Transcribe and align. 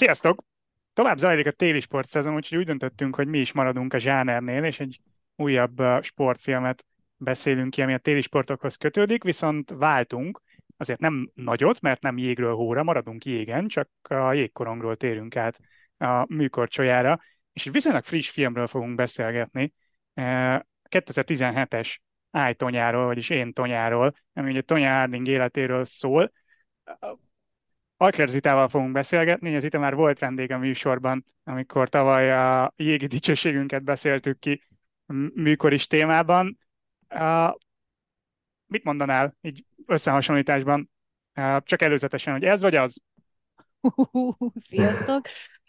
Sziasztok! 0.00 0.44
Tovább 0.92 1.18
zajlik 1.18 1.46
a 1.46 1.50
téli 1.50 1.80
sportszezon, 1.80 2.34
úgyhogy 2.34 2.58
úgy 2.58 2.64
döntöttünk, 2.64 3.14
hogy 3.14 3.26
mi 3.26 3.38
is 3.38 3.52
maradunk 3.52 3.94
a 3.94 3.98
zsánernél, 3.98 4.64
és 4.64 4.80
egy 4.80 5.00
újabb 5.36 5.82
sportfilmet 6.00 6.84
beszélünk 7.16 7.70
ki, 7.70 7.82
ami 7.82 7.94
a 7.94 7.98
téli 7.98 8.20
sportokhoz 8.20 8.76
kötődik, 8.76 9.22
viszont 9.22 9.70
váltunk, 9.70 10.40
azért 10.76 11.00
nem 11.00 11.30
nagyot, 11.34 11.80
mert 11.80 12.02
nem 12.02 12.18
jégről 12.18 12.54
hóra, 12.54 12.82
maradunk 12.82 13.24
jégen, 13.24 13.68
csak 13.68 13.90
a 14.02 14.32
jégkorongról 14.32 14.96
térünk 14.96 15.36
át 15.36 15.58
a 15.98 16.34
műkorcsolyára, 16.34 17.20
és 17.52 17.66
egy 17.66 17.72
viszonylag 17.72 18.04
friss 18.04 18.30
filmről 18.30 18.66
fogunk 18.66 18.94
beszélgetni, 18.94 19.72
2017-es 20.88 21.96
uh, 22.32 22.40
Ájtonyáról, 22.40 23.04
vagyis 23.06 23.30
Én 23.30 23.52
Tonyáról, 23.52 24.14
ami 24.32 24.50
ugye 24.50 24.60
Tonya 24.60 24.92
Harding 24.92 25.26
életéről 25.26 25.84
szól 25.84 26.32
Alkler 28.02 28.28
Zitával 28.28 28.68
fogunk 28.68 28.92
beszélgetni, 28.92 29.56
az 29.56 29.64
itt 29.64 29.78
már 29.78 29.94
volt 29.94 30.18
vendég 30.18 30.52
a 30.52 30.58
műsorban, 30.58 31.24
amikor 31.44 31.88
tavaly 31.88 32.32
a 32.32 32.72
jégi 32.76 33.06
dicsőségünket 33.06 33.82
beszéltük 33.82 34.38
ki 34.38 34.62
műkoris 35.34 35.86
témában. 35.86 36.58
Uh, 37.14 37.54
mit 38.66 38.84
mondanál 38.84 39.36
így 39.40 39.64
összehasonlításban? 39.86 40.90
Uh, 41.34 41.56
csak 41.62 41.82
előzetesen, 41.82 42.32
hogy 42.32 42.44
ez 42.44 42.60
vagy 42.60 42.74
az? 42.74 43.02
Sziasztok! 44.68 45.26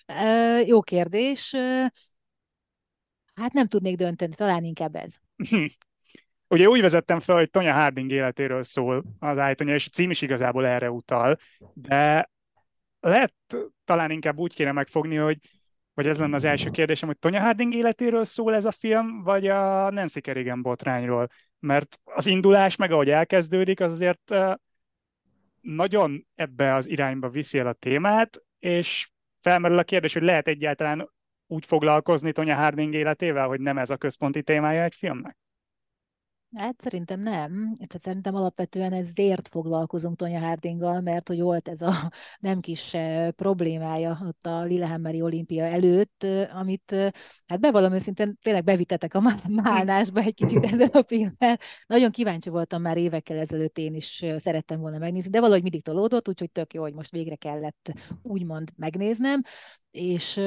Uh, 0.08 0.68
jó 0.68 0.82
kérdés. 0.82 1.56
Hát 3.34 3.54
nem 3.54 3.68
tudnék 3.68 3.96
dönteni, 3.96 4.34
talán 4.36 4.64
inkább 4.64 4.96
ez. 4.96 5.16
Ugye 6.52 6.68
úgy 6.68 6.82
vezettem 6.82 7.20
fel, 7.20 7.36
hogy 7.36 7.50
Tonya 7.50 7.74
Harding 7.74 8.12
életéről 8.12 8.64
szól 8.64 9.04
az 9.20 9.38
ájtonya, 9.38 9.74
és 9.74 9.86
a 9.86 9.90
cím 9.90 10.10
is 10.10 10.22
igazából 10.22 10.66
erre 10.66 10.92
utal, 10.92 11.38
de 11.74 12.30
lehet 13.00 13.34
talán 13.86 14.12
inkább 14.12 14.38
úgy 14.38 14.54
kéne 14.54 14.72
megfogni, 14.72 15.16
hogy 15.16 15.38
vagy 15.94 16.08
ez 16.08 16.20
lenne 16.20 16.36
az 16.36 16.44
első 16.44 16.70
kérdésem, 16.70 17.08
hogy 17.08 17.18
Tonya 17.18 17.42
Harding 17.42 17.74
életéről 17.74 18.24
szól 18.24 18.56
ez 18.56 18.66
a 18.66 18.72
film, 18.72 19.24
vagy 19.24 19.48
a 19.48 19.90
Nancy 19.90 20.22
Kerrigan 20.22 20.62
botrányról? 20.62 21.28
Mert 21.60 22.00
az 22.04 22.26
indulás, 22.26 22.76
meg 22.76 22.92
ahogy 22.92 23.10
elkezdődik, 23.10 23.80
az 23.80 23.92
azért 23.92 24.36
nagyon 25.62 26.28
ebbe 26.36 26.74
az 26.74 26.90
irányba 26.90 27.30
viszi 27.30 27.60
el 27.60 27.68
a 27.68 27.74
témát, 27.74 28.42
és 28.60 29.10
felmerül 29.42 29.78
a 29.78 29.84
kérdés, 29.84 30.14
hogy 30.14 30.24
lehet 30.24 30.48
egyáltalán 30.48 31.12
úgy 31.48 31.66
foglalkozni 31.66 32.32
Tonya 32.32 32.56
Harding 32.56 32.94
életével, 32.94 33.48
hogy 33.48 33.60
nem 33.60 33.78
ez 33.78 33.90
a 33.90 33.98
központi 33.98 34.44
témája 34.44 34.84
egy 34.84 34.96
filmnek? 34.96 35.38
Hát 36.56 36.82
szerintem 36.82 37.20
nem. 37.20 37.52
Tehát 37.76 38.00
szerintem 38.00 38.36
alapvetően 38.36 38.94
ezért 38.94 39.48
foglalkozunk 39.48 40.18
Tonya 40.18 40.40
Hardinggal, 40.40 41.02
mert 41.02 41.28
hogy 41.28 41.42
volt 41.42 41.68
ez 41.68 41.82
a 41.82 42.12
nem 42.40 42.60
kis 42.60 42.94
eh, 42.94 43.32
problémája 43.32 44.18
ott 44.28 44.46
a 44.46 44.64
Lillehammeri 44.64 45.22
olimpia 45.22 45.64
előtt, 45.66 46.24
eh, 46.24 46.56
amit 46.58 46.92
eh, 46.92 47.10
hát 47.48 47.60
bevallom 47.60 47.94
őszintén 47.94 48.38
tényleg 48.42 48.64
bevittetek 48.64 49.14
a 49.14 49.20
málnásba 49.64 50.20
egy 50.22 50.34
kicsit 50.34 50.66
ezzel 50.66 50.88
a 50.88 51.04
filmmel. 51.08 51.60
Nagyon 51.88 52.12
kíváncsi 52.12 52.50
voltam 52.50 52.82
már 52.82 52.98
évekkel 52.98 53.38
ezelőtt, 53.38 53.78
én 53.78 53.94
is 53.94 54.26
szerettem 54.38 54.80
volna 54.80 54.98
megnézni, 54.98 55.30
de 55.30 55.40
valahogy 55.40 55.62
mindig 55.62 55.84
tolódott, 55.84 56.28
úgyhogy 56.28 56.52
tök 56.52 56.74
jó, 56.74 56.82
hogy 56.82 56.94
most 56.94 57.12
végre 57.12 57.36
kellett 57.36 57.94
úgymond 58.22 58.70
megnéznem 58.76 59.42
és 59.92 60.38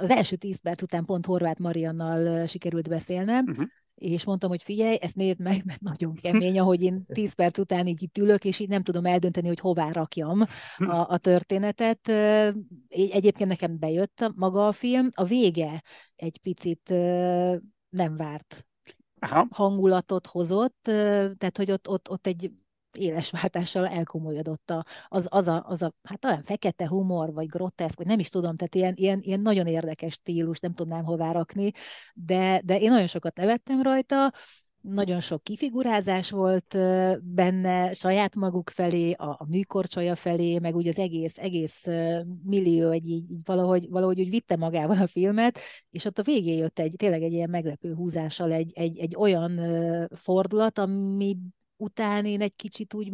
az 0.00 0.10
első 0.10 0.36
tíz 0.36 0.60
perc 0.60 0.82
után 0.82 1.04
pont 1.04 1.26
Horváth 1.26 1.60
Mariannal 1.60 2.46
sikerült 2.46 2.88
beszélnem, 2.88 3.44
uh-huh 3.48 3.66
és 3.98 4.24
mondtam, 4.24 4.50
hogy 4.50 4.62
figyelj, 4.62 4.96
ezt 5.00 5.14
nézd 5.14 5.40
meg, 5.40 5.64
mert 5.64 5.80
nagyon 5.80 6.14
kemény, 6.14 6.58
ahogy 6.58 6.82
én 6.82 7.04
tíz 7.12 7.32
perc 7.32 7.58
után 7.58 7.86
így 7.86 8.02
itt 8.02 8.18
ülök, 8.18 8.44
és 8.44 8.58
így 8.58 8.68
nem 8.68 8.82
tudom 8.82 9.06
eldönteni, 9.06 9.48
hogy 9.48 9.60
hová 9.60 9.92
rakjam 9.92 10.44
a, 10.76 10.96
a 11.14 11.18
történetet. 11.18 12.08
Egyébként 12.88 13.48
nekem 13.48 13.78
bejött 13.78 14.32
maga 14.34 14.66
a 14.66 14.72
film, 14.72 15.10
a 15.14 15.24
vége 15.24 15.82
egy 16.16 16.38
picit 16.42 16.88
nem 17.88 18.16
várt 18.16 18.66
Aha. 19.18 19.46
hangulatot 19.50 20.26
hozott, 20.26 20.78
tehát 20.82 21.56
hogy 21.56 21.70
ott, 21.70 21.88
ott, 21.88 22.10
ott 22.10 22.26
egy 22.26 22.52
éles 22.96 23.30
váltással 23.30 23.86
elkomolyodott 23.86 24.70
a, 24.70 24.84
az, 25.08 25.26
az, 25.28 25.46
a, 25.46 25.64
az 25.66 25.82
a, 25.82 25.94
hát 26.02 26.20
talán 26.20 26.42
fekete 26.42 26.88
humor, 26.88 27.32
vagy 27.32 27.46
groteszk, 27.46 27.96
vagy 27.96 28.06
nem 28.06 28.18
is 28.18 28.28
tudom, 28.28 28.56
tehát 28.56 28.74
ilyen, 28.74 28.94
ilyen, 28.96 29.20
ilyen 29.22 29.40
nagyon 29.40 29.66
érdekes 29.66 30.12
stílus, 30.12 30.58
nem 30.60 30.74
tudnám 30.74 31.04
hová 31.04 31.32
rakni, 31.32 31.72
de, 32.14 32.60
de 32.64 32.78
én 32.78 32.90
nagyon 32.90 33.06
sokat 33.06 33.36
nevettem 33.36 33.82
rajta, 33.82 34.32
nagyon 34.80 35.20
sok 35.20 35.42
kifigurázás 35.42 36.30
volt 36.30 36.76
benne 37.22 37.92
saját 37.92 38.36
maguk 38.36 38.70
felé, 38.70 39.12
a, 39.12 39.28
a 39.28 39.46
műkorcsolya 39.48 40.14
felé, 40.14 40.58
meg 40.58 40.76
úgy 40.76 40.88
az 40.88 40.98
egész, 40.98 41.38
egész 41.38 41.84
millió 42.42 42.90
egy 42.90 43.08
így, 43.08 43.30
így 43.30 43.38
valahogy, 43.44 43.88
valahogy 43.88 44.20
úgy 44.20 44.30
vitte 44.30 44.56
magával 44.56 45.02
a 45.02 45.06
filmet, 45.06 45.58
és 45.90 46.04
ott 46.04 46.18
a 46.18 46.22
végén 46.22 46.58
jött 46.58 46.78
egy 46.78 46.94
tényleg 46.96 47.22
egy 47.22 47.32
ilyen 47.32 47.50
meglepő 47.50 47.94
húzással 47.94 48.52
egy, 48.52 48.72
egy, 48.74 48.98
egy 48.98 49.14
olyan 49.16 49.60
fordulat, 50.14 50.78
ami 50.78 51.36
után 51.78 52.24
én 52.24 52.40
egy 52.40 52.54
kicsit 52.56 52.94
úgy 52.94 53.12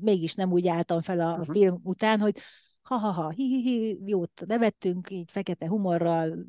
mégis 0.00 0.34
nem 0.34 0.52
úgy 0.52 0.68
álltam 0.68 1.02
fel 1.02 1.20
a 1.20 1.30
uh-huh. 1.30 1.54
film 1.54 1.80
után, 1.82 2.20
hogy 2.20 2.38
ha-ha-ha, 2.82 3.30
hi-hi-hi, 3.30 3.98
jót 4.06 4.42
nevettünk, 4.46 5.10
így 5.10 5.30
fekete 5.30 5.68
humorral 5.68 6.46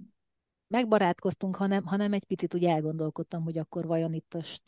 megbarátkoztunk, 0.68 1.56
hanem, 1.56 1.86
hanem 1.86 2.14
egy 2.14 2.26
picit 2.26 2.54
úgy 2.54 2.64
elgondolkodtam, 2.64 3.44
hogy 3.44 3.58
akkor 3.58 3.86
vajon 3.86 4.14
itt 4.14 4.34
most 4.34 4.64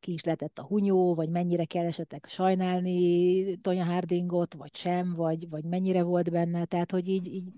ki 0.00 0.12
is 0.12 0.24
lehetett 0.24 0.58
a 0.58 0.64
hunyó, 0.64 1.14
vagy 1.14 1.30
mennyire 1.30 1.64
kell 1.64 1.86
esetleg 1.86 2.24
sajnálni 2.28 3.56
Tonya 3.56 3.84
Hardingot, 3.84 4.54
vagy 4.54 4.76
sem, 4.76 5.14
vagy, 5.14 5.48
vagy 5.48 5.64
mennyire 5.64 6.02
volt 6.02 6.30
benne, 6.30 6.64
tehát 6.64 6.90
hogy 6.90 7.08
így, 7.08 7.26
így 7.26 7.48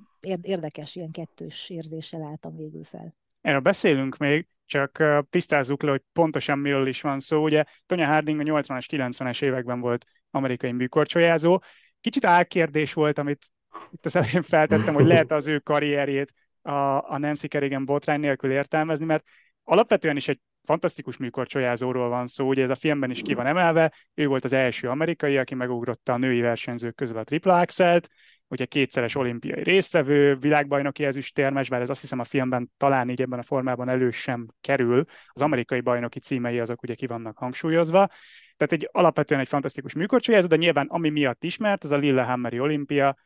érdekes, 0.42 0.94
ilyen 0.94 1.10
kettős 1.10 1.70
érzéssel 1.70 2.22
álltam 2.22 2.56
végül 2.56 2.84
fel. 2.84 3.14
Erről 3.44 3.60
beszélünk 3.60 4.16
még, 4.16 4.46
csak 4.66 5.02
tisztázzuk 5.30 5.82
le, 5.82 5.90
hogy 5.90 6.02
pontosan 6.12 6.58
miről 6.58 6.86
is 6.86 7.00
van 7.00 7.20
szó. 7.20 7.42
Ugye 7.42 7.64
Tonya 7.86 8.06
Harding 8.06 8.40
a 8.40 8.42
80-as, 8.42 8.84
90-es 8.90 9.42
években 9.42 9.80
volt 9.80 10.04
amerikai 10.30 10.72
műkorcsolyázó. 10.72 11.62
Kicsit 12.00 12.24
álkérdés 12.24 12.92
volt, 12.92 13.18
amit 13.18 13.44
itt 13.90 14.04
az 14.04 14.16
elején 14.16 14.42
feltettem, 14.42 14.94
hogy 14.94 15.06
lehet 15.06 15.32
az 15.32 15.46
ő 15.46 15.58
karrierjét 15.58 16.32
a, 16.62 16.72
a 17.12 17.18
Nancy 17.18 17.48
Kerrigan 17.48 17.84
botrány 17.84 18.20
nélkül 18.20 18.50
értelmezni, 18.50 19.04
mert 19.04 19.24
alapvetően 19.64 20.16
is 20.16 20.28
egy 20.28 20.40
fantasztikus 20.62 21.16
műkorcsolyázóról 21.16 22.08
van 22.08 22.26
szó, 22.26 22.48
ugye 22.48 22.62
ez 22.62 22.70
a 22.70 22.74
filmben 22.74 23.10
is 23.10 23.22
ki 23.22 23.34
van 23.34 23.46
emelve, 23.46 23.92
ő 24.14 24.26
volt 24.26 24.44
az 24.44 24.52
első 24.52 24.88
amerikai, 24.88 25.38
aki 25.38 25.54
megugrotta 25.54 26.12
a 26.12 26.16
női 26.16 26.40
versenyzők 26.40 26.94
közül 26.94 27.18
a 27.18 27.24
tripla 27.24 27.58
axelt, 27.58 28.08
ugye 28.48 28.64
kétszeres 28.64 29.14
olimpiai 29.14 29.62
résztvevő, 29.62 30.36
világbajnoki 30.36 31.04
ezüstérmes, 31.04 31.68
bár 31.68 31.80
ez 31.80 31.90
azt 31.90 32.00
hiszem 32.00 32.18
a 32.18 32.24
filmben 32.24 32.70
talán 32.76 33.10
így 33.10 33.22
ebben 33.22 33.38
a 33.38 33.42
formában 33.42 33.88
elő 33.88 34.10
sem 34.10 34.46
kerül, 34.60 35.04
az 35.28 35.42
amerikai 35.42 35.80
bajnoki 35.80 36.20
címei 36.20 36.58
azok 36.58 36.82
ugye 36.82 36.94
ki 36.94 37.06
vannak 37.06 37.38
hangsúlyozva, 37.38 38.08
tehát 38.56 38.72
egy 38.72 38.88
alapvetően 38.92 39.40
egy 39.40 39.48
fantasztikus 39.48 39.94
műkorcsolyázó, 39.94 40.46
de 40.46 40.56
nyilván 40.56 40.86
ami 40.86 41.10
miatt 41.10 41.44
ismert, 41.44 41.84
az 41.84 41.90
a 41.90 41.96
Lillehammeri 41.96 42.60
olimpia, 42.60 43.16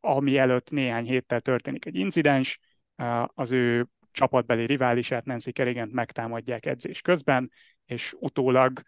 ami 0.00 0.38
előtt 0.38 0.70
néhány 0.70 1.04
héttel 1.04 1.40
történik 1.40 1.84
egy 1.84 1.96
incidens, 1.96 2.58
az 3.26 3.52
ő 3.52 3.86
csapatbeli 4.10 4.66
riválisát, 4.66 5.24
Nancy 5.24 5.52
Kerrigan 5.52 5.88
megtámadják 5.92 6.66
edzés 6.66 7.00
közben, 7.00 7.50
és 7.86 8.14
utólag 8.18 8.82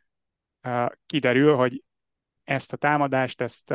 kiderül, 1.06 1.54
hogy 1.54 1.82
ezt 2.44 2.72
a 2.72 2.76
támadást, 2.76 3.40
ezt 3.40 3.74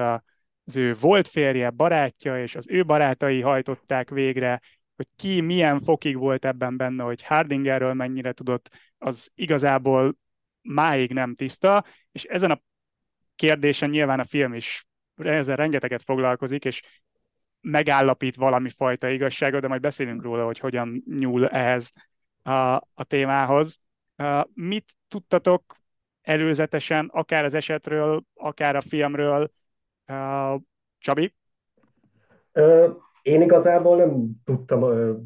az 0.72 0.78
ő 0.78 0.96
volt 1.00 1.28
férje, 1.28 1.70
barátja 1.70 2.42
és 2.42 2.56
az 2.56 2.70
ő 2.70 2.86
barátai 2.86 3.42
hajtották 3.42 4.10
végre, 4.10 4.62
hogy 4.96 5.08
ki 5.16 5.42
milyen 5.42 5.80
fokig 5.80 6.18
volt 6.18 6.46
ebben 6.46 6.78
benne, 6.78 7.04
hogy 7.04 7.24
Hardingerről 7.24 7.94
mennyire 7.94 8.32
tudott, 8.32 8.70
az 8.98 9.32
igazából 9.36 10.16
máig 10.62 11.14
nem 11.14 11.36
tiszta, 11.36 11.86
és 12.12 12.24
ezen 12.24 12.52
a 12.52 12.62
kérdésen 13.36 13.90
nyilván 13.90 14.20
a 14.20 14.24
film 14.24 14.54
is 14.54 14.86
ezzel 15.16 15.56
rengeteget 15.56 16.04
foglalkozik, 16.04 16.66
és 16.66 16.82
megállapít 17.62 18.36
valami 18.36 18.70
fajta 18.70 19.10
igazságot, 19.10 19.62
de 19.62 19.68
majd 19.68 19.82
beszélünk 19.82 20.22
róla, 20.22 20.46
hogy 20.46 20.60
hogyan 20.60 21.04
nyúl 21.06 21.48
ehhez 21.48 21.92
a, 22.42 22.52
a 22.76 23.04
témához. 23.08 23.80
Mit 24.54 24.96
tudtatok 25.08 25.76
előzetesen, 26.22 27.10
akár 27.14 27.44
az 27.44 27.54
esetről, 27.54 28.24
akár 28.34 28.76
a 28.76 28.82
filmről, 28.82 29.52
Csabi? 30.98 31.34
Én 33.22 33.42
igazából 33.42 33.98
nem 33.98 34.32
tudtam 34.46 34.84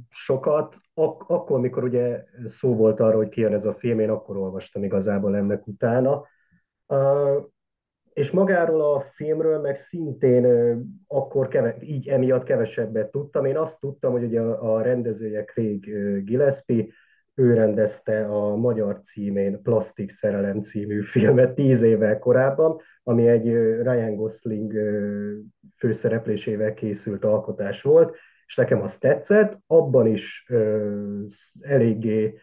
sokat. 0.10 0.76
Ak- 0.94 1.30
akkor, 1.30 1.60
mikor 1.60 1.84
ugye 1.84 2.24
szó 2.60 2.76
volt 2.76 3.00
arról, 3.00 3.16
hogy 3.16 3.30
kijön 3.30 3.54
ez 3.54 3.66
a 3.66 3.74
film, 3.74 4.00
én 4.00 4.10
akkor 4.10 4.38
olvastam 4.38 4.84
igazából 4.84 5.36
ennek 5.36 5.68
utána. 5.68 6.26
És 8.14 8.32
magáról 8.32 8.82
a 8.82 9.06
filmről 9.14 9.60
meg 9.60 9.86
szintén 9.90 10.46
akkor 11.08 11.48
keve, 11.48 11.78
így 11.82 12.08
emiatt 12.08 12.44
kevesebbet 12.44 13.12
tudtam. 13.12 13.46
Én 13.46 13.58
azt 13.58 13.80
tudtam, 13.80 14.12
hogy 14.12 14.24
ugye 14.24 14.42
a, 14.42 14.82
rendezője 14.82 15.44
Craig 15.44 15.86
Gillespie, 16.24 16.86
ő 17.36 17.54
rendezte 17.54 18.26
a 18.26 18.56
magyar 18.56 19.02
címén 19.06 19.62
Plastik 19.62 20.12
Szerelem 20.12 20.62
című 20.62 21.02
filmet 21.02 21.56
tíz 21.56 21.82
évvel 21.82 22.20
korábban, 22.20 22.82
ami 23.04 23.28
egy 23.28 23.48
Ryan 23.82 24.16
Gosling 24.16 24.74
főszereplésével 25.78 26.74
készült 26.74 27.26
alkotás 27.26 27.82
volt, 27.82 28.16
és 28.48 28.56
nekem 28.56 28.82
az 28.82 28.98
tetszett, 28.98 29.58
abban 29.68 30.08
is 30.08 30.46
eléggé 31.62 32.38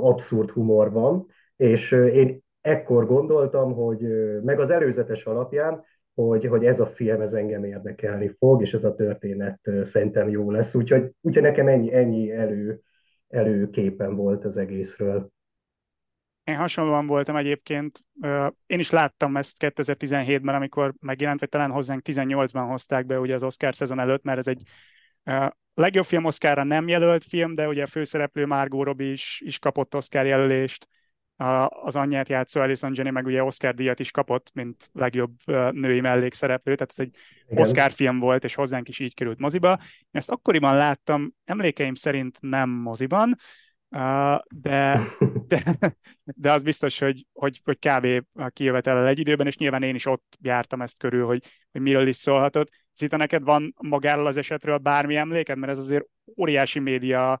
abszurd 0.00 0.50
humor 0.50 0.92
van, 0.92 1.26
és 1.56 1.92
én 1.92 2.42
ekkor 2.60 3.06
gondoltam, 3.06 3.72
hogy 3.72 4.00
meg 4.42 4.60
az 4.60 4.70
előzetes 4.70 5.24
alapján, 5.24 5.84
hogy, 6.14 6.46
hogy 6.46 6.64
ez 6.64 6.80
a 6.80 6.86
film 6.86 7.20
ez 7.20 7.32
engem 7.32 7.64
érdekelni 7.64 8.28
fog, 8.38 8.62
és 8.62 8.72
ez 8.72 8.84
a 8.84 8.94
történet 8.94 9.60
szerintem 9.82 10.28
jó 10.28 10.50
lesz. 10.50 10.74
Úgyhogy, 10.74 11.10
úgyhogy 11.20 11.42
nekem 11.42 11.68
ennyi, 11.68 11.94
ennyi 11.94 12.32
elő, 12.32 12.80
előképen 13.28 14.16
volt 14.16 14.44
az 14.44 14.56
egészről. 14.56 15.30
Én 16.44 16.56
hasonlóan 16.56 17.06
voltam 17.06 17.36
egyébként. 17.36 18.04
Én 18.66 18.78
is 18.78 18.90
láttam 18.90 19.36
ezt 19.36 19.56
2017-ben, 19.58 20.54
amikor 20.54 20.94
megjelent, 21.00 21.40
vagy 21.40 21.48
talán 21.48 21.70
hozzánk 21.70 22.02
18-ban 22.04 22.64
hozták 22.68 23.06
be 23.06 23.18
ugye 23.18 23.34
az 23.34 23.42
Oscar 23.42 23.74
szezon 23.74 23.98
előtt, 23.98 24.22
mert 24.22 24.38
ez 24.38 24.46
egy 24.46 24.62
legjobb 25.74 26.04
film 26.04 26.24
Oscarra 26.24 26.64
nem 26.64 26.88
jelölt 26.88 27.24
film, 27.24 27.54
de 27.54 27.68
ugye 27.68 27.82
a 27.82 27.86
főszereplő 27.86 28.46
Margot 28.46 28.84
Robbie 28.84 29.12
is, 29.12 29.40
is 29.44 29.58
kapott 29.58 29.94
Oscar 29.94 30.26
jelölést 30.26 30.88
az 31.68 31.96
anyját 31.96 32.28
játszó 32.28 32.60
Alison 32.60 32.92
Jenny 32.94 33.10
meg 33.10 33.26
ugye 33.26 33.42
Oscar 33.42 33.74
díjat 33.74 33.98
is 33.98 34.10
kapott, 34.10 34.50
mint 34.54 34.90
legjobb 34.92 35.32
női 35.70 36.00
mellékszereplő, 36.00 36.74
tehát 36.74 36.92
ez 36.96 37.04
egy 37.04 37.14
Igen. 37.48 37.62
Oscar 37.62 37.90
film 37.90 38.18
volt, 38.18 38.44
és 38.44 38.54
hozzánk 38.54 38.88
is 38.88 38.98
így 38.98 39.14
került 39.14 39.38
moziba. 39.38 39.78
Ezt 40.10 40.30
akkoriban 40.30 40.76
láttam, 40.76 41.32
emlékeim 41.44 41.94
szerint 41.94 42.36
nem 42.40 42.70
moziban, 42.70 43.36
de, 44.48 45.00
de, 45.46 45.62
de 46.24 46.52
az 46.52 46.62
biztos, 46.62 46.98
hogy, 46.98 47.26
hogy, 47.32 47.60
hogy 47.64 47.78
kb. 47.78 48.24
kijövetel 48.52 49.06
egy 49.06 49.18
időben, 49.18 49.46
és 49.46 49.56
nyilván 49.56 49.82
én 49.82 49.94
is 49.94 50.06
ott 50.06 50.36
jártam 50.40 50.82
ezt 50.82 50.98
körül, 50.98 51.26
hogy, 51.26 51.44
hogy 51.72 51.80
miről 51.80 52.08
is 52.08 52.16
szólhatott. 52.16 52.68
Zita, 52.94 53.16
neked 53.16 53.42
van 53.42 53.74
magáról 53.82 54.26
az 54.26 54.36
esetről 54.36 54.78
bármi 54.78 55.16
emléked? 55.16 55.58
Mert 55.58 55.72
ez 55.72 55.78
azért 55.78 56.06
óriási 56.36 56.78
média 56.78 57.40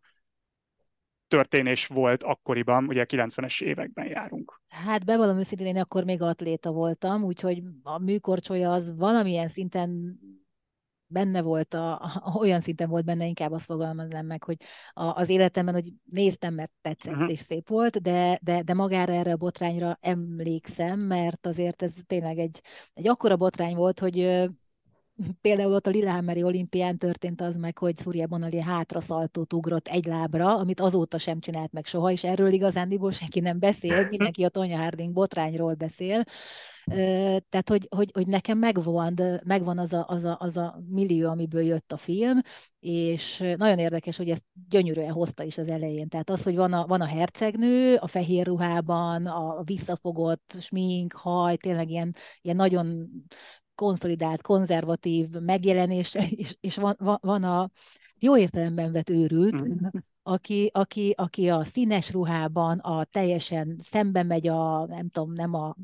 történés 1.28 1.86
volt 1.86 2.22
akkoriban, 2.22 2.84
ugye 2.84 3.00
a 3.00 3.06
90-es 3.06 3.62
években 3.62 4.06
járunk. 4.06 4.60
Hát 4.68 5.04
bevallom 5.04 5.38
őszintén, 5.38 5.66
én 5.66 5.76
akkor 5.76 6.04
még 6.04 6.22
atléta 6.22 6.70
voltam, 6.72 7.22
úgyhogy 7.22 7.62
a 7.82 7.98
műkorcsolya 7.98 8.72
az 8.72 8.96
valamilyen 8.96 9.48
szinten 9.48 10.18
benne 11.10 11.42
volt, 11.42 11.74
a, 11.74 11.92
a, 11.92 12.32
olyan 12.38 12.60
szinten 12.60 12.88
volt 12.88 13.04
benne, 13.04 13.26
inkább 13.26 13.52
azt 13.52 13.64
fogalmaznám 13.64 14.26
meg, 14.26 14.44
hogy 14.44 14.56
a, 14.92 15.04
az 15.04 15.28
életemben, 15.28 15.74
hogy 15.74 15.92
néztem, 16.04 16.54
mert 16.54 16.72
tetszett 16.80 17.14
uh-huh. 17.14 17.30
és 17.30 17.38
szép 17.38 17.68
volt, 17.68 18.02
de, 18.02 18.38
de, 18.42 18.62
de 18.62 18.74
magára 18.74 19.12
erre 19.12 19.32
a 19.32 19.36
botrányra 19.36 19.98
emlékszem, 20.00 21.00
mert 21.00 21.46
azért 21.46 21.82
ez 21.82 21.94
tényleg 22.06 22.38
egy, 22.38 22.60
egy 22.94 23.08
akkora 23.08 23.36
botrány 23.36 23.74
volt, 23.74 23.98
hogy 23.98 24.48
például 25.40 25.72
ott 25.72 25.86
a 25.86 25.90
Lillehammeri 25.90 26.42
olimpián 26.42 26.98
történt 26.98 27.40
az 27.40 27.56
meg, 27.56 27.78
hogy 27.78 27.98
Surya 27.98 28.26
Bonali 28.26 28.60
hátraszaltót 28.60 29.52
ugrott 29.52 29.88
egy 29.88 30.04
lábra, 30.04 30.56
amit 30.56 30.80
azóta 30.80 31.18
sem 31.18 31.40
csinált 31.40 31.72
meg 31.72 31.86
soha, 31.86 32.10
és 32.10 32.24
erről 32.24 32.52
igazándiból 32.52 33.10
senki 33.12 33.40
nem 33.40 33.58
beszél, 33.58 34.06
mindenki 34.10 34.44
a 34.44 34.48
Tonya 34.48 34.78
Harding 34.78 35.12
botrányról 35.12 35.74
beszél. 35.74 36.24
Tehát, 37.48 37.68
hogy, 37.68 37.86
hogy, 37.90 38.10
hogy 38.12 38.26
nekem 38.26 38.58
megvan, 38.58 39.14
megvan 39.44 39.78
az, 39.78 39.92
a, 39.92 40.04
az, 40.08 40.24
a, 40.24 40.36
az 40.40 40.56
a 40.56 40.80
millió, 40.88 41.28
amiből 41.28 41.62
jött 41.62 41.92
a 41.92 41.96
film, 41.96 42.40
és 42.80 43.38
nagyon 43.56 43.78
érdekes, 43.78 44.16
hogy 44.16 44.30
ezt 44.30 44.44
gyönyörűen 44.68 45.12
hozta 45.12 45.42
is 45.42 45.58
az 45.58 45.70
elején. 45.70 46.08
Tehát 46.08 46.30
az, 46.30 46.42
hogy 46.42 46.56
van 46.56 46.72
a, 46.72 46.86
van 46.86 47.00
a 47.00 47.06
hercegnő 47.06 47.96
a 47.96 48.06
fehér 48.06 48.46
ruhában, 48.46 49.26
a 49.26 49.62
visszafogott 49.62 50.54
smink, 50.60 51.12
haj, 51.12 51.56
tényleg 51.56 51.90
ilyen, 51.90 52.14
ilyen 52.40 52.56
nagyon 52.56 53.08
konszolidált, 53.78 54.42
konzervatív 54.42 55.28
megjelenés, 55.30 56.14
és, 56.30 56.56
és 56.60 56.76
van, 56.76 56.96
van, 56.98 57.18
van 57.20 57.44
a 57.44 57.70
jó 58.18 58.36
értelemben 58.36 58.92
vett 58.92 59.10
őrült, 59.10 59.68
mm. 59.68 59.86
aki, 60.22 60.70
aki, 60.72 61.14
aki 61.16 61.48
a 61.48 61.64
színes 61.64 62.12
ruhában, 62.12 62.78
a 62.78 63.04
teljesen 63.04 63.76
szembe 63.82 64.22
megy 64.22 64.48
a, 64.48 64.86
nem 64.86 65.08
tudom, 65.08 65.32
nem 65.32 65.54
a, 65.54 65.76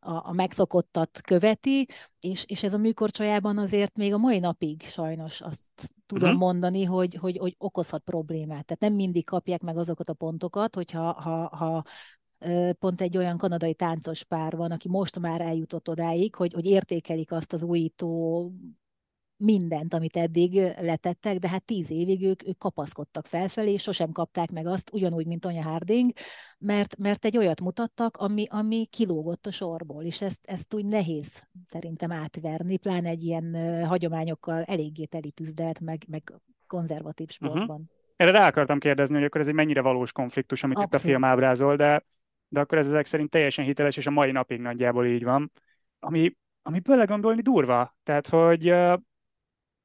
a, 0.00 0.28
a 0.28 0.32
megszokottat 0.32 1.20
követi, 1.20 1.88
és, 2.20 2.44
és 2.46 2.62
ez 2.62 2.74
a 2.74 2.78
műkorcsolyában 2.78 3.58
azért 3.58 3.96
még 3.96 4.12
a 4.12 4.18
mai 4.18 4.38
napig 4.38 4.82
sajnos 4.82 5.40
azt 5.40 5.60
tudom 6.06 6.28
uh-huh. 6.28 6.40
mondani, 6.40 6.84
hogy, 6.84 7.14
hogy, 7.14 7.36
hogy 7.36 7.54
okozhat 7.58 8.02
problémát. 8.02 8.64
Tehát 8.64 8.80
nem 8.80 8.92
mindig 8.92 9.24
kapják 9.24 9.62
meg 9.62 9.76
azokat 9.76 10.08
a 10.08 10.14
pontokat, 10.14 10.74
hogyha 10.74 11.12
ha, 11.12 11.56
ha 11.56 11.84
pont 12.78 13.00
egy 13.00 13.16
olyan 13.16 13.38
kanadai 13.38 13.74
táncos 13.74 14.24
pár 14.24 14.56
van, 14.56 14.70
aki 14.70 14.88
most 14.88 15.18
már 15.18 15.40
eljutott 15.40 15.88
odáig, 15.88 16.34
hogy, 16.34 16.52
hogy 16.52 16.66
értékelik 16.66 17.32
azt 17.32 17.52
az 17.52 17.62
újító 17.62 18.50
mindent, 19.36 19.94
amit 19.94 20.16
eddig 20.16 20.54
letettek, 20.80 21.38
de 21.38 21.48
hát 21.48 21.64
tíz 21.64 21.90
évig 21.90 22.22
ők, 22.22 22.46
ők 22.46 22.58
kapaszkodtak 22.58 23.26
felfelé, 23.26 23.72
és 23.72 23.82
sosem 23.82 24.12
kapták 24.12 24.50
meg 24.50 24.66
azt, 24.66 24.90
ugyanúgy, 24.92 25.26
mint 25.26 25.44
Anya 25.44 25.62
Harding, 25.62 26.12
mert, 26.58 26.96
mert 26.98 27.24
egy 27.24 27.36
olyat 27.36 27.60
mutattak, 27.60 28.16
ami, 28.16 28.46
ami 28.50 28.86
kilógott 28.90 29.46
a 29.46 29.50
sorból, 29.50 30.02
és 30.02 30.20
ezt, 30.22 30.40
ezt 30.46 30.74
úgy 30.74 30.86
nehéz 30.86 31.48
szerintem 31.66 32.12
átverni, 32.12 32.76
pláne 32.76 33.08
egy 33.08 33.22
ilyen 33.22 33.56
hagyományokkal 33.86 34.62
eléggé 34.62 35.04
telitűzdelt, 35.04 35.80
meg, 35.80 36.04
meg 36.08 36.32
konzervatív 36.66 37.26
mhm. 37.26 37.34
sportban. 37.34 37.80
Uh-huh. 37.80 38.02
Erre 38.16 38.30
rá 38.30 38.46
akartam 38.46 38.78
kérdezni, 38.78 39.14
hogy 39.14 39.24
akkor 39.24 39.40
ez 39.40 39.48
egy 39.48 39.54
mennyire 39.54 39.80
valós 39.80 40.12
konfliktus, 40.12 40.62
amit 40.62 40.76
Abszolút. 40.76 40.98
itt 40.98 41.04
a 41.04 41.10
film 41.10 41.24
ábrázol, 41.24 41.76
de 41.76 42.04
de 42.54 42.60
akkor 42.60 42.78
ez 42.78 42.86
ezek 42.86 43.06
szerint 43.06 43.30
teljesen 43.30 43.64
hiteles, 43.64 43.96
és 43.96 44.06
a 44.06 44.10
mai 44.10 44.30
napig 44.30 44.60
nagyjából 44.60 45.06
így 45.06 45.24
van. 45.24 45.52
Ami, 45.98 46.36
ami 46.62 46.80
belegondolni 46.80 47.40
durva. 47.40 47.96
Tehát, 48.02 48.28
hogy 48.28 48.74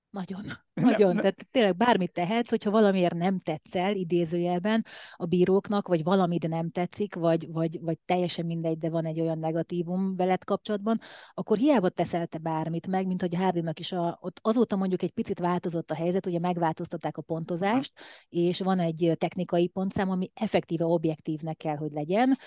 nagyon, 0.09 0.43
nagyon. 0.73 1.15
Tehát 1.15 1.47
tényleg 1.51 1.77
bármit 1.77 2.11
tehetsz, 2.11 2.49
hogyha 2.49 2.71
valamiért 2.71 3.13
nem 3.13 3.39
tetszel, 3.39 3.95
idézőjelben 3.95 4.85
a 5.15 5.25
bíróknak, 5.25 5.87
vagy 5.87 6.03
valamit 6.03 6.47
nem 6.47 6.69
tetszik, 6.71 7.15
vagy, 7.15 7.51
vagy, 7.51 7.79
vagy 7.81 7.97
teljesen 8.05 8.45
mindegy, 8.45 8.77
de 8.77 8.89
van 8.89 9.05
egy 9.05 9.21
olyan 9.21 9.39
negatívum 9.39 10.15
veled 10.15 10.43
kapcsolatban, 10.43 10.99
akkor 11.33 11.57
hiába 11.57 11.89
teszel 11.89 12.27
te 12.27 12.37
bármit 12.37 12.87
meg, 12.87 13.07
mint 13.07 13.21
hogy 13.21 13.35
Hardinnak 13.35 13.79
is 13.79 13.91
a, 13.91 14.17
ott 14.21 14.39
azóta 14.41 14.75
mondjuk 14.75 15.01
egy 15.01 15.11
picit 15.11 15.39
változott 15.39 15.91
a 15.91 15.95
helyzet, 15.95 16.25
ugye 16.25 16.39
megváltoztatták 16.39 17.17
a 17.17 17.21
pontozást, 17.21 17.93
és 18.29 18.59
van 18.59 18.79
egy 18.79 19.15
technikai 19.17 19.67
pontszám, 19.67 20.09
ami 20.09 20.31
effektíve 20.33 20.85
objektívnek 20.85 21.57
kell, 21.57 21.75
hogy 21.75 21.91
legyen, 21.91 22.37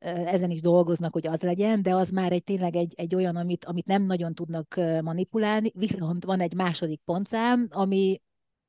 ezen 0.00 0.50
is 0.50 0.60
dolgoznak, 0.60 1.12
hogy 1.12 1.26
az 1.26 1.42
legyen, 1.42 1.82
de 1.82 1.94
az 1.94 2.10
már 2.10 2.32
egy 2.32 2.44
tényleg 2.44 2.76
egy, 2.76 2.94
egy 2.96 3.14
olyan, 3.14 3.36
amit, 3.36 3.64
amit 3.64 3.86
nem 3.86 4.02
nagyon 4.02 4.34
tudnak 4.34 4.74
manipulálni, 5.00 5.72
viszont 5.74 6.24
van 6.24 6.40
egy 6.40 6.54
második 6.54 7.00
pontszám, 7.04 7.66
ami 7.70 8.20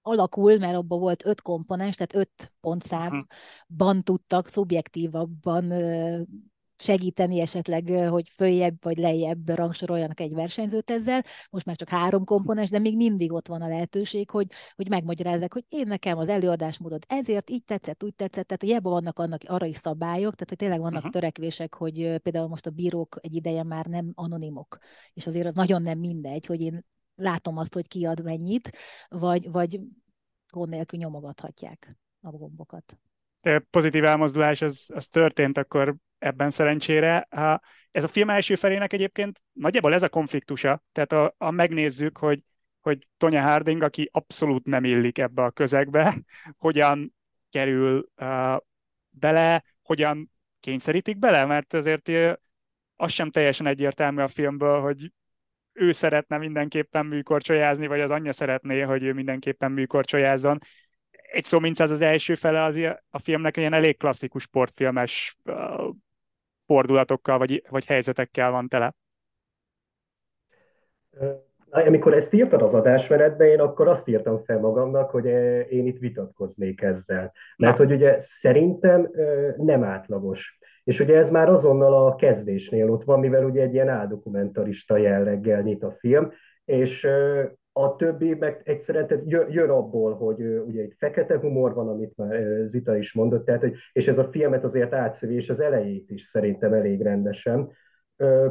alakul, 0.02 0.58
mert 0.58 0.76
abban 0.76 1.00
volt 1.00 1.26
öt 1.26 1.42
komponens, 1.42 1.96
tehát 1.96 2.16
öt 2.16 2.54
pontszámban 2.60 4.04
tudtak 4.04 4.48
szubjektívabban 4.48 5.74
segíteni 6.82 7.40
esetleg, 7.40 7.88
hogy 8.10 8.30
följebb 8.30 8.76
vagy 8.84 8.98
lejjebb 8.98 9.50
rangsoroljanak 9.50 10.20
egy 10.20 10.34
versenyzőt 10.34 10.92
ezzel. 10.92 11.24
Most 11.50 11.66
már 11.66 11.76
csak 11.76 11.90
három 11.90 12.26
komponens, 12.26 12.70
de 12.70 12.80
még 12.80 12.96
mindig 12.96 13.32
ott 13.32 13.48
van 13.48 13.62
a 13.62 13.68
lehetőség, 13.68 14.30
hogy, 14.30 14.48
hogy 14.76 14.90
megmagyarázzák, 14.90 15.54
hogy 15.54 15.66
én 15.70 15.88
nekem 15.88 16.18
az 16.18 16.30
előadásmódot 16.30 17.06
ezért 17.08 17.50
így 17.50 17.64
tetszett, 17.64 18.04
úgy 18.04 18.16
tetszett, 18.16 18.48
tehát 18.48 18.62
hiába 18.62 18.90
vannak 18.90 19.20
annak 19.20 19.42
arra 19.46 19.66
is 19.66 19.78
szabályok, 19.78 20.34
tehát 20.34 20.50
hogy 20.50 20.58
tényleg 20.58 20.80
vannak 20.80 20.98
uh-huh. 20.98 21.12
törekvések, 21.12 21.74
hogy 21.74 22.18
például 22.18 22.48
most 22.48 22.66
a 22.66 22.70
bírók 22.70 23.18
egy 23.22 23.36
ideje 23.36 23.64
már 23.64 23.86
nem 23.86 24.12
anonimok, 24.16 24.78
és 25.14 25.28
azért 25.28 25.48
az 25.48 25.54
nagyon 25.54 25.82
nem 25.82 26.00
mindegy, 26.00 26.46
hogy 26.46 26.62
én 26.62 26.86
látom 27.16 27.58
azt, 27.58 27.74
hogy 27.74 27.88
kiad 27.88 28.24
mennyit, 28.24 28.78
vagy, 29.10 29.52
vagy 29.52 29.80
gond 30.50 30.70
nélkül 30.70 31.00
nyomogathatják 31.00 31.98
a 32.22 32.30
gombokat 32.30 32.98
pozitív 33.70 34.04
elmozdulás 34.04 34.62
az, 34.62 34.90
az 34.94 35.08
történt 35.08 35.58
akkor 35.58 35.96
ebben 36.22 36.50
szerencsére. 36.50 37.28
Ez 37.92 38.04
a 38.04 38.08
film 38.08 38.30
első 38.30 38.56
felének 38.56 38.94
egyébként 38.94 39.44
nagyjából 39.52 39.94
ez 39.94 40.04
a 40.04 40.10
konfliktusa, 40.10 40.84
tehát 40.92 41.12
a, 41.12 41.36
a 41.38 41.52
megnézzük, 41.52 42.18
hogy, 42.18 42.44
hogy 42.82 43.08
Tonya 43.18 43.42
Harding, 43.42 43.82
aki 43.82 44.10
abszolút 44.12 44.66
nem 44.66 44.84
illik 44.84 45.18
ebbe 45.18 45.44
a 45.44 45.52
közegbe, 45.52 46.22
hogyan 46.58 47.16
kerül 47.50 48.10
uh, 48.18 48.58
bele, 49.10 49.64
hogyan 49.82 50.32
kényszerítik 50.60 51.18
bele, 51.18 51.46
mert 51.46 51.74
azért 51.74 52.10
az 52.96 53.12
sem 53.12 53.30
teljesen 53.32 53.66
egyértelmű 53.66 54.22
a 54.22 54.28
filmből, 54.28 54.82
hogy 54.82 55.12
ő 55.74 55.92
szeretne 55.92 56.38
mindenképpen 56.38 57.06
műkorcsolyázni, 57.06 57.88
vagy 57.88 58.00
az 58.00 58.12
anyja 58.12 58.34
szeretné, 58.34 58.82
hogy 58.82 59.04
ő 59.04 59.14
mindenképpen 59.14 59.72
műkorcsolyázzon 59.72 60.60
egy 61.32 61.44
szó 61.44 61.60
mint 61.60 61.80
az 61.80 61.90
az 61.90 62.02
első 62.02 62.36
fele 62.36 62.64
az 62.64 62.80
a 63.10 63.20
filmnek 63.20 63.58
ilyen 63.58 63.74
elég 63.74 63.98
klasszikus 63.98 64.44
sportfilmes 64.44 65.38
fordulatokkal 66.72 67.38
vagy, 67.38 67.64
vagy 67.70 67.86
helyzetekkel 67.86 68.52
van 68.52 68.68
tele. 68.68 68.94
Amikor 71.70 72.14
ezt 72.14 72.34
írtad 72.34 72.62
az 72.62 72.74
adásmenetbe, 72.74 73.46
én 73.46 73.60
akkor 73.60 73.88
azt 73.88 74.08
írtam 74.08 74.44
fel 74.44 74.60
magamnak, 74.60 75.10
hogy 75.10 75.26
én 75.70 75.86
itt 75.86 76.00
vitatkoznék 76.00 76.82
ezzel. 76.82 77.34
Mert 77.58 77.78
Na. 77.78 77.86
hogy 77.86 77.94
ugye 77.94 78.20
szerintem 78.22 79.10
nem 79.58 79.84
átlagos. 79.84 80.60
És 80.84 81.00
ugye 81.00 81.18
ez 81.18 81.30
már 81.30 81.50
azonnal 81.50 82.06
a 82.06 82.16
kezdésnél 82.16 82.92
ott 82.92 83.04
van, 83.04 83.20
mivel 83.20 83.46
ugye 83.46 83.62
egy 83.62 83.74
ilyen 83.74 83.90
áldokumentarista 83.90 84.98
jelleggel 84.98 85.62
nyit 85.62 85.84
a 85.84 85.92
film, 85.92 86.32
és 86.66 87.08
a 87.74 87.96
többi 87.96 88.34
meg 88.34 88.62
egyszerűen 88.64 89.08
tehát 89.08 89.24
jön 89.28 89.70
abból, 89.70 90.14
hogy 90.14 90.42
ugye 90.42 90.82
egy 90.82 90.96
fekete 90.98 91.40
humor 91.40 91.74
van, 91.74 91.88
amit 91.88 92.18
már 92.18 92.68
Zita 92.68 92.98
is 92.98 93.14
mondott, 93.14 93.46
tehát, 93.46 93.62
hogy, 93.62 93.76
és 93.94 94.08
ez 94.08 94.18
a 94.18 94.30
filmet 94.32 94.64
azért 94.64 94.94
átszövi, 94.94 95.36
és 95.36 95.50
az 95.50 95.60
elejét 95.60 96.10
is 96.10 96.24
szerintem 96.24 96.74
elég 96.74 97.02
rendesen. 97.02 97.72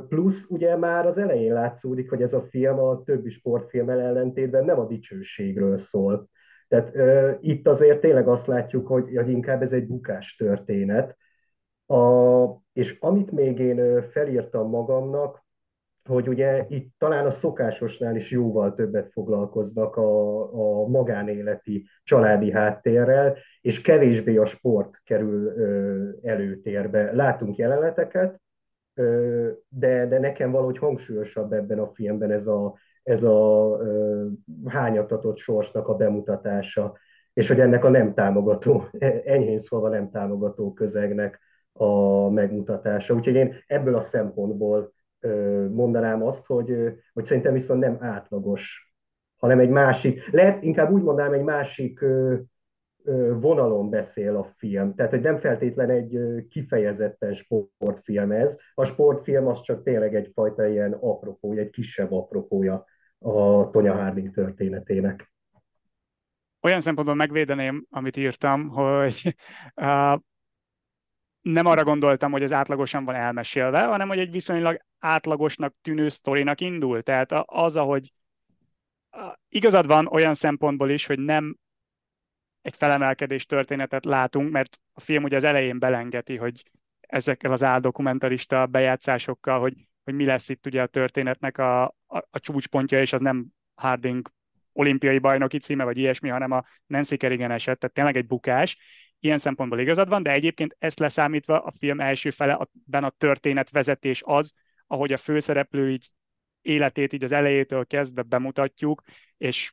Plusz 0.09 0.45
ugye 0.49 0.77
már 0.77 1.07
az 1.07 1.19
elején 1.19 1.53
látszódik, 1.53 2.09
hogy 2.09 2.23
ez 2.23 2.33
a 2.33 2.43
film 2.43 2.79
a 2.79 3.03
többi 3.03 3.31
sportfilmmel 3.31 4.01
ellentétben 4.01 4.65
nem 4.65 4.79
a 4.79 4.87
dicsőségről 4.87 5.79
szól. 5.79 6.29
Tehát 6.69 6.95
uh, 6.95 7.37
itt 7.41 7.67
azért 7.69 8.01
tényleg 8.01 8.29
azt 8.29 8.47
látjuk, 8.47 8.87
hogy, 8.87 9.17
hogy 9.17 9.29
inkább 9.29 9.63
ez 9.63 9.73
egy 9.73 9.87
bukás 9.87 10.37
történet. 10.37 11.17
A, 11.87 12.45
és 12.73 12.97
amit 13.01 13.31
még 13.31 13.59
én 13.59 14.03
felírtam 14.03 14.69
magamnak, 14.69 15.45
hogy 16.09 16.29
ugye 16.29 16.67
itt 16.69 16.95
talán 16.99 17.27
a 17.27 17.31
szokásosnál 17.31 18.17
is 18.17 18.31
jóval 18.31 18.75
többet 18.75 19.13
foglalkoznak 19.13 19.97
a, 19.97 20.43
a 20.53 20.87
magánéleti 20.89 21.87
családi 22.05 22.51
háttérrel, 22.51 23.37
és 23.61 23.81
kevésbé 23.81 24.37
a 24.37 24.47
sport 24.47 25.01
kerül 25.05 25.47
ö, 25.47 26.09
előtérbe. 26.23 27.13
Látunk 27.13 27.57
jeleneteket, 27.57 28.41
ö, 28.95 29.49
de, 29.69 30.07
de 30.07 30.19
nekem 30.19 30.51
valahogy 30.51 30.79
hangsúlyosabb 30.79 31.53
ebben 31.53 31.79
a 31.79 31.91
filmben 31.95 32.31
ez 32.31 32.47
a, 32.47 32.75
ez 33.03 33.23
a 33.23 33.77
ö, 33.81 34.27
hányatatott 34.67 35.39
sorsnak 35.39 35.89
a 35.89 35.95
bemutatása, 35.95 36.97
és 37.33 37.49
hogy 37.49 37.61
ennek 37.61 37.85
a 37.85 37.89
nem 37.89 38.15
támogató, 38.15 38.85
enyhén 39.25 39.61
szólva 39.61 39.89
nem 39.89 40.11
támogató 40.11 40.73
közegnek 40.73 41.41
a 41.73 42.29
megmutatása. 42.29 43.15
Úgyhogy 43.15 43.35
én 43.35 43.55
ebből 43.67 43.95
a 43.95 44.03
szempontból 44.03 44.93
mondanám 45.71 46.23
azt, 46.23 46.47
hogy, 46.47 46.75
hogy 47.13 47.25
szerintem 47.25 47.53
viszont 47.53 47.81
nem 47.81 47.97
átlagos, 48.01 48.95
hanem 49.37 49.59
egy 49.59 49.69
másik, 49.69 50.31
lehet 50.31 50.63
inkább 50.63 50.93
úgy 50.93 51.03
mondanám, 51.03 51.33
egy 51.33 51.45
másik 51.45 52.05
vonalon 53.41 53.91
beszél 53.91 54.37
a 54.37 54.45
film. 54.57 54.95
Tehát, 54.95 55.11
hogy 55.11 55.21
nem 55.21 55.39
feltétlen 55.39 55.91
egy 55.91 56.19
kifejezetten 56.49 57.35
sportfilm 57.35 58.33
ez. 58.33 58.57
A 58.75 58.85
sportfilm 58.85 59.47
az 59.47 59.63
csak 59.63 59.83
tényleg 59.83 60.15
egyfajta 60.15 60.67
ilyen 60.67 60.93
apropója, 60.93 61.61
egy 61.61 61.71
kisebb 61.71 62.13
apropója 62.13 62.85
a 63.19 63.71
Tonya 63.71 63.95
Harding 63.95 64.35
történetének. 64.35 65.33
Olyan 66.63 66.81
szempontból 66.81 67.17
megvédeném, 67.17 67.87
amit 67.91 68.17
írtam, 68.17 68.69
hogy 68.69 69.35
uh, 69.77 70.19
nem 71.41 71.67
arra 71.67 71.85
gondoltam, 71.85 72.31
hogy 72.33 72.43
ez 72.43 72.53
átlagosan 72.53 73.05
van 73.05 73.15
elmesélve, 73.15 73.85
hanem 73.85 74.09
hogy 74.09 74.19
egy 74.19 74.31
viszonylag 74.31 74.77
átlagosnak 75.01 75.75
tűnő 75.83 76.09
sztorinak 76.09 76.61
indul. 76.61 77.03
Tehát 77.03 77.33
az, 77.33 77.77
ahogy 77.77 78.13
igazad 79.49 79.87
van 79.87 80.07
olyan 80.07 80.35
szempontból 80.35 80.91
is, 80.91 81.07
hogy 81.07 81.19
nem 81.19 81.59
egy 82.63 82.75
felemelkedés 82.77 83.47
történetet 83.47 84.05
látunk, 84.05 84.51
mert 84.51 84.81
a 84.93 85.01
film 85.01 85.25
ugye 85.25 85.37
az 85.37 85.45
elején 85.45 85.79
belengeti, 85.79 86.37
hogy 86.37 86.71
ezekkel 87.01 87.53
az 87.53 87.63
áldokumentarista 87.63 88.67
bejátszásokkal, 88.67 89.61
hogy, 89.61 89.75
hogy 90.05 90.15
mi 90.15 90.25
lesz 90.25 90.49
itt 90.49 90.67
ugye 90.67 90.83
a 90.83 90.87
történetnek 90.87 91.59
a, 91.59 91.83
a, 91.85 92.17
a 92.31 92.39
csúcspontja, 92.39 93.01
és 93.01 93.13
az 93.13 93.21
nem 93.21 93.47
Harding 93.75 94.33
olimpiai 94.73 95.19
bajnoki 95.19 95.59
címe, 95.59 95.85
vagy 95.85 95.99
ilyesmi, 95.99 96.29
hanem 96.29 96.51
a 96.51 96.65
Nancy 96.87 97.17
Kerrigan 97.17 97.51
eset, 97.51 97.79
tehát 97.79 97.95
tényleg 97.95 98.17
egy 98.17 98.27
bukás, 98.27 98.79
ilyen 99.19 99.39
szempontból 99.39 99.81
igazad 99.81 100.09
van, 100.09 100.23
de 100.23 100.33
egyébként 100.33 100.77
ezt 100.79 100.99
leszámítva 100.99 101.59
a 101.59 101.73
film 101.79 102.01
első 102.01 102.31
fele, 102.31 102.53
a 102.91 103.11
történet 103.11 103.71
vezetés 103.71 104.23
az, 104.25 104.55
ahogy 104.91 105.13
a 105.13 105.17
főszereplő 105.17 105.91
így 105.91 106.09
életét 106.63 107.13
így 107.13 107.25
az 107.25 107.33
elejétől 107.33 107.87
kezdve 107.87 108.23
bemutatjuk, 108.23 109.03
és 109.37 109.73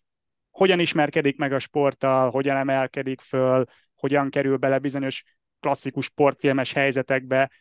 hogyan 0.51 0.79
ismerkedik 0.79 1.37
meg 1.37 1.53
a 1.53 1.59
sporttal, 1.59 2.29
hogyan 2.31 2.57
emelkedik 2.57 3.21
föl, 3.21 3.65
hogyan 3.95 4.29
kerül 4.29 4.57
bele 4.57 4.79
bizonyos 4.79 5.23
klasszikus 5.59 6.05
sportfilmes 6.05 6.73
helyzetekbe, 6.73 7.51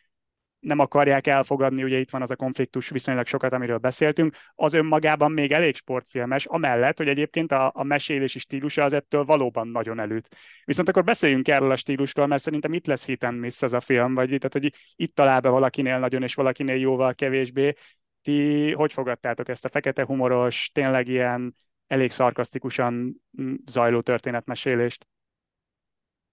nem 0.67 0.79
akarják 0.79 1.27
elfogadni, 1.27 1.83
ugye 1.83 1.97
itt 1.97 2.09
van 2.09 2.21
az 2.21 2.31
a 2.31 2.35
konfliktus 2.35 2.89
viszonylag 2.89 3.25
sokat, 3.25 3.53
amiről 3.53 3.77
beszéltünk, 3.77 4.35
az 4.55 4.73
önmagában 4.73 5.31
még 5.31 5.51
elég 5.51 5.75
sportfilmes, 5.75 6.45
amellett, 6.45 6.97
hogy 6.97 7.07
egyébként 7.07 7.51
a, 7.51 7.71
a 7.75 7.83
mesélési 7.83 8.39
stílusa 8.39 8.83
az 8.83 8.93
ettől 8.93 9.25
valóban 9.25 9.67
nagyon 9.67 9.99
előtt. 9.99 10.35
Viszont 10.65 10.89
akkor 10.89 11.03
beszéljünk 11.03 11.47
erről 11.47 11.71
a 11.71 11.75
stílusról, 11.75 12.27
mert 12.27 12.43
szerintem 12.43 12.73
itt 12.73 12.85
lesz 12.85 13.05
hiten 13.05 13.33
miss 13.33 13.61
ez 13.61 13.73
a 13.73 13.79
film, 13.79 14.13
vagy 14.13 14.27
tehát, 14.27 14.53
hogy 14.53 14.73
itt 14.95 15.15
talál 15.15 15.39
be 15.39 15.49
valakinél 15.49 15.99
nagyon, 15.99 16.23
és 16.23 16.35
valakinél 16.35 16.75
jóval 16.75 17.13
kevésbé. 17.13 17.73
Ti 18.21 18.71
hogy 18.73 18.93
fogadtátok 18.93 19.49
ezt 19.49 19.65
a 19.65 19.69
fekete 19.69 20.05
humoros, 20.05 20.69
tényleg 20.73 21.07
ilyen 21.07 21.55
elég 21.87 22.11
szarkasztikusan 22.11 23.21
mm, 23.41 23.53
zajló 23.65 24.01
történetmesélést? 24.01 25.07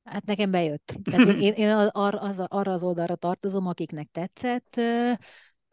Hát 0.05 0.25
nekem 0.25 0.51
bejött. 0.51 0.95
Tehát 1.03 1.29
én, 1.29 1.53
én, 1.53 1.71
ar, 1.71 2.15
az, 2.15 2.39
arra 2.39 2.73
az 2.73 2.83
oldalra 2.83 3.17
tartozom, 3.17 3.67
akiknek 3.67 4.09
tetszett. 4.13 4.81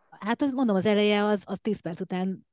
Hát 0.10 0.42
az, 0.42 0.52
mondom, 0.52 0.76
az 0.76 0.86
eleje 0.86 1.24
az, 1.24 1.42
az 1.46 1.60
10 1.62 1.82
perc 1.82 2.00
után 2.00 2.46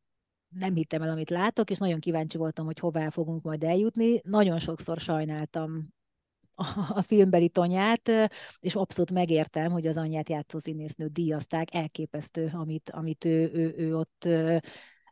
nem 0.49 0.75
hittem 0.75 1.02
el, 1.02 1.11
amit 1.11 1.30
látok, 1.30 1.70
és 1.70 1.78
nagyon 1.78 2.00
kíváncsi 2.00 2.37
voltam, 2.37 2.64
hogy 2.64 2.78
hová 2.78 3.11
fogunk 3.11 3.42
majd 3.42 3.64
eljutni. 3.64 4.20
Nagyon 4.23 4.58
sokszor 4.58 4.99
sajnáltam 4.99 5.88
a, 6.54 7.02
filmbeli 7.02 7.49
tonyát, 7.49 8.11
és 8.58 8.75
abszolút 8.75 9.11
megértem, 9.11 9.73
hogy 9.73 9.87
az 9.87 9.97
anyját 9.97 10.28
játszó 10.28 10.58
színésznő 10.58 11.06
díjazták, 11.06 11.75
elképesztő, 11.75 12.50
amit, 12.52 12.90
amit 12.90 13.25
ő, 13.25 13.50
ő, 13.52 13.75
ő 13.76 13.97
ott 13.97 14.28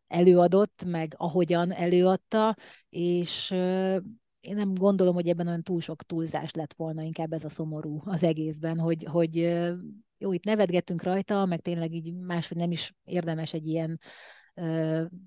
előadott, 0.07 0.85
meg 0.85 1.15
ahogyan 1.17 1.73
előadta, 1.73 2.57
és 2.89 3.55
én 4.47 4.55
nem 4.57 4.75
gondolom, 4.75 5.15
hogy 5.15 5.29
ebben 5.29 5.47
olyan 5.47 5.63
túl 5.63 5.81
sok 5.81 6.03
túlzás 6.03 6.53
lett 6.53 6.75
volna, 6.75 7.03
inkább 7.03 7.33
ez 7.33 7.45
a 7.45 7.49
szomorú 7.49 8.01
az 8.05 8.23
egészben, 8.23 8.79
hogy, 8.79 9.05
hogy 9.05 9.35
jó, 10.19 10.33
itt 10.33 10.45
nevetgettünk 10.45 11.03
rajta, 11.03 11.45
meg 11.45 11.61
tényleg 11.61 11.93
így 11.93 12.15
máshogy 12.15 12.57
nem 12.57 12.73
is 12.73 12.95
érdemes 13.05 13.53
egy 13.53 13.67
ilyen 13.67 14.01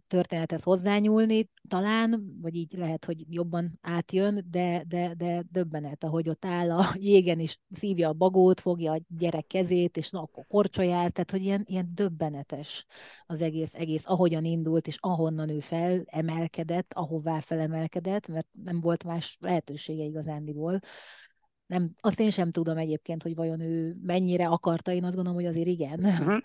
történethez 0.08 0.64
hozzányúlni, 0.64 1.50
talán, 1.68 2.38
vagy 2.42 2.56
így 2.56 2.74
lehet, 2.78 3.06
hogy 3.06 3.34
jobban 3.34 3.80
átjön, 3.82 4.46
de, 4.50 4.84
de, 4.88 5.14
de 5.14 5.44
döbbenet, 5.52 6.04
ahogy 6.04 6.30
ott 6.30 6.46
áll 6.46 6.72
a 6.72 6.86
jégen, 6.96 7.40
és 7.40 7.58
szívja 7.72 8.10
a 8.10 8.14
bagót, 8.14 8.60
fogja 8.60 8.92
a 8.92 9.02
gyerek 9.08 9.48
kezét, 9.48 9.98
és 9.98 10.10
na, 10.10 10.22
akkor 10.22 10.46
korcsolyáz, 10.48 11.12
tehát 11.12 11.32
hogy 11.32 11.42
ilyen, 11.42 11.64
ilyen 11.68 11.92
döbbenetes 11.94 12.86
az 13.26 13.42
egész, 13.42 13.74
egész, 13.74 14.04
ahogyan 14.06 14.46
indult, 14.46 14.88
és 14.88 14.98
ahonnan 15.00 15.50
ő 15.50 15.60
felemelkedett, 15.60 16.94
ahová 16.94 17.40
felemelkedett, 17.40 18.28
mert 18.28 18.48
nem 18.64 18.82
volt 18.82 19.04
más 19.04 19.38
lehetősége 19.40 20.04
igazándiból. 20.04 20.80
Nem, 21.66 21.92
azt 22.00 22.20
én 22.20 22.30
sem 22.30 22.52
tudom 22.52 22.78
egyébként, 22.78 23.24
hogy 23.24 23.36
vajon 23.36 23.60
ő 23.60 23.98
mennyire 24.02 24.48
akarta, 24.48 24.92
én 24.92 25.04
azt 25.04 25.16
gondolom, 25.16 25.40
hogy 25.40 25.50
azért 25.50 25.68
igen. 25.68 26.04
Uh-huh 26.04 26.38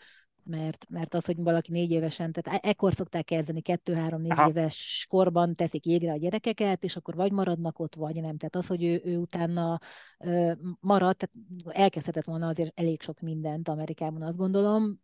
mert, 0.44 0.86
mert 0.88 1.14
az, 1.14 1.24
hogy 1.24 1.36
valaki 1.36 1.72
négy 1.72 1.90
évesen, 1.90 2.32
tehát 2.32 2.60
e-, 2.60 2.68
ekkor 2.68 2.92
szokták 2.92 3.24
kezdeni, 3.24 3.60
kettő-három-négy 3.60 4.48
éves 4.48 5.06
korban 5.08 5.54
teszik 5.54 5.86
jégre 5.86 6.12
a 6.12 6.16
gyerekeket, 6.16 6.84
és 6.84 6.96
akkor 6.96 7.14
vagy 7.14 7.32
maradnak 7.32 7.78
ott, 7.78 7.94
vagy 7.94 8.14
nem. 8.14 8.36
Tehát 8.36 8.56
az, 8.56 8.66
hogy 8.66 8.84
ő, 8.84 9.00
ő 9.04 9.16
utána 9.16 9.78
ö, 10.18 10.52
marad, 10.80 11.16
tehát 11.16 11.76
elkezdhetett 11.78 12.24
volna 12.24 12.48
azért 12.48 12.80
elég 12.80 13.02
sok 13.02 13.20
mindent 13.20 13.68
Amerikában, 13.68 14.22
azt 14.22 14.36
gondolom, 14.36 15.02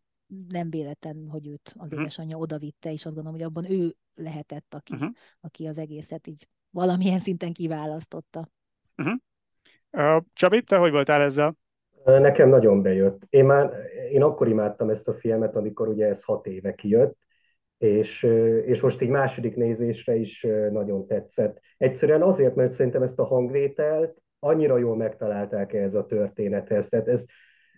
nem 0.49 0.70
véletlen, 0.70 1.28
hogy 1.28 1.47
őt 1.47 1.75
az 1.76 1.85
uh-huh. 1.85 2.00
édesanyja 2.00 2.37
odavitte, 2.37 2.92
és 2.92 3.06
azt 3.06 3.14
gondolom, 3.14 3.38
hogy 3.38 3.49
abban 3.49 3.70
ő 3.70 3.97
lehetett, 4.14 4.75
aki, 4.75 4.92
uh-huh. 4.92 5.11
aki 5.40 5.66
az 5.66 5.78
egészet 5.78 6.26
így 6.26 6.49
valamilyen 6.70 7.20
szinten 7.20 7.52
kiválasztotta. 7.52 8.49
Uh-huh. 8.97 9.16
Uh, 9.90 10.25
Csabi, 10.32 10.62
te 10.62 10.76
hogy 10.76 10.90
voltál 10.90 11.23
ezzel? 11.23 11.56
Nekem 12.04 12.49
nagyon 12.49 12.83
bejött. 12.83 13.23
Én 13.28 13.45
már, 13.45 13.73
én 14.11 14.23
akkor 14.23 14.49
imádtam 14.49 14.90
ezt 14.90 15.09
a 15.09 15.14
filmet, 15.14 15.57
amikor 15.57 15.88
ugye 15.88 16.07
ez 16.07 16.23
hat 16.23 16.47
éve 16.47 16.75
kijött, 16.75 17.16
és, 17.78 18.23
és 18.64 18.80
most 18.80 19.00
így 19.00 19.09
második 19.09 19.57
nézésre 19.57 20.14
is 20.14 20.47
nagyon 20.71 21.07
tetszett. 21.07 21.61
Egyszerűen 21.78 22.23
azért, 22.23 22.54
mert 22.54 22.75
szerintem 22.76 23.02
ezt 23.02 23.19
a 23.19 23.25
hangvételt 23.25 24.16
annyira 24.38 24.78
jól 24.78 24.97
megtalálták 24.97 25.73
ehhez 25.73 25.95
a 25.95 26.07
történethez. 26.07 26.87
Tehát 26.88 27.09
ez 27.09 27.21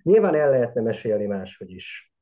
nyilván 0.02 0.34
el 0.34 0.50
lehetne 0.50 0.80
mesélni 0.80 1.26
máshogy 1.26 1.70
is. 1.70 2.12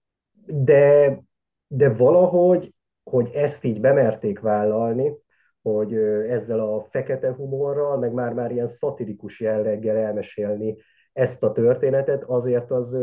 De, 0.46 1.18
de 1.66 1.88
valahogy, 1.88 2.74
hogy 3.02 3.30
ezt 3.34 3.64
így 3.64 3.80
bemerték 3.80 4.40
vállalni, 4.40 5.12
hogy 5.62 5.94
ezzel 6.28 6.60
a 6.60 6.86
fekete 6.90 7.32
humorral, 7.32 7.98
meg 7.98 8.12
már-már 8.12 8.50
ilyen 8.50 8.70
szatirikus 8.78 9.40
jelleggel 9.40 9.96
elmesélni 9.96 10.76
ezt 11.12 11.42
a 11.42 11.52
történetet, 11.52 12.22
azért 12.22 12.70
az 12.70 12.94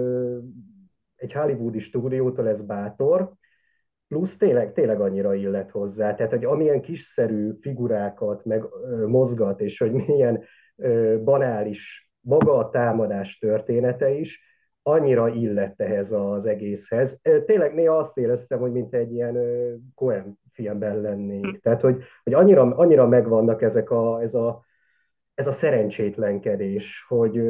egy 1.15 1.33
hollywoodi 1.33 1.79
stúdiótól 1.79 2.47
ez 2.47 2.61
bátor, 2.61 3.31
plusz 4.07 4.37
tényleg, 4.37 4.73
tényleg 4.73 5.01
annyira 5.01 5.33
illet 5.33 5.71
hozzá. 5.71 6.15
Tehát, 6.15 6.31
hogy 6.31 6.45
amilyen 6.45 6.81
kiszerű 6.81 7.51
figurákat 7.61 8.45
meg 8.45 8.63
ö, 8.83 9.07
mozgat, 9.07 9.61
és 9.61 9.77
hogy 9.77 9.91
milyen 9.91 10.43
ö, 10.75 11.17
banális 11.23 12.11
maga 12.21 12.57
a 12.57 12.69
támadás 12.69 13.37
története 13.37 14.09
is, 14.09 14.45
annyira 14.81 15.27
illett 15.27 15.81
ehhez 15.81 16.11
az 16.11 16.45
egészhez. 16.45 17.19
Tényleg 17.45 17.73
néha 17.73 17.97
azt 17.97 18.17
éreztem, 18.17 18.59
hogy 18.59 18.71
mint 18.71 18.93
egy 18.93 19.11
ilyen 19.11 19.37
Coen 19.95 20.39
filmben 20.51 21.01
lennénk. 21.01 21.59
Tehát, 21.59 21.81
hogy, 21.81 22.03
hogy 22.23 22.33
annyira, 22.33 22.75
annyira 22.75 23.07
megvannak 23.07 23.61
ezek 23.61 23.91
a, 23.91 24.21
ez 24.21 24.33
a 24.33 24.65
ez 25.38 25.48
a 25.48 25.51
szerencsétlenkedés, 25.51 27.06
hogy, 27.08 27.41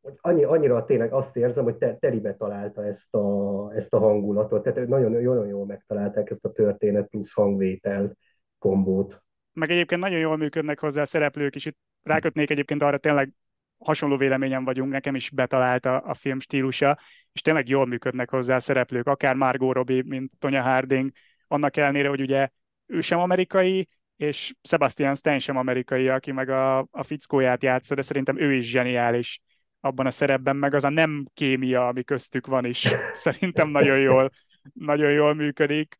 hogy 0.00 0.12
annyi, 0.20 0.44
annyira 0.44 0.84
tényleg 0.84 1.12
azt 1.12 1.36
érzem, 1.36 1.64
hogy 1.64 1.76
te, 1.76 1.96
teribe 1.96 2.34
találta 2.34 2.86
ezt 2.86 3.14
a, 3.14 3.72
ezt 3.74 3.94
a 3.94 3.98
hangulatot. 3.98 4.62
Tehát 4.62 4.88
nagyon, 4.88 5.10
nagyon 5.10 5.46
jól 5.46 5.66
megtalálták 5.66 6.30
ezt 6.30 6.44
a 6.44 6.52
történet 6.52 7.08
plusz 7.08 7.32
hangvétel 7.32 8.16
kombót. 8.58 9.22
Meg 9.52 9.70
egyébként 9.70 10.00
nagyon 10.00 10.18
jól 10.18 10.36
működnek 10.36 10.78
hozzá 10.78 11.00
a 11.00 11.06
szereplők 11.06 11.54
is. 11.54 11.66
Itt 11.66 11.78
rákötnék 12.02 12.50
egyébként 12.50 12.82
arra 12.82 12.98
tényleg 12.98 13.32
hasonló 13.78 14.16
véleményem 14.16 14.64
vagyunk, 14.64 14.92
nekem 14.92 15.14
is 15.14 15.30
betalálta 15.30 15.98
a 15.98 16.14
film 16.14 16.40
stílusa, 16.40 16.98
és 17.32 17.40
tényleg 17.40 17.68
jól 17.68 17.86
működnek 17.86 18.30
hozzá 18.30 18.56
a 18.56 18.60
szereplők, 18.60 19.06
akár 19.06 19.34
Margot 19.34 19.74
Robbie, 19.74 20.02
mint 20.06 20.32
Tonya 20.38 20.62
Harding, 20.62 21.10
annak 21.46 21.76
ellenére, 21.76 22.08
hogy 22.08 22.20
ugye 22.20 22.48
ő 22.86 23.00
sem 23.00 23.18
amerikai, 23.18 23.88
és 24.18 24.54
Sebastian 24.62 25.14
Stan 25.14 25.38
sem 25.38 25.56
amerikai, 25.56 26.08
aki 26.08 26.32
meg 26.32 26.48
a, 26.48 26.78
a 26.78 27.02
fickóját 27.02 27.62
játsza, 27.62 27.94
de 27.94 28.02
szerintem 28.02 28.38
ő 28.38 28.54
is 28.54 28.70
zseniális 28.70 29.40
abban 29.80 30.06
a 30.06 30.10
szerepben, 30.10 30.56
meg 30.56 30.74
az 30.74 30.84
a 30.84 30.88
nem 30.88 31.26
kémia, 31.34 31.88
ami 31.88 32.04
köztük 32.04 32.46
van 32.46 32.64
is, 32.64 32.88
szerintem 33.24 33.68
nagyon 33.68 33.98
jól, 33.98 34.30
nagyon 34.72 35.10
jól 35.10 35.34
működik. 35.34 35.96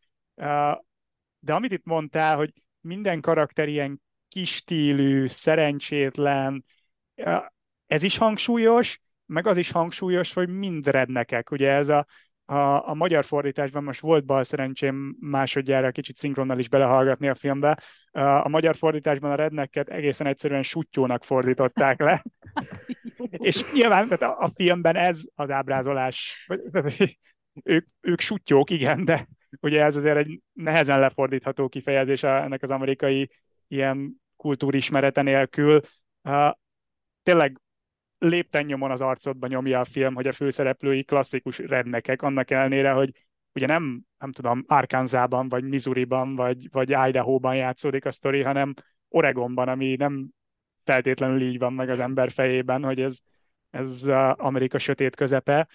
De 1.39 1.55
amit 1.55 1.73
itt 1.73 1.85
mondtál, 1.85 2.37
hogy 2.37 2.53
minden 2.81 3.21
karakter 3.21 3.69
ilyen 3.69 4.03
kis 4.29 4.55
stílű, 4.55 5.27
szerencsétlen, 5.27 6.65
ez 7.87 8.03
is 8.03 8.17
hangsúlyos, 8.19 9.01
meg 9.27 9.47
az 9.47 9.57
is 9.57 9.71
hangsúlyos, 9.71 10.33
hogy 10.33 10.49
mind 10.49 10.87
rednekek. 10.87 11.51
Ugye 11.51 11.71
ez 11.71 11.89
a, 11.89 12.07
a, 12.51 12.89
a 12.89 12.95
magyar 12.95 13.25
fordításban 13.25 13.85
most 13.85 14.01
volt 14.01 14.25
bal 14.25 14.45
szerencsém 14.45 15.17
másodjára 15.21 15.91
kicsit 15.91 16.17
szinkronnal 16.17 16.59
is 16.59 16.69
belehallgatni 16.69 17.29
a 17.29 17.35
filmbe. 17.35 17.79
A 18.13 18.49
magyar 18.49 18.77
fordításban 18.77 19.31
a 19.31 19.35
redneket 19.35 19.89
egészen 19.89 20.27
egyszerűen 20.27 20.63
sutyónak 20.63 21.25
fordították 21.25 22.01
le. 22.01 22.25
És 23.31 23.65
nyilván 23.73 24.09
tehát 24.09 24.37
a, 24.37 24.45
a 24.45 24.51
filmben 24.55 24.97
ez 24.97 25.23
az 25.35 25.51
ábrázolás. 25.51 26.47
Ők, 27.65 27.87
ők 28.01 28.21
sutyók, 28.21 28.71
igen, 28.71 29.05
de 29.05 29.29
ugye 29.61 29.83
ez 29.83 29.97
azért 29.97 30.17
egy 30.17 30.41
nehezen 30.53 31.01
lefordítható 31.01 31.69
kifejezés 31.69 32.23
ennek 32.23 32.63
az 32.63 32.71
amerikai 32.71 33.31
ilyen 33.67 34.21
kultúrismerete 34.37 35.23
nélkül. 35.23 35.81
Tényleg 37.23 37.61
lépten 38.19 38.65
nyomon 38.65 38.91
az 38.91 39.01
arcodba 39.01 39.47
nyomja 39.47 39.81
a 39.81 39.85
film, 39.85 40.15
hogy 40.15 40.27
a 40.27 40.33
főszereplői 40.33 41.05
klasszikus 41.05 41.59
rednekek, 41.59 42.23
annak 42.23 42.51
ellenére, 42.51 42.93
hogy 42.93 43.27
ugye 43.53 43.67
nem, 43.67 44.03
nem 44.19 44.33
tudom, 44.33 44.65
Arkansasban, 44.67 45.49
vagy 45.49 45.65
Missouriban, 45.65 46.35
vagy, 46.37 46.71
vagy 46.71 46.91
Idaho-ban 47.09 47.57
játszódik 47.57 48.05
a 48.05 48.11
sztori, 48.11 48.43
hanem 48.43 48.75
Oregonban, 49.09 49.69
ami 49.69 49.97
nem 49.97 50.29
feltétlenül 50.85 51.41
így 51.41 51.59
van 51.59 51.73
meg 51.73 51.89
az 51.89 52.01
ember 52.01 52.31
fejében, 52.31 52.85
hogy 52.85 53.01
ez, 53.01 53.19
ez 53.71 54.07
Amerika 54.37 54.79
sötét 54.79 55.17
közepe. 55.17 55.69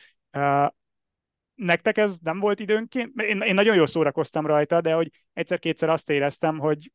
Nektek 1.56 1.98
ez 1.98 2.18
nem 2.22 2.40
volt 2.40 2.60
időnként? 2.60 3.22
Én, 3.22 3.42
én 3.42 3.54
nagyon 3.54 3.76
jól 3.76 3.88
szórakoztam 3.88 4.46
rajta, 4.46 4.82
de 4.82 4.94
hogy 4.94 5.12
egyszer-kétszer 5.34 5.90
azt 5.90 6.10
éreztem, 6.10 6.60
hogy, 6.60 6.92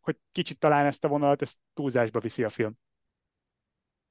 hogy 0.00 0.16
kicsit 0.32 0.58
talán 0.58 0.86
ezt 0.86 1.04
a 1.04 1.08
vonalat, 1.08 1.42
ezt 1.42 1.58
túlzásba 1.74 2.20
viszi 2.20 2.44
a 2.44 2.48
film. 2.48 2.74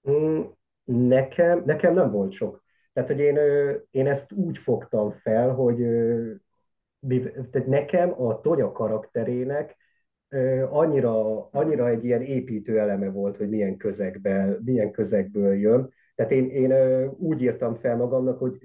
Mm, 0.10 0.42
nekem, 0.84 1.64
nekem 1.66 1.94
nem 1.94 2.12
volt 2.12 2.32
sok. 2.32 2.64
Tehát, 2.94 3.10
hogy 3.10 3.20
én, 3.20 3.38
én 3.92 4.08
ezt 4.08 4.32
úgy 4.32 4.58
fogtam 4.58 5.12
fel, 5.12 5.50
hogy 5.50 5.78
tehát 7.52 7.68
nekem 7.68 8.22
a 8.22 8.42
Tonya 8.42 8.72
karakterének 8.72 9.78
annyira, 10.70 11.46
annyira 11.50 11.90
egy 11.90 12.06
ilyen 12.06 12.22
építő 12.22 12.80
eleme 12.80 13.10
volt, 13.10 13.38
hogy 13.38 13.50
milyen 13.50 13.78
közegben, 13.78 14.62
milyen 14.66 14.92
közegből 14.92 15.54
jön. 15.56 15.90
Tehát 16.16 16.32
én, 16.32 16.50
én 16.50 16.74
úgy 17.18 17.42
írtam 17.42 17.76
fel 17.76 17.96
magamnak, 17.96 18.40
hogy, 18.40 18.58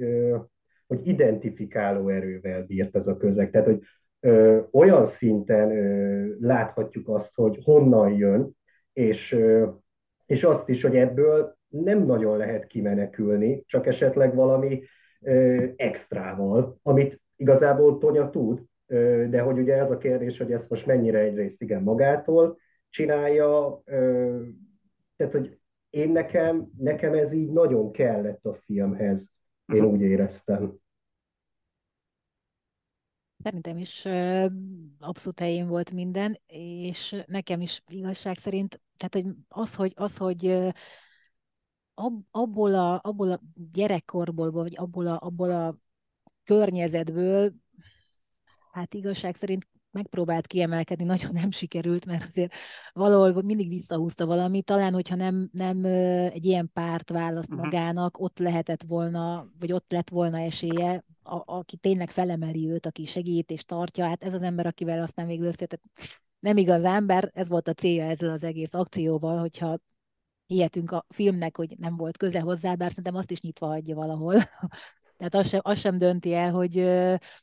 hogy 0.87 1.07
identifikáló 1.07 2.09
erővel 2.09 2.62
bírt 2.62 2.97
ez 2.97 3.07
a 3.07 3.17
közeg. 3.17 3.51
Tehát, 3.51 3.67
hogy 3.67 3.81
olyan 4.71 5.07
szinten 5.07 5.71
láthatjuk 6.41 7.09
azt, 7.09 7.35
hogy 7.35 7.59
honnan 7.65 8.12
jön, 8.12 8.57
és 8.93 9.37
és 10.29 10.43
azt 10.43 10.69
is, 10.69 10.83
hogy 10.83 10.97
ebből 10.97 11.57
nem 11.69 12.05
nagyon 12.07 12.37
lehet 12.37 12.67
kimenekülni, 12.67 13.62
csak 13.67 13.87
esetleg 13.87 14.35
valami 14.35 14.83
ö, 15.21 15.64
extrával, 15.77 16.79
amit 16.83 17.21
igazából 17.37 17.99
Tonya 17.99 18.31
tud, 18.31 18.62
ö, 18.87 19.25
de 19.29 19.41
hogy 19.41 19.59
ugye 19.59 19.75
ez 19.75 19.91
a 19.91 19.99
kérdés, 19.99 20.38
hogy 20.38 20.53
ezt 20.53 20.69
most 20.69 20.87
mennyire 20.87 21.19
egyrészt 21.19 21.62
igen 21.62 21.83
magától 21.83 22.59
csinálja, 22.91 23.81
ö, 23.85 24.41
tehát 25.17 25.33
hogy 25.33 25.59
én 25.91 26.11
nekem, 26.11 26.67
nekem 26.79 27.14
ez 27.14 27.33
így 27.33 27.53
nagyon 27.53 27.93
kellett 27.93 28.45
a 28.45 28.55
filmhez, 28.55 29.21
én 29.75 29.85
úgy 29.85 30.01
éreztem. 30.01 30.75
Szerintem 33.49 33.79
is 33.79 34.05
abszolút 34.99 35.39
helyén 35.39 35.69
volt 35.69 35.93
minden, 35.93 36.41
és 36.47 37.17
nekem 37.27 37.61
is 37.61 37.83
igazság 37.87 38.39
szerint, 38.39 38.81
tehát 38.97 39.15
hogy 39.15 39.35
az, 39.49 39.75
hogy, 39.75 39.93
az, 39.97 40.17
hogy 40.17 40.59
abból 42.31 42.75
a, 42.75 43.01
abból 43.03 43.31
a 43.31 43.41
gyerekkorból, 43.73 44.51
vagy 44.51 44.77
abból 44.77 45.07
a, 45.07 45.19
abból 45.21 45.51
a 45.51 45.77
környezetből, 46.45 47.53
hát 48.73 48.95
igazság 48.95 49.35
szerint 49.35 49.67
megpróbált 49.90 50.46
kiemelkedni, 50.46 51.05
nagyon 51.05 51.31
nem 51.33 51.51
sikerült, 51.51 52.07
mert 52.07 52.24
azért 52.24 52.53
valahol 52.92 53.42
mindig 53.42 53.68
visszahúzta 53.68 54.27
valami, 54.27 54.62
talán, 54.62 54.92
hogyha 54.92 55.14
nem, 55.14 55.48
nem 55.53 55.85
egy 56.33 56.44
ilyen 56.44 56.70
párt 56.72 57.11
választ 57.11 57.51
uh-huh. 57.51 57.64
magának, 57.64 58.20
ott 58.20 58.38
lehetett 58.38 58.83
volna, 58.83 59.51
vagy 59.59 59.72
ott 59.72 59.90
lett 59.90 60.09
volna 60.09 60.38
esélye, 60.38 61.05
a, 61.22 61.42
aki 61.44 61.77
tényleg 61.77 62.11
felemeli 62.11 62.70
őt, 62.70 62.87
aki 62.87 63.05
segít 63.05 63.51
és 63.51 63.64
tartja, 63.64 64.07
hát 64.07 64.24
ez 64.24 64.35
az 64.35 64.42
ember, 64.42 64.66
akivel 64.66 65.03
aztán 65.03 65.27
végül 65.27 65.46
összetett, 65.46 65.83
nem 66.38 66.57
igazán, 66.57 67.07
bár 67.07 67.31
ez 67.35 67.48
volt 67.48 67.68
a 67.68 67.72
célja 67.72 68.05
ezzel 68.05 68.31
az 68.31 68.42
egész 68.42 68.74
akcióval, 68.74 69.38
hogyha 69.38 69.79
hihetünk 70.46 70.90
a 70.90 71.07
filmnek, 71.09 71.57
hogy 71.57 71.74
nem 71.79 71.96
volt 71.96 72.16
köze 72.16 72.40
hozzá, 72.40 72.74
bár 72.74 72.88
szerintem 72.88 73.14
azt 73.14 73.31
is 73.31 73.40
nyitva 73.40 73.66
hagyja 73.66 73.94
valahol, 73.94 74.37
tehát 75.19 75.35
az 75.35 75.49
sem, 75.49 75.61
az 75.63 75.79
sem 75.79 75.99
dönti 75.99 76.35
el, 76.35 76.51
hogy, 76.51 76.85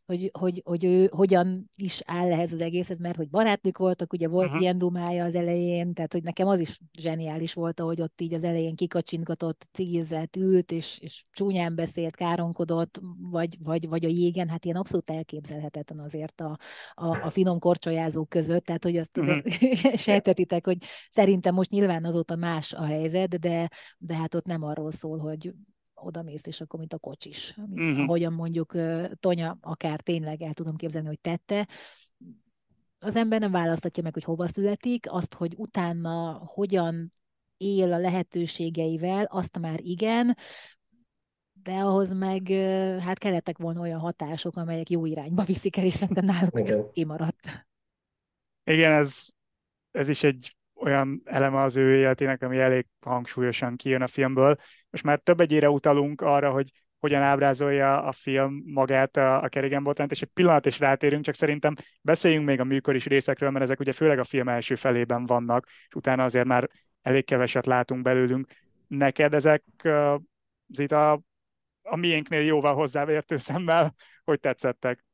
hogy, 0.06 0.30
hogy, 0.34 0.62
hogy 0.66 0.86
ő 0.86 1.10
hogyan 1.12 1.72
is 1.76 2.02
áll 2.06 2.32
ehhez 2.32 2.52
az 2.52 2.60
egészhez, 2.60 2.98
mert 2.98 3.16
hogy 3.16 3.30
barátnők 3.30 3.78
voltak, 3.78 4.14
ugye 4.14 4.28
volt 4.28 4.46
uh-huh. 4.46 4.62
ilyen 4.62 4.78
dumája 4.78 5.26
az 5.26 5.36
elején, 5.36 5.94
tehát 5.94 6.14
hogy 6.14 6.24
nekem 6.24 6.48
az 6.48 6.60
is 6.60 6.80
zseniális 6.98 7.54
volt, 7.54 7.80
hogy 7.80 8.02
ott 8.02 8.22
így 8.22 8.34
az 8.34 8.44
elején 8.44 8.76
kikacsingatott, 8.76 9.68
cigizett, 9.72 10.36
ült, 10.36 10.72
és, 10.72 11.00
és 11.00 11.24
csúnyán 11.32 11.76
beszélt, 11.76 12.16
káronkodott, 12.16 13.00
vagy, 13.32 13.58
vagy, 13.64 13.88
vagy 13.88 14.06
a 14.06 14.10
jégen, 14.10 14.50
hát 14.50 14.66
ilyen 14.66 14.78
abszolút 14.78 15.10
elképzelhetetlen 15.10 16.00
azért 16.00 16.42
a, 16.42 16.58
a, 16.94 17.08
a 17.08 17.30
finom 17.30 17.60
korcsolyázók 17.60 18.30
között, 18.30 18.66
tehát 18.66 18.84
hogy 18.84 18.98
azt 18.98 19.18
uh-huh. 19.18 19.96
sejtetitek, 19.96 20.66
hogy 20.66 20.78
szerintem 21.10 21.54
most 21.54 21.70
nyilván 21.70 22.06
azóta 22.06 22.36
más 22.36 22.74
a 22.74 22.84
helyzet, 22.84 23.40
de, 23.40 23.70
de 23.98 24.16
hát 24.16 24.36
ott 24.36 24.46
nem 24.46 24.64
arról 24.64 24.92
szól, 24.92 25.18
hogy 25.18 25.54
oda 25.96 26.22
mész, 26.22 26.46
és 26.46 26.62
akkor 26.62 26.80
mint 26.80 26.94
a 26.94 26.98
kocsis. 26.98 27.56
Uh-huh. 27.58 28.00
Ahogyan 28.00 28.34
mondjuk 28.34 28.76
Tonya 29.20 29.58
akár 29.62 30.00
tényleg 30.00 30.42
el 30.42 30.54
tudom 30.54 30.76
képzelni, 30.76 31.08
hogy 31.08 31.20
tette, 31.20 31.68
az 33.00 33.16
ember 33.16 33.40
nem 33.40 33.52
választatja 33.52 34.04
meg, 34.04 34.14
hogy 34.14 34.24
hova 34.24 34.48
születik, 34.48 35.06
azt, 35.10 35.34
hogy 35.34 35.54
utána 35.58 36.42
hogyan 36.46 37.12
él 37.58 37.94
a 37.94 37.98
lehetőségeivel, 37.98 39.26
azt 39.26 39.60
már 39.60 39.80
igen, 39.80 40.38
de 41.64 41.72
ahhoz 41.72 42.14
meg 42.14 42.48
hát 43.00 43.18
kellettek 43.18 43.58
volna 43.58 43.82
olyan 43.82 44.00
hatások, 44.00 44.56
amelyek 44.56 44.90
jó 44.90 45.06
irányba 45.06 45.44
viszik 45.44 45.78
el, 45.78 45.86
és 45.86 45.94
szerintem 45.94 46.26
náluk 46.26 46.60
ez 46.60 46.82
kimaradt. 46.94 47.68
Igen, 48.64 48.92
ez, 48.92 49.28
ez 49.92 50.10
is 50.10 50.24
egy 50.24 50.56
olyan 50.74 51.22
eleme 51.26 51.62
az 51.62 51.76
ő 51.76 51.96
életének, 51.96 52.42
ami 52.42 52.60
elég 52.60 52.86
hangsúlyosan 53.00 53.76
kijön 53.76 54.02
a 54.02 54.08
filmből. 54.08 54.58
Most 54.96 55.08
már 55.08 55.20
több 55.20 55.40
egyére 55.40 55.70
utalunk 55.70 56.22
arra, 56.22 56.52
hogy 56.52 56.72
hogyan 57.00 57.22
ábrázolja 57.22 58.04
a 58.04 58.12
film 58.12 58.64
magát 58.66 59.18
a, 59.18 59.44
a 59.44 59.48
Kerrigan 59.48 59.84
botrányt, 59.84 60.12
és 60.12 60.22
egy 60.22 60.30
pillanat 60.34 60.66
is 60.66 60.80
rátérünk, 60.80 61.24
csak 61.24 61.34
szerintem 61.34 61.74
beszéljünk 62.02 62.46
még 62.46 62.60
a 62.60 62.64
műkor 62.64 62.96
is 62.96 63.06
részekről, 63.06 63.50
mert 63.50 63.64
ezek 63.64 63.80
ugye 63.80 63.92
főleg 63.92 64.20
a 64.20 64.24
film 64.24 64.50
első 64.50 64.76
felében 64.76 65.26
vannak, 65.26 65.66
és 65.88 65.96
utána 65.96 66.24
azért 66.24 66.46
már 66.46 66.70
elég 67.02 67.26
keveset 67.26 67.66
látunk 67.66 68.02
belőlünk. 68.02 68.48
Neked 68.88 69.34
ezek, 69.34 69.64
uh, 69.84 70.20
Zita, 70.68 71.12
a 71.82 71.96
miénknél 71.96 72.42
jóval 72.42 72.76
hozzávértő 72.76 73.38
szemmel, 73.38 73.96
hogy 74.24 74.40
tetszettek? 74.40 75.06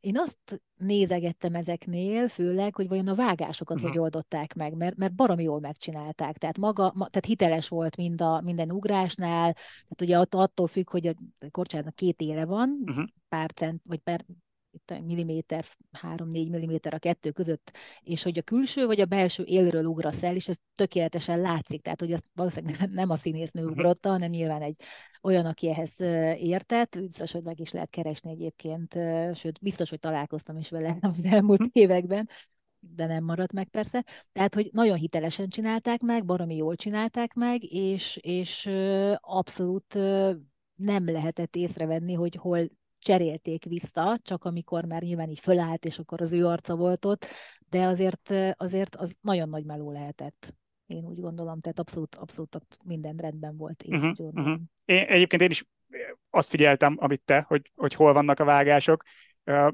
Én 0.00 0.18
azt 0.18 0.62
nézegettem 0.76 1.54
ezeknél, 1.54 2.28
főleg, 2.28 2.74
hogy 2.74 2.88
vajon 2.88 3.08
a 3.08 3.14
vágásokat 3.14 3.80
hogy 3.80 3.98
oldották 3.98 4.54
meg, 4.54 4.74
mert, 4.76 4.96
mert 4.96 5.14
baromi 5.14 5.42
jól 5.42 5.60
megcsinálták. 5.60 6.38
Tehát 6.38 6.58
maga, 6.58 6.92
ma, 6.94 7.08
tehát 7.08 7.26
hiteles 7.26 7.68
volt 7.68 7.96
mind 7.96 8.20
a, 8.20 8.40
minden 8.40 8.72
ugrásnál, 8.72 9.52
tehát 9.52 10.00
ugye 10.00 10.18
att, 10.18 10.34
attól 10.34 10.66
függ, 10.66 10.90
hogy 10.90 11.06
a 11.06 11.14
korcsának 11.50 11.94
két 11.94 12.20
éle 12.20 12.44
van, 12.44 12.82
uh-huh. 12.84 13.04
pár 13.28 13.50
cent, 13.52 13.82
vagy 13.84 13.98
per, 13.98 14.24
itt 14.70 15.00
milliméter, 15.04 15.64
3-4 16.02 16.24
milliméter 16.50 16.94
a 16.94 16.98
kettő 16.98 17.30
között, 17.30 17.76
és 18.00 18.22
hogy 18.22 18.38
a 18.38 18.42
külső 18.42 18.86
vagy 18.86 19.00
a 19.00 19.06
belső 19.06 19.44
élről 19.46 19.84
ugrasz 19.84 20.22
el, 20.22 20.34
és 20.34 20.48
ez 20.48 20.56
tökéletesen 20.74 21.40
látszik, 21.40 21.82
tehát 21.82 22.00
hogy 22.00 22.12
azt 22.12 22.26
valószínűleg 22.34 22.90
nem 22.90 23.10
a 23.10 23.16
színésznő 23.16 23.62
mhm. 23.62 23.70
ugrotta, 23.70 24.08
hanem 24.08 24.30
nyilván 24.30 24.62
egy 24.62 24.82
olyan, 25.22 25.46
aki 25.46 25.68
ehhez 25.68 26.00
értett, 26.40 26.98
biztos, 26.98 27.32
hogy 27.32 27.42
meg 27.42 27.60
is 27.60 27.72
lehet 27.72 27.90
keresni 27.90 28.30
egyébként, 28.30 28.92
sőt, 29.34 29.58
biztos, 29.60 29.90
hogy 29.90 30.00
találkoztam 30.00 30.56
is 30.56 30.70
vele 30.70 30.96
az 31.16 31.24
elmúlt 31.24 31.60
mhm. 31.60 31.68
években, 31.72 32.28
de 32.80 33.06
nem 33.06 33.24
maradt 33.24 33.52
meg 33.52 33.68
persze. 33.68 34.04
Tehát, 34.32 34.54
hogy 34.54 34.68
nagyon 34.72 34.96
hitelesen 34.96 35.48
csinálták 35.48 36.00
meg, 36.00 36.24
baromi 36.24 36.56
jól 36.56 36.76
csinálták 36.76 37.34
meg, 37.34 37.72
és, 37.72 38.18
és 38.22 38.70
abszolút 39.16 39.94
nem 40.74 41.10
lehetett 41.10 41.56
észrevenni, 41.56 42.12
hogy 42.14 42.34
hol 42.34 42.68
cserélték 42.98 43.64
vissza, 43.64 44.18
csak 44.22 44.44
amikor 44.44 44.84
már 44.84 45.02
nyilván 45.02 45.28
így 45.28 45.40
fölállt, 45.40 45.84
és 45.84 45.98
akkor 45.98 46.20
az 46.20 46.32
ő 46.32 46.46
arca 46.46 46.76
volt 46.76 47.04
ott, 47.04 47.26
de 47.68 47.84
azért, 47.84 48.34
azért 48.56 48.96
az 48.96 49.16
nagyon 49.20 49.48
nagy 49.48 49.64
meló 49.64 49.90
lehetett. 49.90 50.54
Én 50.86 51.04
úgy 51.04 51.20
gondolom, 51.20 51.60
tehát 51.60 51.78
abszolút, 51.78 52.14
abszolút 52.14 52.78
minden 52.84 53.16
rendben 53.16 53.56
volt. 53.56 53.82
Én, 53.82 53.94
uh-huh, 53.94 54.34
uh-huh. 54.34 54.60
én 54.84 55.04
egyébként 55.06 55.42
én 55.42 55.50
is 55.50 55.66
azt 56.30 56.48
figyeltem, 56.48 56.96
amit 57.00 57.22
te, 57.24 57.44
hogy, 57.48 57.72
hogy 57.76 57.94
hol 57.94 58.12
vannak 58.12 58.40
a 58.40 58.44
vágások. 58.44 59.02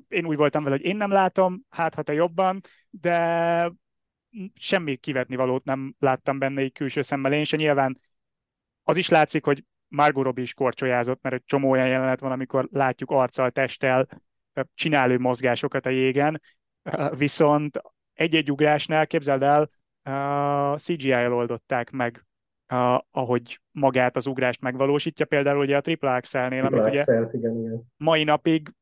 Én 0.09 0.27
úgy 0.27 0.37
voltam 0.37 0.65
vele, 0.65 0.77
hogy 0.77 0.85
én 0.85 0.97
nem 0.97 1.11
látom, 1.11 1.65
hát 1.69 1.95
ha 1.95 2.03
te 2.03 2.13
jobban, 2.13 2.61
de 2.91 3.73
semmi 4.55 4.97
kivetni 4.97 5.37
valót 5.37 5.65
nem 5.65 5.95
láttam 5.99 6.39
benne 6.39 6.61
egy 6.61 6.73
külső 6.73 7.03
szemmel. 7.03 7.33
Én 7.33 7.45
se 7.45 7.57
nyilván 7.57 8.01
az 8.83 8.97
is 8.97 9.09
látszik, 9.09 9.45
hogy 9.45 9.65
Margot 9.89 10.25
Robbie 10.25 10.43
is 10.43 10.55
korcsolyázott, 10.55 11.23
mert 11.23 11.35
egy 11.35 11.45
csomó 11.45 11.71
olyan 11.71 11.89
jelenet 11.89 12.21
van, 12.21 12.33
amikor 12.33 12.69
látjuk 12.71 13.11
arccal, 13.11 13.51
testtel 13.51 14.07
csinálő 14.75 15.19
mozgásokat 15.19 15.87
a 15.87 15.91
jégen, 15.91 16.41
viszont 17.17 17.81
egy-egy 18.13 18.51
ugrásnál, 18.51 19.07
képzeld 19.07 19.43
el, 19.43 19.71
CGI-jal 20.77 21.33
oldották 21.33 21.91
meg, 21.91 22.27
ahogy 23.11 23.61
magát 23.71 24.17
az 24.17 24.27
ugrást 24.27 24.61
megvalósítja, 24.61 25.27
például 25.27 25.59
ugye 25.59 25.77
a 25.77 25.81
Triple 25.81 26.15
Axel-nél, 26.15 26.65
amit 26.65 26.87
ugye 26.87 27.03
igen, 27.03 27.31
igen. 27.33 27.93
mai 27.97 28.25
napig 28.25 28.73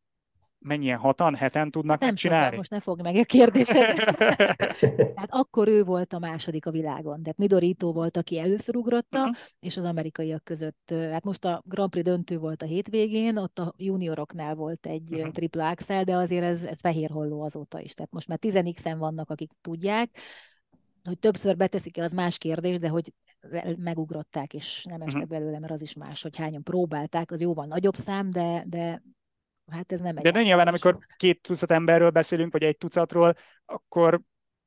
mennyien 0.62 0.98
hatan, 0.98 1.34
heten 1.34 1.70
tudnak 1.70 2.00
nem 2.00 2.14
csinálni? 2.14 2.44
Tudom, 2.44 2.58
most 2.58 2.70
ne 2.70 2.80
fog 2.80 3.02
meg 3.02 3.16
a 3.16 3.24
kérdésed. 3.24 3.96
Tehát 5.14 5.28
akkor 5.28 5.68
ő 5.68 5.84
volt 5.84 6.12
a 6.12 6.18
második 6.18 6.66
a 6.66 6.70
világon. 6.70 7.22
Tehát 7.22 7.38
Midorito 7.38 7.92
volt, 7.92 8.16
aki 8.16 8.38
először 8.38 8.76
ugrotta, 8.76 9.18
uh-huh. 9.18 9.36
és 9.60 9.76
az 9.76 9.84
amerikaiak 9.84 10.44
között, 10.44 10.94
hát 11.10 11.24
most 11.24 11.44
a 11.44 11.62
Grand 11.66 11.90
Prix 11.90 12.06
döntő 12.06 12.38
volt 12.38 12.62
a 12.62 12.66
hétvégén, 12.66 13.36
ott 13.36 13.58
a 13.58 13.74
junioroknál 13.76 14.54
volt 14.54 14.86
egy 14.86 15.12
uh-huh. 15.12 15.32
triple 15.32 15.68
axel, 15.68 16.04
de 16.04 16.14
azért 16.14 16.44
ez, 16.44 16.64
ez 16.64 16.80
fehér 16.80 17.10
holló 17.10 17.42
azóta 17.42 17.80
is. 17.80 17.94
Tehát 17.94 18.12
most 18.12 18.28
már 18.28 18.38
10 18.38 18.56
en 18.82 18.98
vannak, 18.98 19.30
akik 19.30 19.50
tudják, 19.60 20.18
hogy 21.04 21.18
többször 21.18 21.56
beteszik-e, 21.56 22.02
az 22.02 22.12
más 22.12 22.38
kérdés, 22.38 22.78
de 22.78 22.88
hogy 22.88 23.12
megugrották, 23.78 24.54
és 24.54 24.84
nem 24.88 25.00
estek 25.00 25.22
uh-huh. 25.22 25.38
belőle, 25.38 25.58
mert 25.58 25.72
az 25.72 25.80
is 25.80 25.94
más, 25.94 26.22
hogy 26.22 26.36
hányan 26.36 26.62
próbálták, 26.62 27.30
az 27.30 27.40
jóval 27.40 27.66
nagyobb 27.66 27.94
szám, 27.94 28.30
de, 28.30 28.64
de 28.66 29.02
Hát 29.72 29.92
ez 29.92 30.00
nem 30.00 30.14
De 30.14 30.30
nem 30.30 30.42
nyilván, 30.42 30.68
amikor 30.68 30.98
két 31.16 31.40
tucat 31.40 31.70
emberről 31.70 32.10
beszélünk, 32.10 32.52
vagy 32.52 32.62
egy 32.62 32.76
tucatról, 32.76 33.34
akkor 33.64 34.20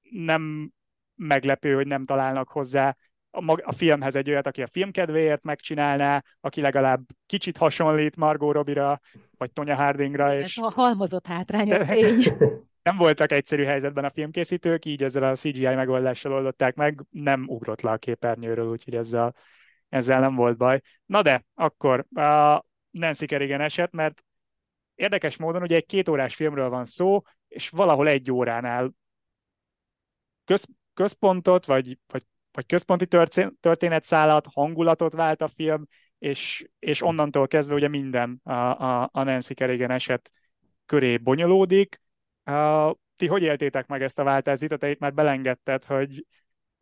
nem 0.10 0.72
meglepő, 1.16 1.74
hogy 1.74 1.88
nem 1.88 2.06
találnak 2.06 2.50
hozzá 2.50 2.96
a, 3.32 3.42
mag- 3.42 3.64
a 3.66 3.72
filmhez 3.72 4.16
egy 4.16 4.30
olyat, 4.30 4.48
aki 4.48 4.62
a 4.62 4.68
film 4.68 4.92
kedvéért 4.92 5.44
megcsinálná, 5.44 6.24
aki 6.42 6.62
legalább 6.62 7.02
kicsit 7.26 7.58
hasonlít 7.58 8.16
Margot 8.16 8.54
Robira, 8.54 9.00
vagy 9.38 9.52
Tonya 9.52 9.76
Hardingra. 9.76 10.38
És... 10.38 10.58
Ez 10.58 10.64
a 10.64 10.72
halmozott 10.72 11.28
hátrány, 11.28 11.74
az 11.74 11.88
tény. 11.88 12.24
nem 12.84 12.98
voltak 12.98 13.32
egyszerű 13.32 13.64
helyzetben 13.64 14.06
a 14.06 14.10
filmkészítők, 14.10 14.86
így 14.86 15.04
ezzel 15.04 15.24
a 15.24 15.36
CGI 15.36 15.76
megoldással 15.76 16.34
oldották 16.34 16.76
meg, 16.76 17.06
nem 17.10 17.46
ugrott 17.48 17.82
le 17.82 17.92
a 17.92 17.98
képernyőről, 17.98 18.70
úgyhogy 18.70 18.96
ezzel, 18.96 19.36
ezzel 19.90 20.20
nem 20.20 20.36
volt 20.36 20.58
baj. 20.58 20.82
Na 21.06 21.22
de, 21.22 21.46
akkor 21.54 22.06
a 22.16 22.64
Nancy 22.92 23.26
Kerrigan 23.26 23.62
eset, 23.62 23.92
mert 23.92 24.24
érdekes 24.96 25.38
módon 25.38 25.62
ugye 25.62 25.76
egy 25.76 25.86
két 25.86 26.10
órás 26.10 26.36
filmről 26.36 26.70
van 26.70 26.86
szó, 26.86 27.22
és 27.48 27.70
valahol 27.70 28.08
egy 28.08 28.32
óránál 28.32 28.92
köz, 30.46 30.66
központot, 30.94 31.66
vagy, 31.66 31.98
vagy, 32.08 32.24
vagy 32.52 32.66
központi 32.66 33.08
történetszállat, 33.60 34.48
hangulatot 34.54 35.14
vált 35.14 35.42
a 35.42 35.48
film, 35.48 35.86
és, 36.20 36.68
és 36.80 37.02
onnantól 37.02 37.48
kezdve 37.48 37.76
ugye 37.76 37.88
minden 37.88 38.40
a, 38.44 38.52
a, 38.54 39.10
a 39.12 39.24
Nancy 39.24 39.54
Kerrigan 39.54 39.92
eset 39.92 40.32
köré 40.86 41.18
bonyolódik. 41.18 42.02
Uh, 42.46 42.92
ti 43.16 43.28
hogy 43.28 43.42
éltétek 43.42 43.88
meg 43.88 44.02
ezt 44.02 44.20
a 44.20 44.24
váltást? 44.24 44.78
Te 44.78 44.90
itt 44.90 45.00
már 45.00 45.14
belengedted, 45.14 45.84
hogy, 45.84 46.26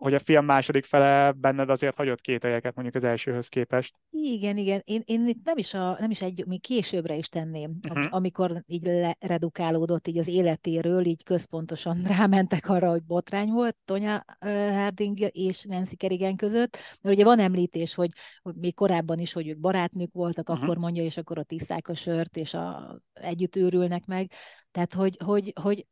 hogy 0.04 0.14
a 0.14 0.20
film 0.20 0.46
második 0.46 0.86
fele 0.86 1.32
benned 1.32 1.70
azért 1.70 1.96
hagyott 1.96 2.22
két 2.22 2.44
helyeket 2.44 2.74
mondjuk 2.76 2.96
az 2.96 3.04
elsőhöz 3.04 3.48
képest. 3.48 3.96
Igen, 4.10 4.58
igen. 4.58 4.82
Én, 4.84 5.02
én 5.06 5.28
itt 5.28 5.44
nem 5.44 5.58
is, 5.58 5.74
a, 5.74 5.98
nem 6.00 6.12
is 6.12 6.22
egy, 6.22 6.46
még 6.48 6.62
későbbre 6.62 7.16
is 7.16 7.30
tenném, 7.30 7.80
uh-huh. 7.90 8.06
amikor 8.10 8.64
így 8.66 8.90
redukálódott 9.20 10.08
így 10.08 10.18
az 10.18 10.28
életéről, 10.28 11.06
így 11.06 11.24
központosan 11.24 12.02
rámentek 12.18 12.70
arra, 12.70 12.90
hogy 12.90 13.04
botrány 13.04 13.50
volt 13.50 13.78
Tonya 13.86 14.26
Harding 14.40 15.18
és 15.32 15.64
Nancy 15.64 15.96
Kerrigan 15.96 16.36
között, 16.36 16.78
mert 17.02 17.16
ugye 17.16 17.24
van 17.24 17.40
említés, 17.40 17.94
hogy, 17.94 18.12
hogy 18.42 18.56
még 18.56 18.76
korábban 18.76 19.20
is, 19.20 19.34
hogy 19.34 19.48
ők 19.48 19.60
barátnők 19.60 20.14
voltak, 20.14 20.50
uh-huh. 20.50 20.64
akkor 20.64 20.78
mondja, 20.78 21.04
és 21.04 21.18
akkor 21.18 21.38
ott 21.38 21.52
isszák 21.52 21.88
a 21.88 21.96
sört, 21.96 22.38
és 22.38 22.54
a, 22.54 22.98
együtt 23.14 23.56
őrülnek 23.56 24.06
meg. 24.06 24.32
Tehát, 24.72 24.94
hogy, 24.94 25.18
hogy, 25.24 25.54
hogy 25.62 25.86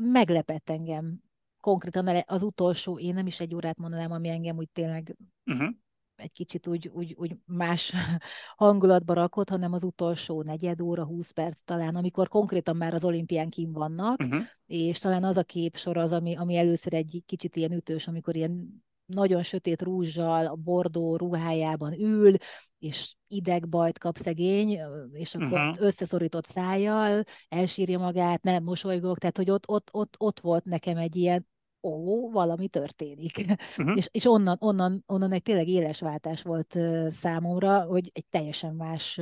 meglepett 0.00 0.70
engem 0.70 1.20
konkrétan 1.62 2.22
az 2.26 2.42
utolsó, 2.42 2.98
én 2.98 3.14
nem 3.14 3.26
is 3.26 3.40
egy 3.40 3.54
órát 3.54 3.78
mondanám, 3.78 4.12
ami 4.12 4.28
engem 4.28 4.56
úgy 4.56 4.70
tényleg 4.72 5.16
uh-huh. 5.46 5.68
egy 6.16 6.32
kicsit 6.32 6.66
úgy, 6.66 6.88
úgy, 6.88 7.14
úgy 7.18 7.36
más 7.44 7.92
hangulatba 8.56 9.14
rakott, 9.14 9.48
hanem 9.48 9.72
az 9.72 9.82
utolsó 9.82 10.42
negyed 10.42 10.80
óra, 10.80 11.04
20 11.04 11.30
perc 11.30 11.62
talán, 11.62 11.96
amikor 11.96 12.28
konkrétan 12.28 12.76
már 12.76 12.94
az 12.94 13.04
olimpián 13.04 13.48
kim 13.48 13.72
vannak, 13.72 14.20
uh-huh. 14.20 14.42
és 14.66 14.98
talán 14.98 15.24
az 15.24 15.36
a 15.36 15.42
képsor 15.42 15.96
az, 15.96 16.12
ami, 16.12 16.36
ami 16.36 16.56
először 16.56 16.94
egy 16.94 17.22
kicsit 17.26 17.56
ilyen 17.56 17.72
ütős, 17.72 18.08
amikor 18.08 18.36
ilyen 18.36 18.82
nagyon 19.06 19.42
sötét 19.42 19.82
rúzsal, 19.82 20.46
a 20.46 20.54
bordó 20.54 21.16
ruhájában 21.16 21.92
ül, 22.00 22.34
és 22.78 23.14
idegbajt 23.26 23.98
kap 23.98 24.16
szegény, 24.16 24.78
és 25.12 25.34
akkor 25.34 25.58
uh-huh. 25.58 25.84
összeszorított 25.84 26.46
szájjal, 26.46 27.24
elsírja 27.48 27.98
magát, 27.98 28.42
nem 28.42 28.62
mosolygok, 28.62 29.18
tehát 29.18 29.36
hogy 29.36 29.50
ott, 29.50 29.68
ott, 29.68 29.88
ott, 29.92 30.14
ott 30.18 30.40
volt 30.40 30.64
nekem 30.64 30.96
egy 30.96 31.16
ilyen, 31.16 31.46
ó, 31.82 32.30
valami 32.30 32.68
történik. 32.68 33.38
Uh-huh. 33.78 33.96
és, 33.96 34.08
és 34.10 34.26
onnan, 34.26 34.56
onnan, 34.60 35.04
onnan 35.06 35.32
egy 35.32 35.42
tényleg 35.42 35.68
éles 35.68 36.00
váltás 36.00 36.42
volt 36.42 36.78
számomra, 37.06 37.82
hogy 37.82 38.10
egy 38.12 38.26
teljesen 38.30 38.74
más, 38.74 39.20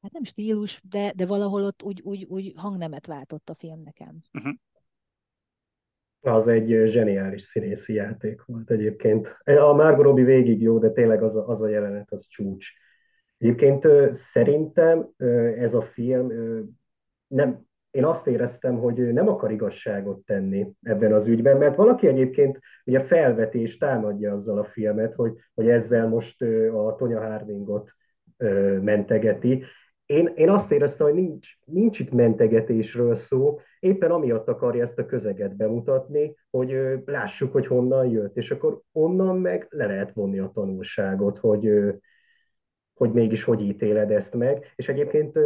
hát 0.00 0.12
nem 0.12 0.24
stílus, 0.24 0.80
de, 0.88 1.12
de 1.16 1.26
valahol 1.26 1.62
ott 1.62 1.82
úgy, 1.82 2.00
úgy, 2.02 2.24
úgy 2.24 2.52
hangnemet 2.56 3.06
váltott 3.06 3.48
a 3.48 3.54
film 3.54 3.82
nekem. 3.84 4.20
Uh-huh. 4.32 4.54
Az 6.24 6.48
egy 6.48 6.90
zseniális 6.90 7.42
színészi 7.42 7.92
játék 7.92 8.44
volt 8.44 8.70
egyébként. 8.70 9.28
A 9.44 9.72
Margot 9.72 10.04
Robbie 10.04 10.24
végig 10.24 10.60
jó, 10.60 10.78
de 10.78 10.90
tényleg 10.90 11.22
az 11.22 11.36
a, 11.36 11.48
az 11.48 11.60
a 11.60 11.68
jelenet, 11.68 12.12
az 12.12 12.26
csúcs. 12.28 12.66
Egyébként 13.38 13.86
szerintem 14.32 15.08
ez 15.58 15.74
a 15.74 15.82
film 15.82 16.28
nem, 17.26 17.66
én 17.92 18.04
azt 18.04 18.26
éreztem, 18.26 18.76
hogy 18.76 18.98
ő 18.98 19.12
nem 19.12 19.28
akar 19.28 19.50
igazságot 19.50 20.24
tenni 20.24 20.66
ebben 20.82 21.12
az 21.12 21.26
ügyben, 21.26 21.56
mert 21.56 21.76
valaki 21.76 22.06
egyébként 22.06 22.58
ugye 22.84 23.00
felvetés 23.00 23.76
támadja 23.76 24.32
azzal 24.32 24.58
a 24.58 24.64
filmet, 24.64 25.14
hogy, 25.14 25.32
hogy 25.54 25.68
ezzel 25.68 26.08
most 26.08 26.42
a 26.74 26.94
Tonya 26.98 27.20
Hardingot 27.20 27.90
mentegeti. 28.80 29.64
Én, 30.06 30.32
én 30.34 30.50
azt 30.50 30.72
éreztem, 30.72 31.06
hogy 31.06 31.14
nincs, 31.14 31.48
nincs 31.64 31.98
itt 31.98 32.12
mentegetésről 32.12 33.16
szó, 33.16 33.60
éppen 33.80 34.10
amiatt 34.10 34.48
akarja 34.48 34.84
ezt 34.84 34.98
a 34.98 35.06
közeget 35.06 35.56
bemutatni, 35.56 36.36
hogy 36.50 36.76
lássuk, 37.04 37.52
hogy 37.52 37.66
honnan 37.66 38.06
jött, 38.06 38.36
és 38.36 38.50
akkor 38.50 38.80
onnan 38.92 39.38
meg 39.38 39.66
le 39.70 39.86
lehet 39.86 40.12
vonni 40.12 40.38
a 40.38 40.50
tanulságot, 40.54 41.38
hogy, 41.38 41.70
hogy 42.94 43.12
mégis 43.12 43.44
hogy 43.44 43.60
ítéled 43.60 44.10
ezt 44.10 44.34
meg. 44.34 44.72
És 44.76 44.88
egyébként 44.88 45.38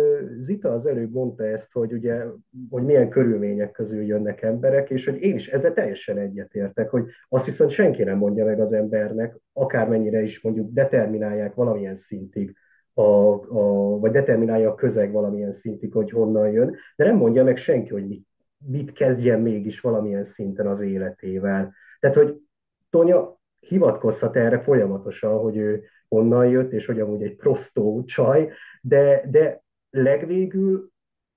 Zita 0.44 0.72
az 0.72 0.86
előbb 0.86 1.12
mondta 1.12 1.44
ezt, 1.44 1.72
hogy 1.72 1.92
ugye, 1.92 2.24
hogy 2.70 2.82
milyen 2.82 3.08
körülmények 3.08 3.70
közül 3.70 4.02
jönnek 4.02 4.42
emberek, 4.42 4.90
és 4.90 5.04
hogy 5.04 5.20
én 5.20 5.36
is 5.36 5.46
ezzel 5.46 5.72
teljesen 5.72 6.18
egyetértek, 6.18 6.90
hogy 6.90 7.04
azt 7.28 7.44
viszont 7.44 7.70
senki 7.70 8.02
nem 8.02 8.18
mondja 8.18 8.44
meg 8.44 8.60
az 8.60 8.72
embernek, 8.72 9.36
akármennyire 9.52 10.22
is 10.22 10.40
mondjuk 10.42 10.72
determinálják 10.72 11.54
valamilyen 11.54 11.98
szintig 12.06 12.56
a, 12.94 13.02
a, 13.02 13.98
vagy 13.98 14.10
determinálja 14.10 14.70
a 14.70 14.74
közeg 14.74 15.12
valamilyen 15.12 15.52
szintig, 15.52 15.92
hogy 15.92 16.10
honnan 16.10 16.50
jön, 16.50 16.76
de 16.96 17.04
nem 17.04 17.16
mondja 17.16 17.44
meg 17.44 17.56
senki, 17.56 17.88
hogy 17.88 18.06
mit, 18.06 18.26
mit 18.66 18.92
kezdjen 18.92 19.40
mégis 19.40 19.80
valamilyen 19.80 20.24
szinten 20.24 20.66
az 20.66 20.80
életével. 20.80 21.74
Tehát, 22.00 22.16
hogy 22.16 22.36
Tonya 22.90 23.38
hivatkozhat 23.68 24.36
erre 24.36 24.60
folyamatosan, 24.62 25.38
hogy 25.38 25.56
ő 25.56 25.84
honnan 26.08 26.46
jött, 26.46 26.72
és 26.72 26.86
hogy 26.86 27.00
amúgy 27.00 27.22
egy 27.22 27.36
prostó 27.36 28.04
csaj, 28.04 28.52
de, 28.80 29.22
de 29.30 29.62
legvégül 29.90 30.90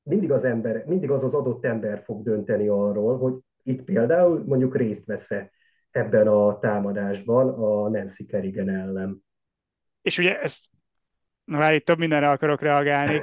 mindig 0.04 0.32
az 0.32 0.44
ember, 0.44 0.84
mindig 0.86 1.12
az 1.12 1.24
az 1.24 1.34
adott 1.34 1.66
ember 1.66 2.02
fog 2.04 2.24
dönteni 2.24 2.68
arról, 2.68 3.18
hogy 3.18 3.34
itt 3.64 3.82
például 3.82 4.44
mondjuk 4.46 4.76
részt 4.76 5.06
vesz 5.06 5.28
ebben 5.92 6.28
a 6.28 6.60
támadásban 6.60 7.50
a 7.50 7.90
Nancy 7.90 8.26
Kerrigan 8.26 8.70
ellen. 8.70 9.24
És 10.02 10.18
ugye 10.18 10.42
ezt, 10.42 10.66
na 11.44 11.58
már 11.58 11.74
itt 11.74 11.86
több 11.86 11.98
mindenre 11.98 12.30
akarok 12.30 12.62
reagálni. 12.62 13.22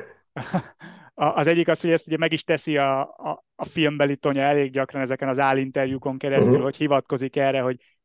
Az 1.14 1.46
egyik 1.46 1.68
az, 1.68 1.80
hogy 1.80 1.90
ezt 1.90 2.06
ugye 2.06 2.16
meg 2.16 2.32
is 2.32 2.44
teszi 2.44 2.76
a, 2.76 3.00
a, 3.00 3.44
a 3.54 3.64
filmbeli 3.64 4.16
Tonya 4.16 4.42
elég 4.42 4.70
gyakran 4.70 5.02
ezeken 5.02 5.28
az 5.28 5.38
állinterjúkon 5.38 6.18
keresztül, 6.18 6.48
uh-huh. 6.48 6.64
hogy 6.64 6.76
hivatkozik 6.76 7.36
erre, 7.36 7.60
hogy 7.60 7.95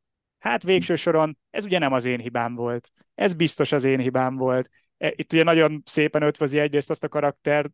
hát 0.42 0.64
végső 0.64 0.96
soron 0.96 1.38
ez 1.50 1.66
ugye 1.66 1.80
nem 1.80 1.94
az 1.94 2.06
én 2.06 2.20
hibám 2.20 2.56
volt. 2.56 2.92
Ez 3.16 3.34
biztos 3.34 3.72
az 3.72 3.84
én 3.84 4.00
hibám 4.00 4.36
volt. 4.36 4.70
E, 4.98 5.14
itt 5.16 5.34
ugye 5.34 5.44
nagyon 5.44 5.82
szépen 5.86 6.22
ötvözi 6.22 6.60
egyrészt 6.60 6.90
azt 6.90 7.04
a 7.04 7.08
karakter 7.08 7.72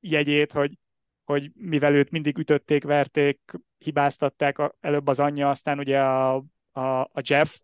jegyét, 0.00 0.52
hogy, 0.52 0.78
hogy 1.24 1.50
mivel 1.54 1.94
őt 1.94 2.10
mindig 2.10 2.38
ütötték, 2.38 2.84
verték, 2.84 3.40
hibáztatták 3.78 4.72
előbb 4.80 5.06
az 5.06 5.20
anyja, 5.20 5.50
aztán 5.50 5.78
ugye 5.78 6.00
a, 6.00 6.34
a, 6.72 7.00
a 7.00 7.20
Jeff, 7.22 7.58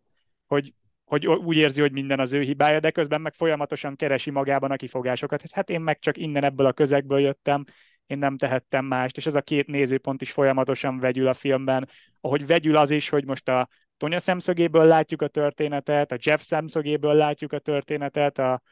hogy, 0.47 0.75
hogy 1.05 1.27
úgy 1.27 1.57
érzi, 1.57 1.81
hogy 1.81 1.93
minden 1.93 2.21
az 2.21 2.33
ő 2.33 2.41
hibája, 2.41 2.81
de 2.81 2.91
közben 2.91 3.21
meg 3.21 3.35
folyamatosan 3.35 3.97
keresi 3.97 4.31
magában 4.31 4.71
a 4.71 4.77
kifogásokat. 4.77 5.51
Hát 5.53 5.71
én 5.71 5.81
meg 5.81 5.99
csak 5.99 6.17
innen 6.17 6.45
ebből 6.45 6.67
a 6.67 6.73
közegből 6.73 7.21
jöttem, 7.21 7.65
én 8.07 8.19
nem 8.19 8.37
tehettem 8.37 8.85
mást, 8.85 9.17
és 9.17 9.27
ez 9.27 9.35
a 9.35 9.43
két 9.43 9.67
nézőpont 9.67 10.23
is 10.23 10.33
folyamatosan 10.33 10.99
vegyül 10.99 11.27
a 11.27 11.35
filmben, 11.35 11.89
ahogy 12.21 12.47
vegyül 12.47 12.77
az 12.77 12.91
is, 12.91 13.09
hogy 13.09 13.25
most 13.25 13.49
a 13.49 13.69
Tonya 13.99 14.19
szemszögéből 14.19 14.85
látjuk 14.85 15.23
a 15.23 15.29
történetet, 15.29 16.13
a 16.13 16.17
Jeff 16.19 16.41
szemszögéből 16.41 17.15
látjuk 17.15 17.53
a 17.53 17.59
történetet, 17.59 18.39
a 18.39 18.63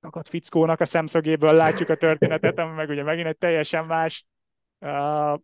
akadt 0.00 0.28
fickónak 0.28 0.80
a 0.80 0.84
szemszögéből 0.84 1.52
látjuk 1.52 1.88
a 1.88 1.94
történetet, 1.94 2.58
ami 2.58 2.74
meg 2.74 2.88
ugye 2.88 3.02
megint 3.02 3.26
egy 3.26 3.38
teljesen 3.38 3.84
más 3.84 4.26
uh, 4.78 5.40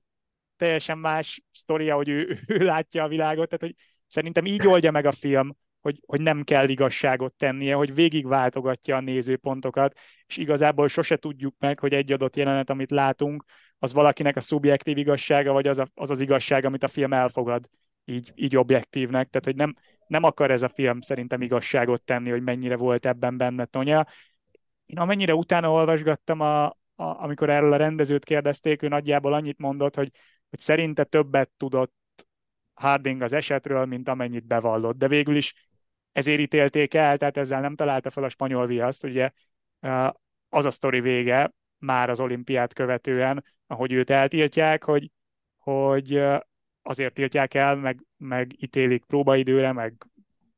teljesen 0.56 0.98
más 0.98 1.42
sztoria, 1.52 1.94
hogy 1.94 2.08
ő, 2.08 2.38
ő 2.46 2.56
látja 2.56 3.02
a 3.02 3.08
világot, 3.08 3.48
tehát 3.48 3.60
hogy 3.60 3.84
szerintem 4.06 4.44
így 4.44 4.66
oldja 4.66 4.90
meg 4.90 5.06
a 5.06 5.12
film, 5.12 5.56
hogy, 5.80 6.00
hogy 6.06 6.20
nem 6.20 6.42
kell 6.42 6.68
igazságot 6.68 7.34
tennie, 7.34 7.74
hogy 7.74 7.94
végigváltogatja 7.94 8.96
a 8.96 9.00
nézőpontokat, 9.00 9.98
és 10.26 10.36
igazából 10.36 10.88
sose 10.88 11.16
tudjuk 11.16 11.54
meg, 11.58 11.78
hogy 11.78 11.94
egy 11.94 12.12
adott 12.12 12.36
jelenet, 12.36 12.70
amit 12.70 12.90
látunk, 12.90 13.44
az 13.78 13.92
valakinek 13.92 14.36
a 14.36 14.40
szubjektív 14.40 14.96
igazsága, 14.96 15.52
vagy 15.52 15.66
az 15.66 15.78
a, 15.78 15.88
az, 15.94 16.10
az 16.10 16.20
igazság, 16.20 16.64
amit 16.64 16.82
a 16.82 16.88
film 16.88 17.12
elfogad 17.12 17.68
így, 18.08 18.32
így 18.34 18.56
objektívnek. 18.56 19.28
Tehát, 19.28 19.44
hogy 19.44 19.56
nem, 19.56 19.74
nem 20.06 20.22
akar 20.22 20.50
ez 20.50 20.62
a 20.62 20.68
film 20.68 21.00
szerintem 21.00 21.42
igazságot 21.42 22.02
tenni, 22.02 22.30
hogy 22.30 22.42
mennyire 22.42 22.76
volt 22.76 23.06
ebben 23.06 23.36
benne 23.36 23.64
Tonya. 23.64 24.06
Én 24.86 24.98
amennyire 24.98 25.34
utána 25.34 25.70
olvasgattam, 25.72 26.40
a, 26.40 26.64
a, 26.64 26.74
amikor 26.94 27.50
erről 27.50 27.72
a 27.72 27.76
rendezőt 27.76 28.24
kérdezték, 28.24 28.82
ő 28.82 28.88
nagyjából 28.88 29.34
annyit 29.34 29.58
mondott, 29.58 29.94
hogy, 29.94 30.10
hogy 30.50 30.60
szerinte 30.60 31.04
többet 31.04 31.50
tudott 31.56 31.94
Harding 32.74 33.22
az 33.22 33.32
esetről, 33.32 33.84
mint 33.84 34.08
amennyit 34.08 34.46
bevallott. 34.46 34.98
De 34.98 35.08
végül 35.08 35.36
is 35.36 35.68
ezért 36.12 36.40
ítélték 36.40 36.94
el, 36.94 37.18
tehát 37.18 37.36
ezzel 37.36 37.60
nem 37.60 37.74
találta 37.74 38.10
fel 38.10 38.24
a 38.24 38.28
spanyol 38.28 38.66
viaszt, 38.66 39.04
ugye 39.04 39.30
az 40.48 40.64
a 40.64 40.70
sztori 40.70 41.00
vége 41.00 41.52
már 41.78 42.10
az 42.10 42.20
olimpiát 42.20 42.72
követően, 42.72 43.44
ahogy 43.66 43.92
őt 43.92 44.10
eltiltják, 44.10 44.84
hogy, 44.84 45.10
hogy 45.58 46.22
azért 46.88 47.14
tiltják 47.14 47.54
el, 47.54 47.76
meg, 47.76 48.04
meg 48.16 48.62
ítélik 48.62 49.04
próbaidőre, 49.04 49.72
meg 49.72 50.06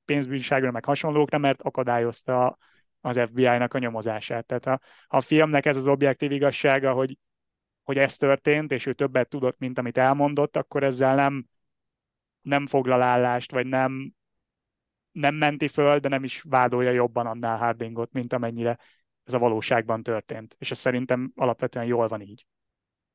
pénzbűnságra, 0.05 0.71
meg 0.71 0.85
hasonlókra, 0.85 1.39
mert 1.39 1.63
akadályozta 1.63 2.59
az 3.01 3.21
FBI-nak 3.21 3.75
a 3.75 3.79
nyomozását. 3.79 4.47
Tehát 4.47 4.67
a, 4.67 4.81
a 5.17 5.21
filmnek 5.21 5.67
ez 5.67 5.77
az 5.77 5.89
objektív 5.89 6.31
igazsága, 6.31 6.93
hogy, 6.93 7.19
hogy 7.83 7.99
ez 7.99 8.17
történt, 8.17 8.73
és 8.73 8.87
ő 8.87 8.93
többet 8.93 9.29
tudott, 9.29 9.59
mint 9.59 9.79
amit 9.79 9.99
elmondott, 9.99 10.57
akkor 10.57 10.83
ezzel 10.83 11.15
nem, 11.15 11.47
nem 12.41 12.67
foglal 12.67 13.03
állást, 13.03 13.53
vagy 13.53 13.67
nem, 13.67 14.13
nem 15.13 15.35
menti 15.35 15.69
föl, 15.69 15.99
de 15.99 16.09
nem 16.09 16.25
is 16.25 16.43
vádolja 16.43 16.91
jobban 16.91 17.27
annál 17.27 17.57
Hardingot, 17.57 18.13
mint 18.13 18.33
amennyire 18.33 18.79
ez 19.25 19.35
a 19.35 19.39
valóságban 19.39 20.03
történt. 20.03 20.57
És 20.59 20.71
ez 20.71 20.79
szerintem 20.79 21.33
alapvetően 21.35 21.87
jól 21.87 22.09
van 22.09 22.21
így. 22.21 22.47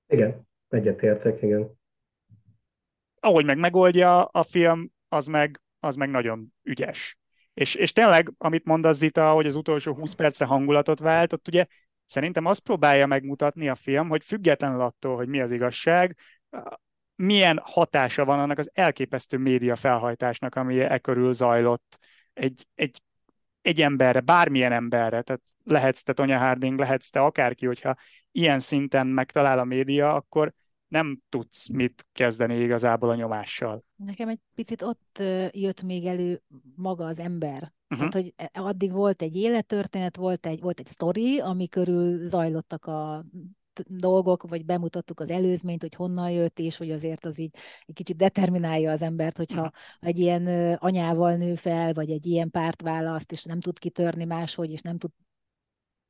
Igen, 0.08 0.48
egyetértek, 0.70 1.42
igen. 1.42 1.84
Ahogy 3.26 3.46
meg 3.46 3.58
megoldja 3.58 4.24
a 4.24 4.44
film, 4.44 4.90
az 5.08 5.26
meg, 5.28 5.62
az 5.80 5.96
meg 5.96 6.10
nagyon 6.10 6.54
ügyes. 6.64 7.18
És, 7.54 7.76
és 7.76 7.92
tényleg, 7.92 8.34
amit 8.38 8.66
mondasz 8.66 8.98
Zita, 8.98 9.32
hogy 9.32 9.46
az 9.46 9.56
utolsó 9.56 9.94
20 9.94 10.14
percre 10.14 10.46
hangulatot 10.46 11.00
vált, 11.00 11.34
ott 11.34 11.48
ugye 11.48 11.66
szerintem 12.06 12.46
azt 12.46 12.60
próbálja 12.60 13.06
megmutatni 13.06 13.70
a 13.70 13.76
film, 13.76 14.10
hogy 14.10 14.24
függetlenül 14.24 14.82
attól, 14.82 15.16
hogy 15.16 15.28
mi 15.28 15.42
az 15.42 15.52
igazság, 15.52 16.18
milyen 17.16 17.60
hatása 17.64 18.26
van 18.26 18.40
annak 18.40 18.58
az 18.58 18.70
elképesztő 18.74 19.38
média 19.38 19.76
felhajtásnak, 19.76 20.56
ami 20.56 20.80
e 20.80 20.98
körül 20.98 21.34
zajlott 21.34 21.98
egy, 22.34 22.68
egy, 22.76 23.02
egy 23.62 23.82
emberre, 23.82 24.20
bármilyen 24.20 24.72
emberre, 24.72 25.22
tehát 25.22 25.42
lehetsz 25.64 26.02
te 26.02 26.14
Tonya 26.14 26.38
Harding, 26.38 26.80
lehetsz 26.80 27.10
te 27.10 27.20
akárki, 27.20 27.66
hogyha 27.66 27.96
ilyen 28.32 28.60
szinten 28.60 29.08
megtalál 29.08 29.60
a 29.60 29.64
média, 29.64 30.16
akkor 30.16 30.54
nem 30.88 31.22
tudsz 31.30 31.68
mit 31.68 32.08
kezdeni 32.12 32.60
igazából 32.60 33.10
a 33.10 33.16
nyomással. 33.16 33.84
Nekem 33.96 34.30
egy 34.30 34.40
picit 34.56 34.82
ott 34.82 35.22
jött 35.52 35.82
még 35.82 36.06
elő 36.06 36.42
maga 36.76 37.06
az 37.06 37.20
ember. 37.20 37.74
Uh-huh. 37.90 37.98
Tehát, 37.98 38.14
hogy 38.14 38.34
e, 38.36 38.50
addig 38.54 38.92
volt 38.92 39.22
egy 39.22 39.36
élettörténet, 39.36 40.16
volt 40.16 40.46
egy, 40.46 40.62
volt 40.62 40.80
egy 40.80 40.88
sztori, 40.88 41.40
ami 41.40 41.68
körül 41.68 42.28
zajlottak 42.28 42.86
a 42.86 43.26
dolgok, 43.88 44.48
vagy 44.50 44.66
bemutattuk 44.66 45.20
az 45.20 45.30
előzményt, 45.30 45.82
hogy 45.82 45.96
honnan 45.96 46.32
jött, 46.32 46.60
és 46.60 46.78
hogy 46.78 46.92
azért 46.92 47.26
az 47.26 47.40
így 47.40 47.56
egy 47.86 47.96
kicsit 47.96 48.16
determinálja 48.16 48.92
az 48.92 49.02
embert, 49.02 49.38
hogyha 49.38 49.62
uh-huh. 49.62 49.76
egy 50.00 50.20
ilyen 50.20 50.74
anyával 50.74 51.36
nő 51.36 51.56
fel, 51.56 51.94
vagy 51.94 52.12
egy 52.12 52.26
ilyen 52.26 52.50
párt 52.50 52.82
választ, 52.82 53.32
és 53.32 53.44
nem 53.44 53.60
tud 53.60 53.80
kitörni 53.80 54.24
máshogy, 54.24 54.72
és 54.72 54.82
nem 54.82 54.98
tud 54.98 55.12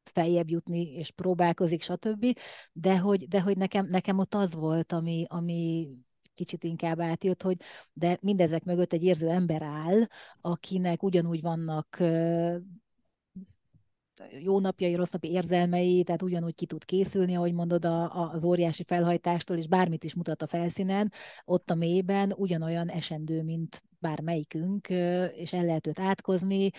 feljebb 0.10 0.50
jutni, 0.50 0.94
és 0.94 1.12
próbálkozik, 1.12 1.82
stb. 1.82 2.26
De 2.72 3.00
hogy, 3.00 3.28
de 3.28 3.42
hogy 3.42 3.58
nekem, 3.58 3.86
nekem 3.86 4.20
ott 4.20 4.34
az 4.34 4.54
volt, 4.54 4.92
ami, 4.92 5.26
ami 5.28 5.90
kicsit 6.34 6.64
inkább 6.64 7.00
átjött, 7.00 7.42
hogy 7.42 7.58
de 7.94 8.18
mindezek 8.22 8.64
mögött 8.64 8.94
egy 8.94 9.04
érző 9.04 9.30
ember 9.30 9.62
áll, 9.62 10.08
akinek 10.42 11.04
ugyanúgy 11.04 11.42
vannak 11.42 12.02
jó 14.42 14.60
napjai, 14.60 14.96
rossz 14.96 15.12
napi 15.12 15.32
érzelmei, 15.32 16.04
tehát 16.04 16.22
ugyanúgy 16.22 16.56
ki 16.56 16.66
tud 16.66 16.86
készülni, 16.86 17.36
ahogy 17.36 17.54
mondod, 17.54 17.86
a, 17.86 18.04
a, 18.04 18.32
az 18.34 18.44
óriási 18.44 18.84
felhajtástól, 18.84 19.58
és 19.58 19.68
bármit 19.68 20.04
is 20.04 20.14
mutat 20.14 20.42
a 20.42 20.48
felszínen, 20.48 21.12
ott 21.46 21.70
a 21.70 21.76
mélyben 21.76 22.34
ugyanolyan 22.38 22.90
esendő, 22.90 23.44
mint 23.44 23.84
bármelyikünk, 24.00 24.90
és 25.36 25.54
el 25.54 25.66
lehet 25.66 25.88
őt 25.88 26.00
átkozni. 26.00 26.70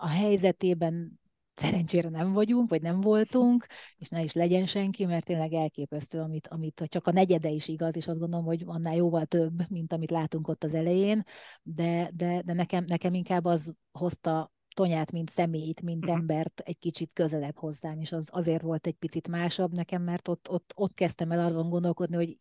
A 0.00 0.08
helyzetében 0.08 1.20
szerencsére 1.54 2.08
nem 2.08 2.32
vagyunk, 2.32 2.68
vagy 2.68 2.82
nem 2.82 3.00
voltunk, 3.00 3.66
és 3.96 4.08
ne 4.08 4.22
is 4.22 4.32
legyen 4.32 4.66
senki, 4.66 5.04
mert 5.04 5.24
tényleg 5.24 5.52
elképesztő, 5.52 6.20
amit, 6.20 6.48
amit 6.48 6.84
csak 6.88 7.06
a 7.06 7.12
negyede 7.12 7.48
is 7.48 7.68
igaz, 7.68 7.96
és 7.96 8.08
azt 8.08 8.18
gondolom, 8.18 8.44
hogy 8.44 8.62
annál 8.66 8.94
jóval 8.94 9.24
több, 9.24 9.70
mint 9.70 9.92
amit 9.92 10.10
látunk 10.10 10.48
ott 10.48 10.64
az 10.64 10.74
elején, 10.74 11.22
de, 11.62 12.10
de, 12.14 12.42
de 12.42 12.52
nekem, 12.52 12.84
nekem 12.84 13.14
inkább 13.14 13.44
az 13.44 13.72
hozta 13.92 14.52
Tonyát, 14.74 15.12
mint 15.12 15.30
személyt, 15.30 15.82
mint 15.82 16.04
uh-huh. 16.04 16.18
embert 16.18 16.60
egy 16.64 16.78
kicsit 16.78 17.12
közelebb 17.12 17.58
hozzám, 17.58 18.00
és 18.00 18.12
az 18.12 18.28
azért 18.32 18.62
volt 18.62 18.86
egy 18.86 18.94
picit 18.94 19.28
másabb 19.28 19.72
nekem, 19.72 20.02
mert 20.02 20.28
ott, 20.28 20.50
ott, 20.50 20.72
ott 20.76 20.94
kezdtem 20.94 21.32
el 21.32 21.46
azon 21.46 21.68
gondolkodni, 21.68 22.16
hogy 22.16 22.36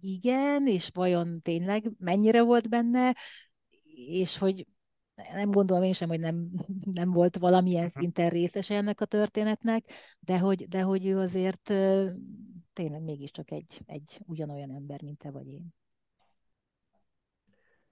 igen, 0.00 0.66
és 0.66 0.90
vajon 0.92 1.40
tényleg 1.40 1.90
mennyire 1.98 2.42
volt 2.42 2.68
benne, 2.68 3.16
és 3.94 4.38
hogy 4.38 4.66
nem 5.34 5.50
gondolom 5.50 5.82
én 5.82 5.92
sem, 5.92 6.08
hogy 6.08 6.20
nem, 6.20 6.50
nem 7.00 7.10
volt 7.10 7.36
valamilyen 7.36 7.84
uh-huh. 7.84 8.00
szinten 8.02 8.28
részes 8.28 8.70
ennek 8.70 9.00
a 9.00 9.04
történetnek, 9.04 9.84
de 10.20 10.38
hogy, 10.38 10.68
de 10.68 10.82
hogy 10.82 11.06
ő 11.06 11.18
azért 11.18 11.72
tényleg 12.72 13.02
mégiscsak 13.02 13.50
egy, 13.50 13.80
egy 13.86 14.20
ugyanolyan 14.26 14.70
ember, 14.70 15.02
mint 15.02 15.18
te 15.18 15.30
vagy 15.30 15.46
én. 15.46 15.74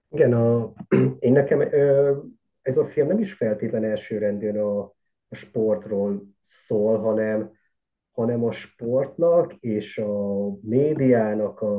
Igen, 0.09 0.33
a, 0.33 0.73
én 1.19 1.31
nekem 1.31 1.61
ez 2.61 2.77
a 2.77 2.85
film 2.85 3.07
nem 3.07 3.19
is 3.19 3.33
feltétlen 3.33 3.83
elsőrendűen 3.83 4.57
a, 4.57 4.79
a 5.29 5.35
sportról 5.35 6.23
szól, 6.67 6.99
hanem, 6.99 7.51
hanem 8.11 8.43
a 8.43 8.51
sportnak 8.51 9.53
és 9.53 9.97
a 9.97 10.47
médiának, 10.61 11.61
a, 11.61 11.75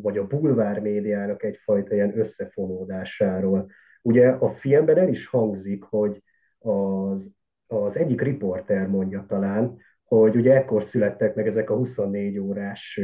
vagy 0.00 0.18
a 0.18 0.26
bulvár 0.26 0.80
médiának 0.80 1.42
egyfajta 1.42 1.94
ilyen 1.94 2.18
összefonódásáról. 2.18 3.70
Ugye 4.06 4.28
a 4.28 4.50
filmben 4.50 4.98
el 4.98 5.08
is 5.08 5.26
hangzik, 5.26 5.82
hogy 5.82 6.22
az 6.58 7.34
az 7.66 7.96
egyik 7.96 8.20
riporter 8.20 8.88
mondja 8.88 9.24
talán, 9.28 9.76
hogy 10.04 10.36
ugye 10.36 10.54
ekkor 10.54 10.84
születtek 10.84 11.34
meg 11.34 11.46
ezek 11.46 11.70
a 11.70 11.76
24 11.76 12.38
órás 12.38 13.00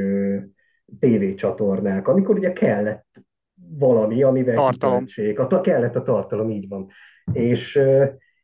tévécsatornák, 0.99 2.09
amikor 2.09 2.37
ugye 2.37 2.53
kellett 2.53 3.07
valami, 3.79 4.23
amivel 4.23 4.55
tartalom. 4.55 5.07
A, 5.37 5.61
kellett 5.61 5.97
a 5.97 6.03
tartalom, 6.03 6.51
így 6.51 6.69
van. 6.69 6.89
És, 7.33 7.81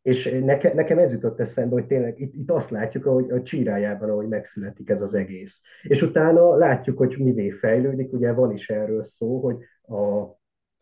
és 0.02 0.38
neke, 0.44 0.74
nekem 0.74 0.98
ez 0.98 1.12
jutott 1.12 1.40
eszembe, 1.40 1.74
hogy 1.74 1.86
tényleg 1.86 2.20
itt, 2.20 2.34
itt 2.34 2.50
azt 2.50 2.70
látjuk, 2.70 3.06
ahogy 3.06 3.30
a 3.30 3.42
csírájában, 3.42 4.10
ahogy 4.10 4.28
megszületik 4.28 4.90
ez 4.90 5.02
az 5.02 5.14
egész. 5.14 5.60
És 5.82 6.02
utána 6.02 6.56
látjuk, 6.56 6.98
hogy 6.98 7.16
mivé 7.18 7.50
fejlődik, 7.50 8.12
ugye 8.12 8.32
van 8.32 8.52
is 8.52 8.68
erről 8.68 9.04
szó, 9.04 9.40
hogy 9.40 9.56
a, 9.82 10.36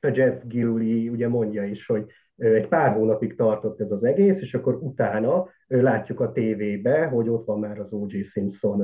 a 0.06 0.12
Jeff 0.14 0.42
Gilley 0.44 1.08
ugye 1.10 1.28
mondja 1.28 1.64
is, 1.64 1.86
hogy 1.86 2.06
egy 2.36 2.68
pár 2.68 2.92
hónapig 2.92 3.36
tartott 3.36 3.80
ez 3.80 3.90
az 3.90 4.04
egész, 4.04 4.40
és 4.40 4.54
akkor 4.54 4.74
utána 4.74 5.48
látjuk 5.66 6.20
a 6.20 6.32
tévébe, 6.32 7.06
hogy 7.06 7.28
ott 7.28 7.46
van 7.46 7.58
már 7.58 7.78
az 7.78 7.92
O.J. 7.92 8.22
Simpson, 8.22 8.78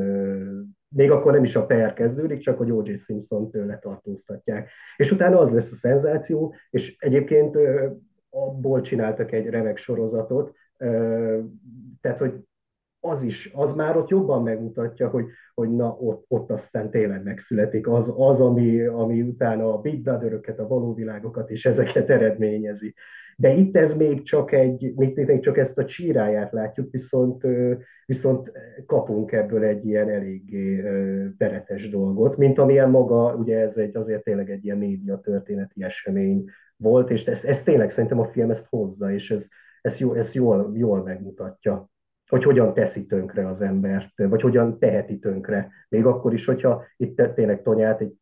még 0.89 1.11
akkor 1.11 1.33
nem 1.33 1.45
is 1.45 1.55
a 1.55 1.67
per 1.67 1.93
kezdődik, 1.93 2.41
csak 2.41 2.59
hogy 2.59 2.71
O.J. 2.71 2.93
Simpson 2.97 3.51
tőle 3.51 3.79
tartóztatják. 3.79 4.71
És 4.97 5.11
utána 5.11 5.39
az 5.39 5.51
lesz 5.51 5.73
a 5.73 5.77
szenzáció, 5.77 6.55
és 6.71 6.97
egyébként 6.99 7.57
abból 8.31 8.81
csináltak 8.81 9.33
egy 9.33 9.47
remek 9.47 9.77
sorozatot, 9.77 10.55
tehát, 12.01 12.19
hogy 12.19 12.35
az 13.05 13.23
is, 13.23 13.51
az 13.55 13.75
már 13.75 13.97
ott 13.97 14.09
jobban 14.09 14.43
megmutatja, 14.43 15.09
hogy, 15.09 15.25
hogy 15.55 15.71
na, 15.71 15.97
ott, 16.01 16.25
ott 16.29 16.51
aztán 16.51 16.91
tényleg 16.91 17.23
megszületik 17.23 17.89
az, 17.89 18.05
az 18.17 18.41
ami, 18.41 18.81
ami 18.81 19.23
utána 19.23 19.73
a 19.73 19.81
Big 19.81 20.03
Brother-öket, 20.03 20.59
a 20.59 20.69
való 20.69 20.95
világokat 20.95 21.51
és 21.51 21.65
ezeket 21.65 22.11
eredményezi. 22.11 22.95
De 23.37 23.55
itt 23.55 23.77
ez 23.77 23.95
még 23.95 24.23
csak 24.23 24.53
egy, 24.53 24.93
még, 24.97 25.27
még 25.27 25.41
csak 25.41 25.59
ezt 25.59 25.79
a 25.79 25.85
csíráját 25.85 26.53
látjuk, 26.53 26.91
viszont, 26.91 27.47
viszont 28.07 28.53
kapunk 28.87 29.33
ebből 29.33 29.65
egy 29.65 29.87
ilyen 29.87 30.09
eléggé 30.09 30.83
teretes 31.39 31.91
dolgot, 31.91 32.37
mint 32.37 32.59
amilyen 32.59 32.91
maga, 32.91 33.35
ugye 33.35 33.59
ez 33.59 33.77
egy, 33.77 33.97
azért 33.97 34.25
tényleg 34.25 34.51
egy 34.51 34.65
ilyen 34.65 34.79
média 34.79 35.21
történeti 35.21 35.83
esemény 35.83 36.45
volt, 36.77 37.11
és 37.11 37.25
ez, 37.25 37.45
ez 37.45 37.63
tényleg 37.63 37.91
szerintem 37.91 38.21
a 38.21 38.29
film 38.29 38.51
ezt 38.51 38.67
hozza, 38.69 39.13
és 39.13 39.31
ez, 39.31 39.43
ez, 39.81 39.97
jó, 39.97 40.15
ez 40.15 40.33
jól, 40.33 40.73
jól 40.75 41.03
megmutatja 41.03 41.91
hogy 42.33 42.43
hogyan 42.43 42.75
teszi 42.75 43.07
tönkre 43.07 43.49
az 43.49 43.61
embert, 43.61 44.13
vagy 44.17 44.41
hogyan 44.41 44.79
teheti 44.79 45.19
tönkre. 45.19 45.71
Még 45.89 46.05
akkor 46.05 46.35
is, 46.35 46.45
hogyha 46.45 46.85
itt 46.97 47.23
tényleg 47.35 47.63
Tonyát 47.63 48.01
egy 48.01 48.13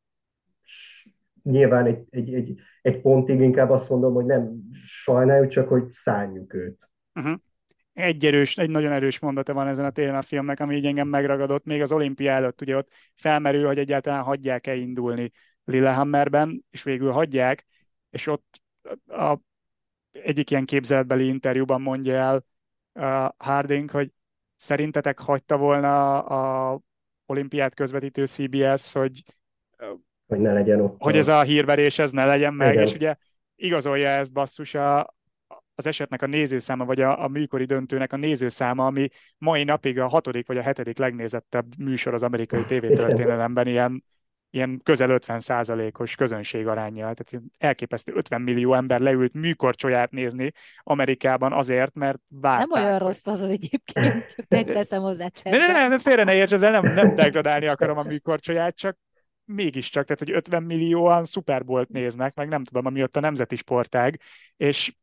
nyilván 1.43 1.87
egy, 1.87 2.07
egy, 2.11 2.35
egy, 2.35 2.61
egy 2.83 3.01
pontig 3.01 3.41
inkább 3.41 3.71
azt 3.71 3.89
mondom, 3.89 4.15
hogy 4.15 4.25
nem 4.25 4.61
sajnáljuk, 4.85 5.51
csak 5.51 5.69
hogy 5.69 5.85
szálljuk 6.03 6.55
őt. 6.55 6.89
Uh-huh. 7.15 7.35
Egy 7.93 8.25
erős, 8.25 8.57
egy 8.59 8.71
nagyon 8.71 8.93
erős 8.93 9.19
mondata 9.19 9.55
van 9.55 9.67
ezen 9.67 9.85
a 9.85 9.91
téren 9.91 10.15
a 10.15 10.23
filmnek, 10.23 10.61
ami 10.61 10.77
így 10.77 10.87
engem 10.87 11.09
megragadott. 11.09 11.65
Még 11.65 11.81
az 11.81 11.93
olimpia 11.93 12.33
előtt 12.33 12.61
ugye 12.61 12.77
ott 12.77 12.91
felmerül, 13.15 13.67
hogy 13.67 13.79
egyáltalán 13.79 14.23
hagyják-e 14.23 14.75
indulni 14.75 15.31
Lillehammerben, 15.65 16.65
és 16.71 16.83
végül 16.83 17.11
hagyják, 17.11 17.67
és 18.11 18.27
ott 18.27 18.61
a, 19.07 19.37
egyik 20.11 20.51
ilyen 20.51 20.65
képzeletbeli 20.65 21.27
interjúban 21.27 21.81
mondja 21.81 22.15
el 22.15 22.49
Harding, 23.37 23.91
hogy 23.91 24.11
szerintetek 24.57 25.19
hagyta 25.19 25.57
volna 25.57 26.19
a 26.19 26.81
olimpiát 27.27 27.75
közvetítő 27.75 28.27
CBS, 28.27 28.93
hogy 28.93 29.23
hogy 30.31 30.41
ne 30.41 30.53
legyen 30.53 30.81
ott. 30.81 30.97
Hogy 30.99 31.17
ez 31.17 31.29
a 31.29 31.43
hírverés, 31.43 31.99
ez 31.99 32.11
ne 32.11 32.25
legyen 32.25 32.55
meg, 32.55 32.73
Igen. 32.73 32.87
és 32.87 32.95
ugye 32.95 33.15
igazolja 33.55 34.09
ezt 34.09 34.33
basszus 34.33 34.75
a, 34.75 35.15
az 35.75 35.87
esetnek 35.87 36.23
a 36.23 36.27
nézőszáma, 36.27 36.85
vagy 36.85 37.01
a, 37.01 37.23
a 37.23 37.29
műkori 37.29 37.65
döntőnek 37.65 38.13
a 38.13 38.17
nézőszáma, 38.17 38.87
ami 38.87 39.09
mai 39.39 39.65
napig 39.65 39.99
a 39.99 40.09
hatodik 40.09 40.47
vagy 40.47 40.57
a 40.57 40.63
hetedik 40.63 40.99
legnézettebb 40.99 41.67
műsor 41.79 42.15
az 42.15 42.23
amerikai 42.23 42.65
tévétörténelemben, 42.65 43.67
ilyen, 43.67 44.05
ilyen 44.51 44.81
közel 44.83 45.11
50 45.11 45.41
százalékos 45.41 46.15
közönség 46.15 46.67
arányjal. 46.67 47.15
Tehát 47.15 47.45
elképesztő 47.59 48.13
50 48.15 48.41
millió 48.41 48.75
ember 48.75 49.01
leült 49.01 49.33
műkorcsolyát 49.33 50.11
nézni 50.11 50.53
Amerikában 50.79 51.53
azért, 51.53 51.95
mert 51.95 52.19
várták. 52.29 52.69
Nem 52.69 52.83
olyan 52.83 52.99
rossz 52.99 53.27
az, 53.27 53.41
az 53.41 53.51
egyébként, 53.51 54.35
csak 54.35 54.47
teszem 54.67 55.03
hozzá. 55.03 55.29
Ne, 55.45 55.57
ne, 55.57 55.89
ne, 55.89 55.99
félre 55.99 56.25
ne 56.25 56.35
érts, 56.35 56.53
ezzel 56.53 56.81
nem, 56.81 56.95
nem 56.95 57.15
degradálni 57.15 57.67
akarom 57.67 57.99
a 57.99 58.03
műkorcsolyát, 58.03 58.77
csak 58.77 58.99
mégiscsak, 59.45 60.05
tehát 60.05 60.19
hogy 60.19 60.31
50 60.31 60.63
millióan 60.63 61.25
szuperbolt 61.25 61.89
néznek, 61.89 62.35
meg 62.35 62.49
nem 62.49 62.65
tudom, 62.65 62.87
ami 62.87 63.03
ott 63.03 63.17
a 63.17 63.21
nemzeti 63.21 63.57
sportág, 63.57 64.21
és, 64.57 64.95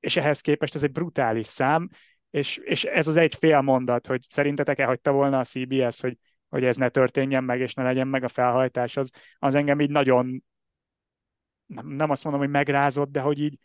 és 0.00 0.16
ehhez 0.16 0.40
képest 0.40 0.74
ez 0.74 0.82
egy 0.82 0.92
brutális 0.92 1.46
szám, 1.46 1.88
és, 2.30 2.56
és 2.56 2.84
ez 2.84 3.06
az 3.06 3.16
egy 3.16 3.34
fél 3.34 3.60
mondat, 3.60 4.06
hogy 4.06 4.26
szerintetek 4.28 4.78
elhagyta 4.78 5.12
volna 5.12 5.38
a 5.38 5.44
CBS, 5.44 6.00
hogy, 6.00 6.16
hogy 6.50 6.64
ez 6.64 6.76
ne 6.76 6.88
történjen 6.88 7.44
meg, 7.44 7.60
és 7.60 7.74
ne 7.74 7.82
legyen 7.82 8.08
meg 8.08 8.24
a 8.24 8.28
felhajtás, 8.28 8.96
az, 8.96 9.10
az 9.38 9.54
engem 9.54 9.80
így 9.80 9.90
nagyon, 9.90 10.44
nem, 11.66 11.86
nem 11.88 12.10
azt 12.10 12.24
mondom, 12.24 12.42
hogy 12.42 12.50
megrázott, 12.50 13.10
de 13.10 13.20
hogy 13.20 13.40
így 13.40 13.58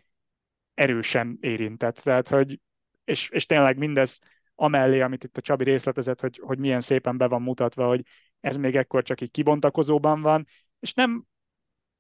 erősen 0.73 1.37
érintett. 1.41 1.95
Tehát, 1.95 2.27
hogy, 2.29 2.59
és, 3.03 3.29
és 3.29 3.45
tényleg 3.45 3.77
mindez 3.77 4.19
amellé, 4.55 5.01
amit 5.01 5.23
itt 5.23 5.37
a 5.37 5.41
Csabi 5.41 5.63
részletezett, 5.63 6.21
hogy, 6.21 6.39
hogy 6.43 6.59
milyen 6.59 6.81
szépen 6.81 7.17
be 7.17 7.27
van 7.27 7.41
mutatva, 7.41 7.87
hogy 7.87 8.05
ez 8.39 8.57
még 8.57 8.75
ekkor 8.75 9.03
csak 9.03 9.21
így 9.21 9.31
kibontakozóban 9.31 10.21
van, 10.21 10.45
és 10.79 10.93
nem 10.93 11.25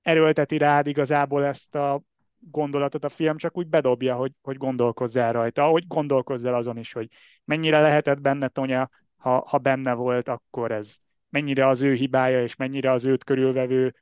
erőlteti 0.01 0.57
rád 0.57 0.87
igazából 0.87 1.45
ezt 1.45 1.75
a 1.75 2.01
gondolatot 2.37 3.03
a 3.03 3.09
film, 3.09 3.37
csak 3.37 3.57
úgy 3.57 3.67
bedobja, 3.67 4.15
hogy, 4.15 4.31
hogy 4.41 4.57
gondolkozzál 4.57 5.31
rajta, 5.31 5.65
hogy 5.65 5.87
gondolkozzál 5.87 6.55
azon 6.55 6.77
is, 6.77 6.93
hogy 6.93 7.07
mennyire 7.43 7.79
lehetett 7.79 8.21
benne 8.21 8.47
Tonya, 8.47 8.89
ha, 9.25 9.43
ha 9.47 9.57
benne 9.57 9.93
volt, 9.93 10.27
akkor 10.29 10.71
ez 10.71 10.97
mennyire 11.29 11.67
az 11.67 11.81
ő 11.81 11.93
hibája, 11.93 12.43
és 12.43 12.55
mennyire 12.55 12.91
az 12.91 13.05
őt 13.05 13.23
körülvevő 13.23 13.95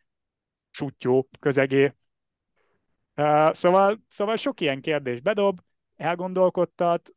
sutyó 0.69 1.27
közegé. 1.39 1.93
Uh, 3.15 3.53
szóval, 3.53 4.01
szóval 4.09 4.36
sok 4.36 4.62
ilyen 4.62 4.81
kérdés 4.81 5.19
bedob, 5.21 5.59
elgondolkodtat, 5.95 7.15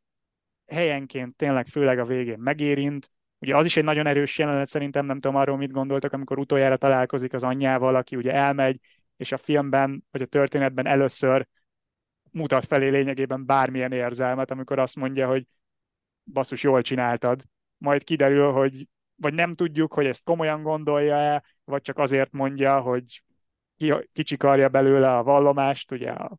helyenként 0.67 1.35
tényleg 1.35 1.67
főleg 1.67 1.99
a 1.99 2.05
végén 2.05 2.39
megérint, 2.39 3.11
Ugye 3.39 3.55
az 3.55 3.65
is 3.65 3.77
egy 3.77 3.83
nagyon 3.83 4.07
erős 4.07 4.37
jelenet, 4.37 4.69
szerintem 4.69 5.05
nem 5.05 5.19
tudom 5.19 5.37
arról 5.37 5.57
mit 5.57 5.71
gondoltak, 5.71 6.13
amikor 6.13 6.39
utoljára 6.39 6.77
találkozik 6.77 7.33
az 7.33 7.43
anyjával, 7.43 7.95
aki 7.95 8.15
ugye 8.15 8.33
elmegy, 8.33 8.79
és 9.17 9.31
a 9.31 9.37
filmben, 9.37 10.05
vagy 10.11 10.21
a 10.21 10.25
történetben 10.25 10.85
először 10.85 11.47
mutat 12.31 12.65
felé 12.65 12.89
lényegében 12.89 13.45
bármilyen 13.45 13.91
érzelmet, 13.91 14.51
amikor 14.51 14.79
azt 14.79 14.95
mondja, 14.95 15.27
hogy 15.27 15.47
basszus, 16.23 16.63
jól 16.63 16.81
csináltad. 16.81 17.43
Majd 17.77 18.03
kiderül, 18.03 18.51
hogy 18.51 18.87
vagy 19.15 19.33
nem 19.33 19.53
tudjuk, 19.53 19.93
hogy 19.93 20.05
ezt 20.05 20.23
komolyan 20.23 20.61
gondolja-e, 20.61 21.43
vagy 21.63 21.81
csak 21.81 21.97
azért 21.97 22.31
mondja, 22.31 22.79
hogy 22.79 23.23
kicsikarja 24.13 24.69
belőle 24.69 25.17
a 25.17 25.23
vallomást, 25.23 25.91
ugye 25.91 26.09
a, 26.09 26.37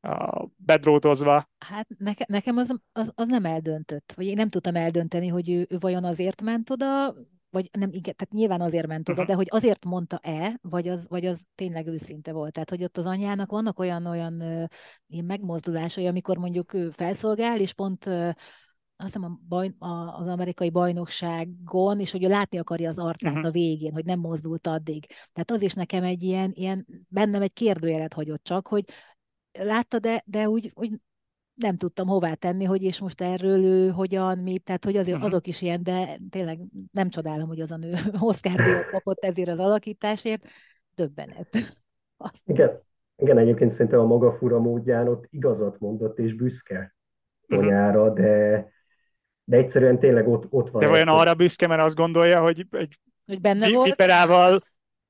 a 0.00 0.48
bedrótozva. 0.56 1.48
Hát 1.58 1.86
neke, 1.98 2.24
nekem 2.28 2.56
az, 2.56 2.80
az, 2.92 3.12
az 3.14 3.28
nem 3.28 3.44
eldöntött, 3.44 4.12
vagy 4.16 4.26
én 4.26 4.36
nem 4.36 4.48
tudtam 4.48 4.74
eldönteni, 4.74 5.28
hogy 5.28 5.50
ő, 5.50 5.66
ő 5.68 5.76
vajon 5.78 6.04
azért 6.04 6.42
ment 6.42 6.70
oda, 6.70 7.14
vagy 7.50 7.68
nem, 7.78 7.88
igen, 7.92 8.14
tehát 8.16 8.32
nyilván 8.32 8.60
azért 8.60 8.86
ment 8.86 9.08
oda, 9.08 9.20
uh-huh. 9.20 9.26
de 9.26 9.34
hogy 9.34 9.46
azért 9.50 9.84
mondta-e, 9.84 10.58
vagy 10.62 10.88
az, 10.88 11.06
vagy 11.08 11.26
az 11.26 11.46
tényleg 11.54 11.86
őszinte 11.86 12.32
volt. 12.32 12.52
Tehát, 12.52 12.70
hogy 12.70 12.84
ott 12.84 12.98
az 12.98 13.06
anyjának 13.06 13.50
vannak 13.50 13.78
olyan-olyan 13.78 14.68
ilyen 15.06 15.24
megmozdulásai, 15.24 16.06
amikor 16.06 16.36
mondjuk 16.36 16.72
ő 16.72 16.90
felszolgál, 16.90 17.60
és 17.60 17.72
pont 17.72 18.10
azt 19.04 19.14
hiszem 19.14 19.30
a 19.30 19.38
baj, 19.48 19.74
a, 19.78 20.18
az 20.18 20.26
amerikai 20.26 20.70
bajnokságon, 20.70 22.00
és 22.00 22.12
hogy 22.12 22.22
látni 22.22 22.58
akarja 22.58 22.88
az 22.88 22.98
arcát 22.98 23.32
uh-huh. 23.32 23.46
a 23.46 23.50
végén, 23.50 23.92
hogy 23.92 24.04
nem 24.04 24.18
mozdult 24.18 24.66
addig. 24.66 25.06
Tehát 25.06 25.50
az 25.50 25.62
is 25.62 25.74
nekem 25.74 26.02
egy 26.02 26.22
ilyen, 26.22 26.52
ilyen 26.54 26.86
bennem 27.08 27.42
egy 27.42 27.52
kérdőjelet 27.52 28.12
hagyott 28.12 28.44
csak, 28.44 28.68
hogy 28.68 28.84
látta, 29.52 29.98
de, 29.98 30.22
de 30.26 30.48
úgy, 30.48 30.72
úgy 30.74 31.00
nem 31.54 31.76
tudtam 31.76 32.06
hová 32.06 32.34
tenni, 32.34 32.64
hogy 32.64 32.82
és 32.82 33.00
most 33.00 33.20
erről 33.20 33.64
ő 33.64 33.90
hogyan, 33.90 34.38
mit, 34.38 34.62
tehát 34.62 34.84
hogy 34.84 34.96
azért, 34.96 35.16
uh-huh. 35.16 35.32
azok 35.32 35.46
is 35.46 35.62
ilyen, 35.62 35.82
de 35.82 36.18
tényleg 36.30 36.58
nem 36.92 37.08
csodálom, 37.08 37.48
hogy 37.48 37.60
az 37.60 37.70
a 37.70 37.76
nő 37.76 37.92
Oscar 38.20 38.86
kapott 38.90 39.24
ezért 39.24 39.48
az 39.48 39.58
alakításért, 39.58 40.48
döbbenet. 40.94 41.48
Azt 42.16 42.48
igen, 42.48 42.80
igen, 43.16 43.38
egyébként 43.38 43.72
szerintem 43.72 44.00
a 44.00 44.06
maga 44.06 44.32
fura 44.32 44.58
módján 44.58 45.08
ott 45.08 45.26
igazat 45.30 45.78
mondott 45.78 46.18
és 46.18 46.34
büszke 46.34 46.94
Tonyára, 47.46 48.02
uh-huh. 48.02 48.16
de, 48.16 48.68
de 49.44 49.56
egyszerűen 49.56 49.98
tényleg 49.98 50.28
ott, 50.28 50.46
ott 50.50 50.70
van. 50.70 50.80
De 50.80 50.88
vajon 50.88 51.08
arra 51.08 51.34
büszke, 51.34 51.66
mert 51.66 51.82
azt 51.82 51.96
gondolja, 51.96 52.40
hogy 52.40 52.66
egy 52.70 52.98
hogy 53.26 53.40
benne 53.40 53.70
volt? 53.70 53.88
Viperával 53.88 54.60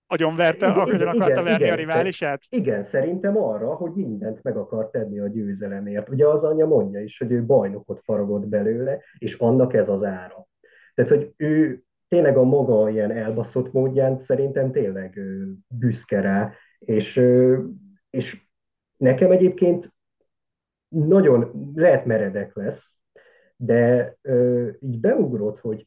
agyonverte, 0.07 0.67
agyon 0.67 1.09
akarta 1.09 1.43
verni 1.43 1.65
igen, 1.65 1.73
a 1.73 1.77
riválisát? 1.77 2.41
Igen, 2.49 2.85
szerintem 2.85 3.37
arra, 3.37 3.75
hogy 3.75 3.93
mindent 3.93 4.43
meg 4.43 4.57
akar 4.57 4.91
tenni 4.91 5.19
a 5.19 5.29
győzelemért. 5.29 6.09
Ugye 6.09 6.27
az 6.27 6.43
anyja 6.43 6.67
mondja 6.67 7.01
is, 7.01 7.19
hogy 7.19 7.31
ő 7.31 7.45
bajnokot 7.45 8.01
faragott 8.05 8.47
belőle, 8.47 9.01
és 9.19 9.35
annak 9.35 9.75
ez 9.75 9.89
az 9.89 10.03
ára. 10.03 10.47
Tehát, 10.95 11.11
hogy 11.11 11.33
ő 11.37 11.83
tényleg 12.09 12.37
a 12.37 12.43
maga 12.43 12.91
ilyen 12.91 13.11
elbaszott 13.11 13.73
módján 13.73 14.19
szerintem 14.27 14.73
tényleg 14.73 15.21
büszke 15.69 16.21
rá, 16.21 16.53
és, 16.79 17.21
és 18.11 18.37
nekem 18.97 19.31
egyébként 19.31 19.93
nagyon 20.89 21.71
lehet 21.75 22.05
meredek 22.05 22.55
lesz, 22.55 22.94
de 23.57 24.17
ö, 24.23 24.69
így 24.81 25.01
beugrott, 25.01 25.61
hogy 25.61 25.87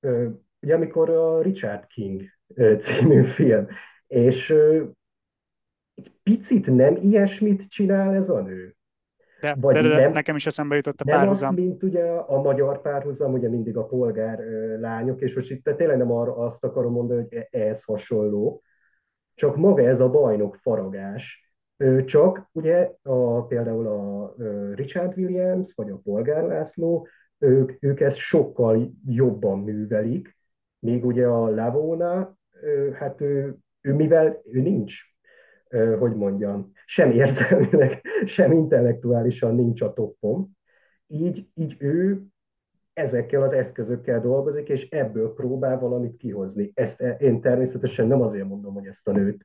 ö, 0.00 0.28
ugye 0.60 0.74
amikor 0.74 1.10
a 1.10 1.42
Richard 1.42 1.86
King 1.86 2.22
ö, 2.54 2.76
című 2.80 3.24
film, 3.24 3.66
és 4.06 4.50
ö, 4.50 4.84
egy 5.94 6.12
picit 6.22 6.66
nem 6.66 6.96
ilyesmit 6.96 7.68
csinál 7.68 8.14
ez 8.14 8.28
a 8.28 8.40
nő. 8.40 8.72
De, 9.40 9.54
Vagy 9.60 9.74
de, 9.74 9.82
de, 9.82 9.96
nem, 9.96 10.12
nekem 10.12 10.36
is 10.36 10.46
eszembe 10.46 10.76
jutott 10.76 11.00
a 11.00 11.04
nem 11.06 11.18
párhuzam. 11.18 11.48
Az, 11.48 11.54
mint 11.54 11.82
ugye 11.82 12.04
a 12.04 12.42
magyar 12.42 12.80
párhuzam, 12.80 13.32
ugye 13.32 13.48
mindig 13.48 13.76
a 13.76 13.86
polgár 13.86 14.40
ö, 14.40 14.80
lányok, 14.80 15.20
és 15.20 15.34
most 15.34 15.50
itt 15.50 15.70
tényleg 15.76 15.96
nem 15.96 16.12
arra 16.12 16.36
azt 16.36 16.64
akarom 16.64 16.92
mondani, 16.92 17.22
hogy 17.22 17.38
e, 17.38 17.48
ehhez 17.50 17.82
hasonló, 17.82 18.62
csak 19.34 19.56
maga 19.56 19.82
ez 19.82 20.00
a 20.00 20.10
bajnok 20.10 20.56
faragás, 20.56 21.47
csak 22.04 22.48
ugye 22.52 22.90
a, 23.02 23.46
például 23.46 23.86
a 23.86 24.34
Richard 24.74 25.18
Williams, 25.18 25.72
vagy 25.74 25.90
a 25.90 26.00
Polgár 26.04 26.42
László, 26.42 27.06
ők, 27.38 27.72
ők 27.80 28.00
ezt 28.00 28.16
sokkal 28.16 28.92
jobban 29.06 29.58
művelik, 29.58 30.36
még 30.78 31.04
ugye 31.04 31.26
a 31.26 31.48
Lavona, 31.48 32.36
hát 32.92 33.20
ő, 33.20 33.56
ő 33.80 33.94
mivel 33.94 34.42
ő 34.44 34.60
nincs, 34.60 34.94
hogy 35.98 36.14
mondjam, 36.14 36.72
sem 36.86 37.10
érzelmileg, 37.10 38.00
sem 38.36 38.52
intellektuálisan 38.52 39.54
nincs 39.54 39.80
a 39.80 39.92
toppon, 39.92 40.56
így, 41.06 41.48
így 41.54 41.76
ő 41.78 42.22
ezekkel 42.92 43.42
az 43.42 43.52
eszközökkel 43.52 44.20
dolgozik, 44.20 44.68
és 44.68 44.88
ebből 44.88 45.34
próbál 45.34 45.78
valamit 45.78 46.16
kihozni. 46.16 46.70
Ezt 46.74 47.00
én 47.18 47.40
természetesen 47.40 48.06
nem 48.06 48.22
azért 48.22 48.48
mondom, 48.48 48.74
hogy 48.74 48.86
ezt 48.86 49.08
a 49.08 49.12
nőt 49.12 49.44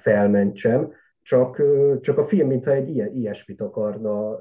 felmentsem, 0.00 0.92
csak, 1.26 1.62
csak 2.00 2.18
a 2.18 2.26
film, 2.26 2.48
mintha 2.48 2.72
egy 2.72 2.88
ilyen, 2.88 3.14
ilyesmit 3.14 3.60
akarna, 3.60 4.40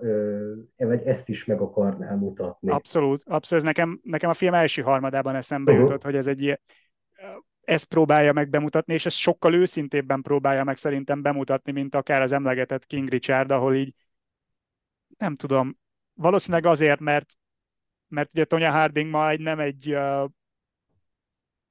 vagy 0.78 1.04
ezt 1.06 1.30
is 1.30 1.46
meg 1.46 1.62
akarná 1.62 2.16
mutatni. 2.16 2.72
Abszolút, 2.72 3.24
abszolút. 3.26 3.64
Ez 3.64 3.70
nekem, 3.76 4.00
nekem 4.04 4.30
a 4.30 4.34
film 4.34 4.54
első 4.54 4.82
harmadában 4.82 5.36
eszembe 5.36 5.72
uh-huh. 5.72 5.88
jutott, 5.88 6.04
hogy 6.04 6.16
ez 6.16 6.28
egy 6.28 6.42
ilyen, 6.42 6.60
ezt 7.62 7.86
próbálja 7.86 8.34
meg 8.34 8.50
bemutatni, 8.50 8.94
és 8.94 9.06
ezt 9.06 9.16
sokkal 9.16 9.54
őszintébben 9.54 10.22
próbálja 10.22 10.64
meg 10.64 10.78
szerintem 10.78 11.22
bemutatni, 11.22 11.72
mint 11.72 11.96
akár 11.96 12.22
az 12.22 12.32
emlegetett 12.32 12.86
King 12.86 13.10
Richard, 13.10 13.52
ahol 13.52 13.76
így 13.76 13.94
nem 15.18 15.36
tudom, 15.36 15.78
valószínűleg 16.14 16.66
azért, 16.66 17.00
mert 17.00 17.34
mert 18.08 18.34
ugye 18.34 18.46
Tonya 18.46 18.72
Harding 18.72 19.10
ma 19.10 19.30
egy, 19.30 19.40
nem 19.40 19.60
egy, 19.60 19.94
uh, 19.94 20.30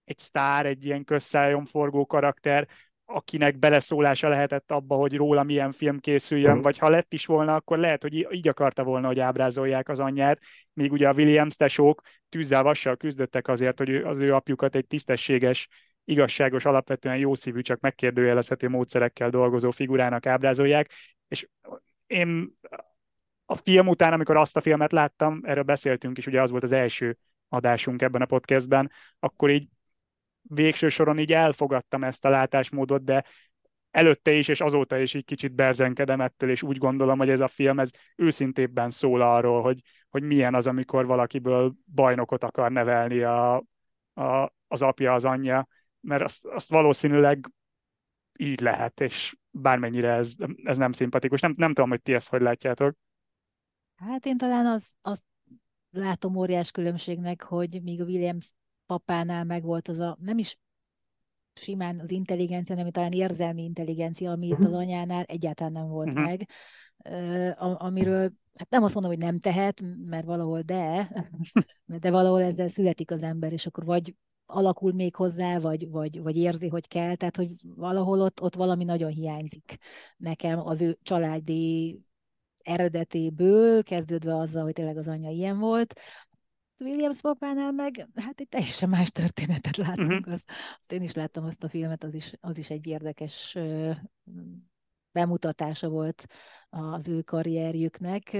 egy 0.05 0.19
sztár, 0.19 0.67
egy 0.67 0.85
ilyen 0.85 1.05
közszájon 1.05 1.65
forgó 1.65 2.07
karakter, 2.07 2.69
akinek 3.07 3.59
beleszólása 3.59 4.29
lehetett 4.29 4.71
abba, 4.71 4.95
hogy 4.97 5.17
róla 5.17 5.43
milyen 5.43 5.73
film 5.73 5.99
készüljön, 5.99 6.63
vagy 6.63 6.79
ha 6.79 6.89
lett 6.89 7.13
is 7.13 7.27
volna, 7.27 7.55
akkor 7.55 7.79
lehet, 7.79 8.03
hogy 8.03 8.27
így 8.31 8.49
akarta 8.49 8.85
volna, 8.85 9.07
hogy 9.07 9.19
ábrázolják 9.19 9.89
az 9.89 10.01
anyját, 10.01 10.41
míg 10.73 10.93
ugye 10.93 11.09
a 11.09 11.13
Williams 11.13 11.57
tesók 11.57 12.03
tűzzel 12.29 12.63
vassal 12.63 12.97
küzdöttek 12.97 13.49
azért, 13.49 13.79
hogy 13.79 13.95
az 13.95 14.21
ő 14.21 14.35
apjukat 14.35 14.75
egy 14.75 14.87
tisztességes, 14.87 15.69
igazságos, 16.05 16.65
alapvetően 16.65 17.17
jó 17.17 17.35
szívű, 17.35 17.61
csak 17.61 17.81
megkérdőjelezhető 17.81 18.69
módszerekkel 18.69 19.31
dolgozó 19.31 19.71
figurának 19.71 20.27
ábrázolják, 20.27 20.91
és 21.29 21.49
én 22.07 22.59
a 23.47 23.55
film 23.55 23.89
után, 23.89 24.13
amikor 24.13 24.37
azt 24.37 24.57
a 24.57 24.61
filmet 24.61 24.93
láttam, 24.93 25.41
erről 25.43 25.63
beszéltünk 25.63 26.19
is, 26.19 26.27
ugye 26.27 26.43
az 26.43 26.51
volt 26.51 26.63
az 26.63 26.73
első 26.73 27.19
adásunk 27.49 28.03
ebben 28.03 28.23
a 28.23 28.27
podcastben, 28.27 28.91
akkor 29.19 29.51
így 29.51 29.69
végső 30.49 30.89
soron 30.89 31.19
így 31.19 31.33
elfogadtam 31.33 32.05
ezt 32.05 32.25
a 32.25 32.29
látásmódot, 32.29 33.05
de 33.05 33.25
előtte 33.91 34.33
is, 34.33 34.49
és 34.49 34.61
azóta 34.61 34.99
is 34.99 35.15
így 35.15 35.25
kicsit 35.25 35.53
berzenkedem 35.53 36.21
ettől, 36.21 36.51
és 36.51 36.63
úgy 36.63 36.79
gondolom, 36.79 37.19
hogy 37.19 37.31
ez 37.31 37.41
a 37.41 37.49
film, 37.49 37.79
ez 37.79 37.91
őszintébben 38.17 38.91
szól 38.91 39.23
arról, 39.23 39.63
hogy, 39.63 39.81
hogy 40.09 40.23
milyen 40.23 40.55
az, 40.55 40.67
amikor 40.67 41.07
valakiből 41.07 41.75
bajnokot 41.95 42.45
akar 42.45 42.71
nevelni 42.71 43.23
a, 43.23 43.55
a, 44.15 44.53
az 44.69 44.83
apja, 44.83 45.13
az 45.13 45.25
anyja, 45.25 45.69
mert 46.01 46.23
azt, 46.23 46.45
azt 46.45 46.69
valószínűleg 46.69 47.51
így 48.39 48.61
lehet, 48.61 49.01
és 49.01 49.37
bármennyire 49.51 50.13
ez, 50.13 50.33
ez 50.63 50.77
nem 50.77 50.93
szimpatikus. 50.93 51.41
Nem, 51.41 51.55
nem 51.57 51.73
tudom, 51.73 51.89
hogy 51.91 52.03
ti 52.03 52.15
ezt 52.15 52.29
hogy 52.29 52.41
látjátok. 52.41 52.97
Hát 53.97 54.27
én 54.27 54.37
talán 54.37 54.67
az, 54.67 54.93
azt 55.01 55.25
látom 55.91 56.37
óriás 56.37 56.71
különbségnek, 56.71 57.43
hogy 57.43 57.83
míg 57.83 58.01
a 58.01 58.05
Williams 58.05 58.53
papánál 58.87 59.45
megvolt 59.45 59.89
az 59.89 59.99
a, 59.99 60.17
nem 60.21 60.39
is 60.39 60.59
simán 61.55 62.01
az 62.01 62.11
intelligencia, 62.11 62.77
hanem 62.77 62.91
talán 62.91 63.13
érzelmi 63.13 63.63
intelligencia, 63.63 64.31
ami 64.31 64.47
itt 64.47 64.59
az 64.59 64.65
mhm. 64.65 64.75
anyánál 64.75 65.25
egyáltalán 65.25 65.73
nem 65.73 65.89
volt 65.89 66.09
uh-huh. 66.09 66.25
meg, 66.25 66.49
amiről 67.79 68.33
hát 68.55 68.71
nem 68.71 68.83
azt 68.83 68.95
mondom, 68.95 69.13
hogy 69.13 69.21
nem 69.21 69.39
tehet, 69.39 69.83
mert 70.05 70.25
valahol 70.25 70.61
de, 70.61 71.11
de 72.01 72.11
valahol 72.11 72.43
ezzel 72.43 72.69
születik 72.69 73.11
az 73.11 73.23
ember, 73.23 73.53
és 73.53 73.67
akkor 73.67 73.85
vagy 73.85 74.15
alakul 74.47 74.93
még 74.93 75.15
hozzá, 75.15 75.59
vagy, 75.59 75.91
vagy, 75.91 76.23
vagy 76.23 76.37
érzi, 76.37 76.69
hogy 76.69 76.89
kell, 76.89 77.15
tehát 77.15 77.37
hogy 77.37 77.55
valahol 77.63 78.21
ott, 78.21 78.43
ott 78.43 78.55
valami 78.55 78.85
nagyon 78.85 79.11
hiányzik 79.11 79.77
nekem 80.17 80.67
az 80.67 80.81
ő 80.81 80.99
családi 81.03 81.99
eredetéből, 82.59 83.83
kezdődve 83.83 84.37
azzal, 84.37 84.63
hogy 84.63 84.73
tényleg 84.73 84.97
az 84.97 85.09
anyja 85.09 85.31
ilyen 85.31 85.59
volt. 85.59 86.01
Williams 86.79 87.21
papánál 87.21 87.73
meg, 87.73 88.09
hát 88.15 88.41
egy 88.41 88.49
teljesen 88.49 88.89
más 88.89 89.11
történetet 89.11 89.77
látunk. 89.77 90.11
Uh-huh. 90.11 90.33
Az, 90.33 90.45
azt 90.79 90.93
én 90.93 91.03
is 91.03 91.13
láttam 91.13 91.45
azt 91.45 91.65
a 91.65 91.69
filmet, 91.69 92.05
az 92.05 92.15
is, 92.15 92.33
az 92.41 92.59
is 92.59 92.71
egy 92.71 92.87
érdekes 92.87 93.57
bemutatása 95.13 95.89
volt 95.89 96.27
az 96.69 97.09
ő 97.09 97.23
karrierjüknek 97.23 98.37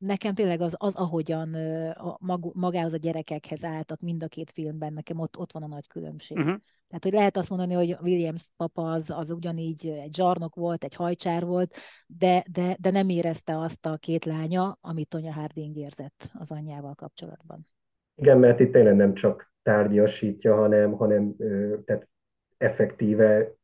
nekem 0.00 0.34
tényleg 0.34 0.60
az, 0.60 0.74
az 0.78 0.94
ahogyan 0.94 1.54
a 1.94 2.16
mag, 2.20 2.54
magához 2.54 2.92
a 2.92 2.96
gyerekekhez 2.96 3.64
álltak 3.64 4.00
mind 4.00 4.22
a 4.22 4.28
két 4.28 4.50
filmben, 4.50 4.92
nekem 4.92 5.18
ott, 5.18 5.38
ott 5.38 5.52
van 5.52 5.62
a 5.62 5.66
nagy 5.66 5.86
különbség. 5.86 6.36
Uh-huh. 6.36 6.56
Tehát, 6.88 7.04
hogy 7.04 7.12
lehet 7.12 7.36
azt 7.36 7.50
mondani, 7.50 7.74
hogy 7.74 7.96
Williams 8.02 8.50
papa 8.56 8.90
az, 8.90 9.10
az 9.10 9.30
ugyanígy 9.30 9.86
egy 9.86 10.14
zsarnok 10.14 10.54
volt, 10.54 10.84
egy 10.84 10.94
hajcsár 10.94 11.44
volt, 11.44 11.76
de, 12.06 12.44
de, 12.52 12.76
de 12.80 12.90
nem 12.90 13.08
érezte 13.08 13.58
azt 13.58 13.86
a 13.86 13.96
két 13.96 14.24
lánya, 14.24 14.78
amit 14.80 15.08
Tonya 15.08 15.32
Harding 15.32 15.76
érzett 15.76 16.30
az 16.38 16.52
anyjával 16.52 16.94
kapcsolatban. 16.94 17.66
Igen, 18.14 18.38
mert 18.38 18.60
itt 18.60 18.72
tényleg 18.72 18.96
nem 18.96 19.14
csak 19.14 19.52
tárgyasítja, 19.62 20.54
hanem, 20.54 20.92
hanem 20.92 21.36
tehát 21.84 22.08
effektíve 22.56 23.54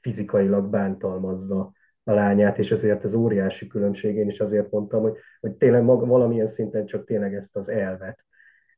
fizikailag 0.00 0.70
bántalmazza 0.70 1.72
a 2.04 2.12
lányát, 2.12 2.58
és 2.58 2.70
ezért 2.70 3.04
az 3.04 3.14
óriási 3.14 3.66
különbség, 3.66 4.16
én 4.16 4.28
is 4.28 4.38
azért 4.38 4.70
mondtam, 4.70 5.02
hogy, 5.02 5.16
hogy 5.40 5.52
tényleg 5.52 5.82
maga, 5.82 6.06
valamilyen 6.06 6.48
szinten 6.48 6.86
csak 6.86 7.04
tényleg 7.04 7.34
ezt 7.34 7.56
az 7.56 7.68
elvet. 7.68 8.24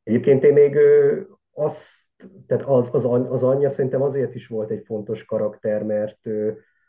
Egyébként 0.03 0.45
én 0.45 0.53
még 0.53 0.79
azt, 1.53 1.83
tehát 2.47 2.64
az, 2.66 2.89
az, 2.93 3.05
az 3.05 3.43
anyja 3.43 3.70
szerintem 3.70 4.03
azért 4.03 4.35
is 4.35 4.47
volt 4.47 4.70
egy 4.70 4.83
fontos 4.87 5.25
karakter, 5.25 5.83
mert 5.83 6.18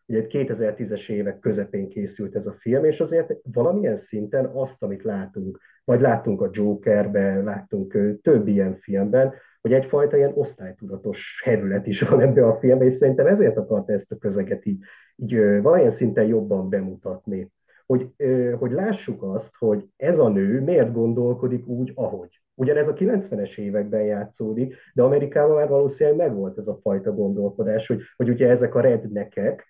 ugye 0.06 0.26
2010-es 0.30 1.10
évek 1.10 1.40
közepén 1.40 1.90
készült 1.90 2.36
ez 2.36 2.46
a 2.46 2.56
film, 2.60 2.86
és 2.86 3.00
azért 3.00 3.34
valamilyen 3.54 3.98
szinten 3.98 4.46
azt, 4.46 4.84
amit 4.84 5.04
látunk, 5.04 5.60
vagy 5.84 6.02
láttunk 6.02 6.42
a 6.42 6.50
Jokerben, 6.52 7.44
láttunk 7.44 7.98
több 8.22 8.48
ilyen 8.48 8.76
filmben, 8.76 9.34
hogy 9.66 9.74
egyfajta 9.74 10.18
ilyen 10.18 10.32
osztálytudatos 10.36 11.41
herület 11.43 11.88
is 11.88 12.01
van 12.01 12.22
ebbe 12.22 12.47
a 12.47 12.55
filmbe, 12.55 12.86
és 12.86 12.93
szerintem 12.93 13.28
ezért 13.28 13.57
akarta 13.57 13.93
ezt 13.93 14.11
a 14.11 14.18
közeget 14.18 14.66
így, 14.66 14.84
így 15.16 15.61
valamilyen 15.61 15.91
szinten 15.91 16.26
jobban 16.26 16.70
bemutatni. 16.70 17.51
Hogy, 17.86 18.09
hogy 18.59 18.72
lássuk 18.72 19.24
azt, 19.24 19.55
hogy 19.57 19.86
ez 19.97 20.20
a 20.20 20.30
nő 20.30 20.61
miért 20.61 20.93
gondolkodik 20.93 21.68
úgy, 21.68 21.91
ahogy. 21.95 22.41
Ugyanez 22.55 22.88
a 22.88 22.93
90-es 22.93 23.57
években 23.57 24.01
játszódik, 24.01 24.76
de 24.93 25.03
Amerikában 25.03 25.55
már 25.55 25.68
valószínűleg 25.68 26.18
megvolt 26.18 26.57
ez 26.57 26.68
a 26.68 26.80
fajta 26.82 27.13
gondolkodás, 27.13 27.88
hogy, 27.88 28.01
hogy 28.16 28.30
ugye 28.30 28.49
ezek 28.49 28.76
a 28.76 28.82
rednekek, 28.82 29.66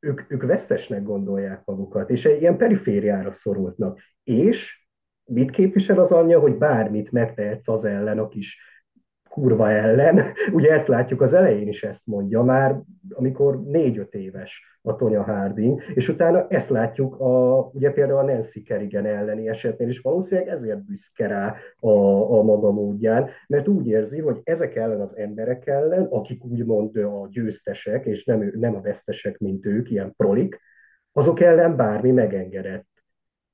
ők, 0.00 0.24
ők 0.28 0.42
vesztesnek 0.42 1.02
gondolják 1.02 1.62
magukat, 1.64 2.10
és 2.10 2.24
egy 2.24 2.40
ilyen 2.40 2.56
perifériára 2.56 3.32
szorultnak. 3.32 3.98
És 4.24 4.85
mit 5.26 5.50
képvisel 5.50 5.98
az 5.98 6.10
anyja, 6.10 6.40
hogy 6.40 6.56
bármit 6.56 7.12
megtehetsz 7.12 7.68
az 7.68 7.84
ellen, 7.84 8.18
a 8.18 8.28
kis 8.28 8.58
kurva 9.36 9.70
ellen. 9.70 10.32
Ugye 10.52 10.72
ezt 10.72 10.88
látjuk 10.88 11.20
az 11.20 11.32
elején 11.32 11.68
is 11.68 11.82
ezt 11.82 12.06
mondja 12.06 12.42
már, 12.42 12.80
amikor 13.10 13.62
négy-öt 13.62 14.14
éves 14.14 14.78
a 14.82 14.96
Tonya 14.96 15.22
Harding, 15.22 15.82
és 15.94 16.08
utána 16.08 16.46
ezt 16.48 16.68
látjuk 16.68 17.20
a, 17.20 17.58
ugye 17.72 17.90
például 17.90 18.18
a 18.18 18.32
Nancy 18.32 18.62
Kerrigan 18.62 19.06
elleni 19.06 19.48
esetnél 19.48 19.88
is 19.88 20.00
valószínűleg 20.00 20.48
ezért 20.48 20.84
büszke 20.84 21.26
rá 21.26 21.56
a, 21.78 21.90
a 22.38 22.42
maga 22.42 22.70
módján, 22.70 23.28
mert 23.46 23.68
úgy 23.68 23.86
érzi, 23.86 24.20
hogy 24.20 24.40
ezek 24.44 24.76
ellen 24.76 25.00
az 25.00 25.16
emberek 25.16 25.66
ellen, 25.66 26.04
akik 26.04 26.44
úgymond 26.44 26.96
a 26.96 27.28
győztesek, 27.30 28.06
és 28.06 28.24
nem, 28.24 28.52
nem 28.54 28.74
a 28.74 28.80
vesztesek, 28.80 29.38
mint 29.38 29.66
ők, 29.66 29.90
ilyen 29.90 30.14
prolik, 30.16 30.60
azok 31.12 31.40
ellen 31.40 31.76
bármi 31.76 32.10
megengedett. 32.10 32.88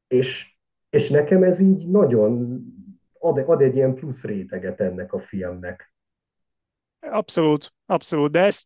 És 0.09 0.52
és 0.93 1.09
nekem 1.09 1.43
ez 1.43 1.61
így 1.61 1.87
nagyon 1.87 2.65
ad, 3.19 3.39
ad 3.39 3.61
egy 3.61 3.77
ilyen 3.77 3.95
plusz 3.95 4.21
réteget 4.21 4.81
ennek 4.81 5.13
a 5.13 5.21
filmnek. 5.21 5.95
Abszolút, 7.01 7.75
abszolút, 7.87 8.31
de 8.31 8.41
ez, 8.41 8.63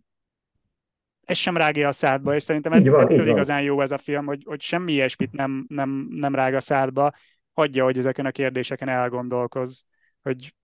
ez 1.20 1.36
sem 1.36 1.56
rágja 1.56 1.88
a 1.88 1.92
szádba, 1.92 2.34
és 2.34 2.42
szerintem 2.42 2.72
így 2.72 2.88
van, 2.88 3.00
ettől 3.00 3.28
igazán 3.28 3.62
jó 3.62 3.80
ez 3.80 3.90
a 3.90 3.98
film, 3.98 4.26
hogy, 4.26 4.42
hogy 4.44 4.60
semmi 4.60 4.92
ilyesmit 4.92 5.32
nem, 5.32 5.64
nem, 5.68 6.08
nem 6.10 6.34
rág 6.34 6.54
a 6.54 6.60
szádba, 6.60 7.12
hagyja, 7.52 7.84
hogy 7.84 7.98
ezeken 7.98 8.26
a 8.26 8.30
kérdéseken 8.30 8.88
elgondolkoz, 8.88 9.84
hogy 10.22 10.54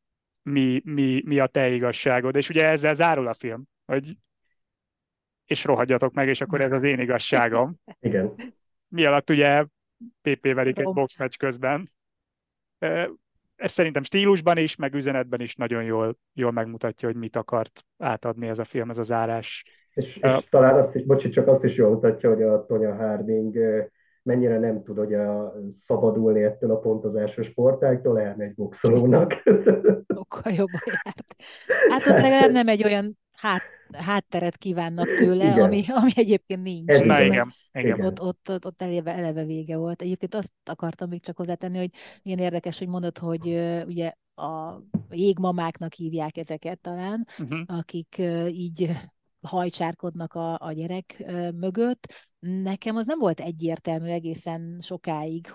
mi, 0.43 0.81
mi, 0.85 1.23
mi 1.25 1.39
a 1.39 1.47
te 1.47 1.69
igazságod. 1.69 2.37
És 2.37 2.49
ugye 2.49 2.69
ezzel 2.69 2.95
zárul 2.95 3.27
a 3.27 3.35
film, 3.35 3.65
hogy 3.85 4.17
és 5.45 5.65
rohadjatok 5.65 6.13
meg, 6.13 6.29
és 6.29 6.41
akkor 6.41 6.61
ez 6.61 6.73
az 6.73 6.83
én 6.83 6.99
igazságom. 6.99 7.77
Igen. 8.01 8.35
Mi 8.89 9.05
alatt 9.05 9.31
ugye 9.31 9.65
PP 10.23 10.55
verik 10.55 10.79
egy 10.79 10.93
boxmatch 10.93 11.39
közben. 11.39 11.91
Ez 13.57 13.71
szerintem 13.71 14.03
stílusban 14.03 14.57
is, 14.57 14.77
meg 14.77 14.95
üzenetben 14.95 15.41
is 15.41 15.55
nagyon 15.55 15.83
jól, 15.83 16.19
jól 16.33 16.53
megmutatja, 16.53 17.09
hogy 17.09 17.17
mit 17.17 17.37
akart 17.37 17.85
átadni 17.99 18.49
ez 18.49 18.59
a 18.59 18.65
film, 18.65 18.91
ez 18.91 18.99
a 18.99 19.03
zárás. 19.03 19.65
És, 19.95 20.17
és 20.17 20.23
uh, 20.23 20.43
talán 20.51 20.85
azt 20.85 20.95
is, 20.95 21.05
bocsi, 21.05 21.29
csak 21.29 21.47
azt 21.47 21.65
is 21.65 21.75
jól 21.75 21.91
mutatja, 21.91 22.29
hogy 22.29 22.43
a 22.43 22.67
Tonya 22.67 22.95
Harding 22.95 23.57
mennyire 24.23 24.59
nem 24.59 24.83
tud 24.83 24.99
ugye 24.99 25.27
szabadulni 25.87 26.43
ettől 26.43 26.71
a 26.71 26.79
pontozásos 26.79 27.47
sportáktól, 27.47 28.21
elmegy 28.21 28.55
boxolónak. 28.55 29.43
Sokkal 30.15 30.53
jobban 30.53 30.81
járt. 30.85 31.35
Hát 31.89 32.07
ott 32.07 32.19
legalább 32.19 32.51
nem 32.51 32.69
egy 32.69 32.85
olyan 32.85 33.19
hát, 33.33 33.63
hátteret 33.93 34.57
kívánnak 34.57 35.15
tőle, 35.15 35.53
ami, 35.65 35.85
ami 35.89 36.11
egyébként 36.15 36.63
nincs. 36.63 36.89
Ez 36.89 37.01
Na, 37.01 37.21
igen, 37.21 37.53
igen. 37.73 38.01
Ott, 38.01 38.21
ott, 38.21 38.49
ott, 38.51 38.67
ott 38.67 38.83
eleve, 38.83 39.15
eleve 39.15 39.45
vége 39.45 39.77
volt. 39.77 40.03
Egyébként 40.03 40.35
azt 40.35 40.53
akartam 40.65 41.09
még 41.09 41.23
csak 41.23 41.37
hozzátenni, 41.37 41.79
hogy 41.79 41.91
milyen 42.23 42.39
érdekes, 42.39 42.79
hogy 42.79 42.89
mondod, 42.89 43.19
hogy 43.19 43.49
uh, 43.49 43.83
ugye 43.87 44.13
a 44.35 44.81
jégmamáknak 45.11 45.93
hívják 45.93 46.37
ezeket 46.37 46.81
talán, 46.81 47.27
uh-huh. 47.39 47.61
akik 47.67 48.17
uh, 48.19 48.59
így 48.59 48.91
hajcsárkodnak 49.41 50.35
a, 50.35 50.59
a 50.59 50.73
gyerek 50.73 51.25
mögött. 51.55 52.29
Nekem 52.39 52.97
az 52.97 53.07
nem 53.07 53.19
volt 53.19 53.41
egyértelmű 53.41 54.09
egészen 54.09 54.79
sokáig, 54.81 55.55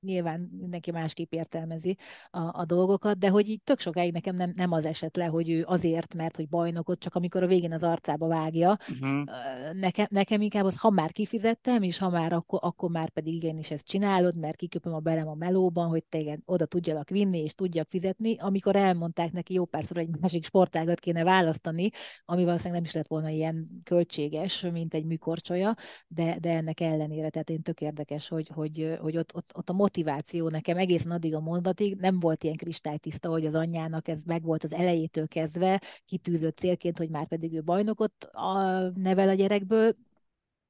nyilván 0.00 0.40
mindenki 0.60 0.90
másképp 0.90 1.32
értelmezi 1.32 1.96
a, 2.30 2.60
a 2.60 2.64
dolgokat, 2.64 3.18
de 3.18 3.28
hogy 3.28 3.48
így 3.48 3.62
tök 3.62 3.80
sokáig 3.80 4.12
nekem 4.12 4.34
nem, 4.34 4.52
nem 4.56 4.72
az 4.72 4.84
esett 4.86 5.16
le, 5.16 5.24
hogy 5.24 5.50
ő 5.50 5.64
azért, 5.66 6.14
mert 6.14 6.36
hogy 6.36 6.48
bajnokot, 6.48 6.98
csak 6.98 7.14
amikor 7.14 7.42
a 7.42 7.46
végén 7.46 7.72
az 7.72 7.82
arcába 7.82 8.28
vágja. 8.28 8.76
Uh-huh. 8.90 9.24
Nekem, 9.72 10.06
nekem 10.10 10.40
inkább 10.40 10.64
az, 10.64 10.78
ha 10.78 10.90
már 10.90 11.12
kifizettem, 11.12 11.82
és 11.82 11.98
ha 11.98 12.10
már 12.10 12.32
akkor, 12.32 12.58
akkor 12.62 12.90
már 12.90 13.10
pedig 13.10 13.34
igenis 13.34 13.70
ezt 13.70 13.86
csinálod, 13.86 14.38
mert 14.38 14.56
kiköpöm 14.56 14.94
a 14.94 14.98
belem 14.98 15.28
a 15.28 15.34
melóban, 15.34 15.88
hogy 15.88 16.04
téged 16.04 16.40
oda 16.44 16.66
tudjalak 16.66 17.08
vinni, 17.08 17.38
és 17.42 17.54
tudjak 17.54 17.88
fizetni, 17.88 18.36
amikor 18.38 18.76
elmondták 18.76 19.32
neki 19.32 19.54
jó 19.54 19.64
párszor, 19.64 19.96
egy 19.96 20.18
másik 20.20 20.44
sportágat 20.44 20.98
kéne 20.98 21.24
választani, 21.24 21.90
ami 22.24 22.44
valószínűleg 22.44 22.80
nem 22.80 22.84
is 22.84 22.92
lett 22.92 23.06
volna 23.06 23.28
ilyen 23.28 23.80
költséges, 23.84 24.60
mint 24.60 24.94
egy 24.94 25.04
műkorcsolya, 25.04 25.74
de, 26.08 26.38
de 26.38 26.50
ennek 26.50 26.80
ellenére, 26.80 27.30
tehát 27.30 27.50
én 27.50 27.62
tök 27.62 27.80
érdekes, 27.80 28.28
hogy, 28.28 28.48
hogy, 28.54 28.96
hogy 29.00 29.16
ott, 29.16 29.34
ott, 29.34 29.52
ott 29.54 29.70
a 29.70 29.72
motiváció 29.86 30.48
nekem 30.48 30.76
egészen 30.76 31.10
addig 31.10 31.34
a 31.34 31.40
mondatig 31.40 31.94
nem 31.94 32.20
volt 32.20 32.44
ilyen 32.44 32.56
kristálytiszta, 32.56 33.28
hogy 33.28 33.46
az 33.46 33.54
anyjának 33.54 34.08
ez 34.08 34.22
meg 34.22 34.42
volt 34.42 34.64
az 34.64 34.72
elejétől 34.72 35.28
kezdve, 35.28 35.80
kitűzött 36.04 36.58
célként, 36.58 36.98
hogy 36.98 37.10
már 37.10 37.26
pedig 37.26 37.54
ő 37.54 37.62
bajnokot 37.62 38.24
a, 38.24 38.80
nevel 38.94 39.28
a 39.28 39.34
gyerekből, 39.34 39.96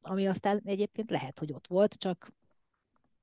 ami 0.00 0.26
aztán 0.26 0.60
egyébként 0.64 1.10
lehet, 1.10 1.38
hogy 1.38 1.52
ott 1.52 1.66
volt, 1.66 1.94
csak 1.94 2.32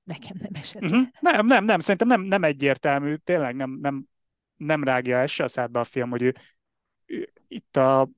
nekem 0.03 0.35
nem 0.39 0.51
esett. 0.53 0.81
Uh-huh. 0.81 1.07
Nem, 1.19 1.45
nem, 1.45 1.65
nem, 1.65 1.79
szerintem 1.79 2.07
nem, 2.07 2.21
nem 2.21 2.43
egyértelmű, 2.43 3.15
tényleg 3.15 3.55
nem, 3.55 3.77
nem, 3.81 4.05
nem 4.57 4.83
rágja 4.83 5.17
el 5.17 5.27
se 5.27 5.43
a 5.43 5.47
szádba 5.47 5.79
a 5.79 5.83
film, 5.83 6.09
hogy 6.09 6.21
ő, 6.21 6.35
ő 7.05 7.33
itt 7.47 7.77
a 7.77 8.09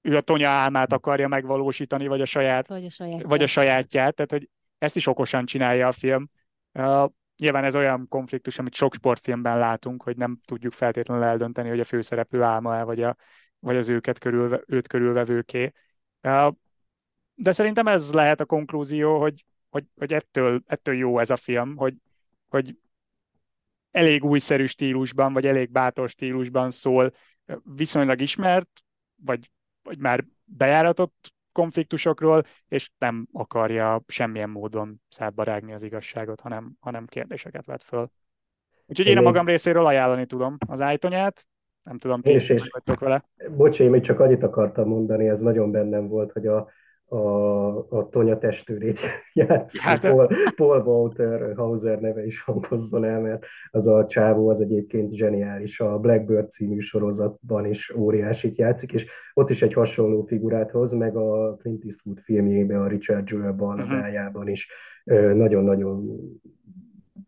ő 0.00 0.16
a 0.16 0.20
Tonya 0.20 0.48
álmát 0.48 0.92
akarja 0.92 1.28
megvalósítani, 1.28 2.06
vagy 2.06 2.20
a 2.20 2.24
saját, 2.24 2.68
vagy 2.68 2.84
a 2.84 2.90
sajátját. 2.90 3.28
Vagy 3.28 3.42
a 3.42 3.46
sajátját, 3.46 4.14
tehát 4.14 4.30
hogy 4.30 4.48
ezt 4.78 4.96
is 4.96 5.06
okosan 5.06 5.46
csinálja 5.46 5.88
a 5.88 5.92
film. 5.92 6.30
Uh, 6.76 7.10
nyilván 7.36 7.64
ez 7.64 7.76
olyan 7.76 8.08
konfliktus, 8.08 8.58
amit 8.58 8.74
sok 8.74 8.94
sportfilmben 8.94 9.58
látunk, 9.58 10.02
hogy 10.02 10.16
nem 10.16 10.40
tudjuk 10.44 10.72
feltétlenül 10.72 11.24
eldönteni, 11.24 11.68
hogy 11.68 11.80
a 11.80 11.84
főszereplő 11.84 12.42
álma-e, 12.42 12.82
vagy, 12.82 13.02
a, 13.02 13.16
vagy 13.58 13.76
az 13.76 13.88
őket 13.88 14.18
körülve, 14.18 14.60
őt 14.66 14.88
körülvevőké. 14.88 15.72
Uh, 16.22 16.54
de 17.34 17.52
szerintem 17.52 17.86
ez 17.86 18.12
lehet 18.12 18.40
a 18.40 18.44
konklúzió, 18.44 19.20
hogy, 19.20 19.44
hogy, 19.68 19.84
hogy 19.96 20.12
ettől, 20.12 20.62
ettől 20.66 20.94
jó 20.94 21.18
ez 21.18 21.30
a 21.30 21.36
film, 21.36 21.76
hogy, 21.76 21.94
hogy 22.48 22.78
elég 23.90 24.24
újszerű 24.24 24.66
stílusban, 24.66 25.32
vagy 25.32 25.46
elég 25.46 25.70
bátor 25.70 26.08
stílusban 26.08 26.70
szól, 26.70 27.14
viszonylag 27.62 28.20
ismert, 28.20 28.84
vagy, 29.14 29.50
vagy 29.82 29.98
már 29.98 30.24
bejáratott 30.44 31.34
konfliktusokról, 31.56 32.42
és 32.68 32.90
nem 32.98 33.26
akarja 33.32 34.00
semmilyen 34.06 34.50
módon 34.50 35.02
szádba 35.08 35.42
rágni 35.42 35.72
az 35.72 35.82
igazságot, 35.82 36.40
hanem, 36.40 36.72
hanem 36.80 37.06
kérdéseket 37.06 37.66
vet 37.66 37.82
föl. 37.82 38.10
Úgyhogy 38.86 39.06
én 39.06 39.18
a 39.18 39.20
magam 39.20 39.46
részéről 39.46 39.86
ajánlani 39.86 40.26
tudom 40.26 40.56
az 40.68 40.80
ájtonyát, 40.80 41.46
nem 41.82 41.98
tudom, 41.98 42.20
ti 42.20 42.30
és, 42.30 42.48
és, 42.48 42.70
vele. 42.98 43.24
Bocs, 43.50 43.78
én 43.78 43.90
még 43.90 44.02
csak 44.02 44.20
annyit 44.20 44.42
akartam 44.42 44.88
mondani, 44.88 45.28
ez 45.28 45.38
nagyon 45.38 45.70
bennem 45.70 46.08
volt, 46.08 46.32
hogy 46.32 46.46
a, 46.46 46.68
a, 47.08 47.98
a 47.98 48.08
Tonya 48.08 48.38
testőrét 48.38 48.98
játszó 49.32 49.78
hát, 49.80 50.00
Paul, 50.00 50.28
Paul 50.56 50.80
Walter 50.80 51.56
Hauser 51.56 52.00
neve 52.00 52.26
is 52.26 52.42
hangozzon 52.42 53.04
el, 53.04 53.20
mert 53.20 53.46
az 53.70 53.86
a 53.86 54.06
csávó 54.06 54.48
az 54.48 54.60
egyébként 54.60 55.14
zseniális. 55.14 55.80
A 55.80 55.98
Blackbird 55.98 56.50
című 56.50 56.78
sorozatban 56.78 57.66
is 57.66 57.94
óriásit 57.96 58.58
játszik, 58.58 58.92
és 58.92 59.06
ott 59.34 59.50
is 59.50 59.62
egy 59.62 59.72
hasonló 59.72 60.22
figurát 60.22 60.70
hoz, 60.70 60.92
meg 60.92 61.16
a 61.16 61.56
Clint 61.56 61.84
Eastwood 61.84 62.18
filmjében, 62.20 62.80
a 62.80 62.88
Richard 62.88 63.28
Jewell 63.28 63.52
Barnadájában 63.52 64.42
uh-huh. 64.42 64.50
is 64.50 64.68
nagyon-nagyon 65.34 66.18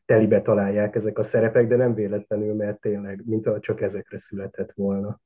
telibe 0.06 0.42
találják 0.42 0.94
ezek 0.94 1.18
a 1.18 1.22
szerepek, 1.22 1.68
de 1.68 1.76
nem 1.76 1.94
véletlenül, 1.94 2.54
mert 2.54 2.80
tényleg, 2.80 3.22
mint 3.26 3.60
csak 3.60 3.80
ezekre 3.80 4.18
született 4.18 4.72
volna. 4.74 5.20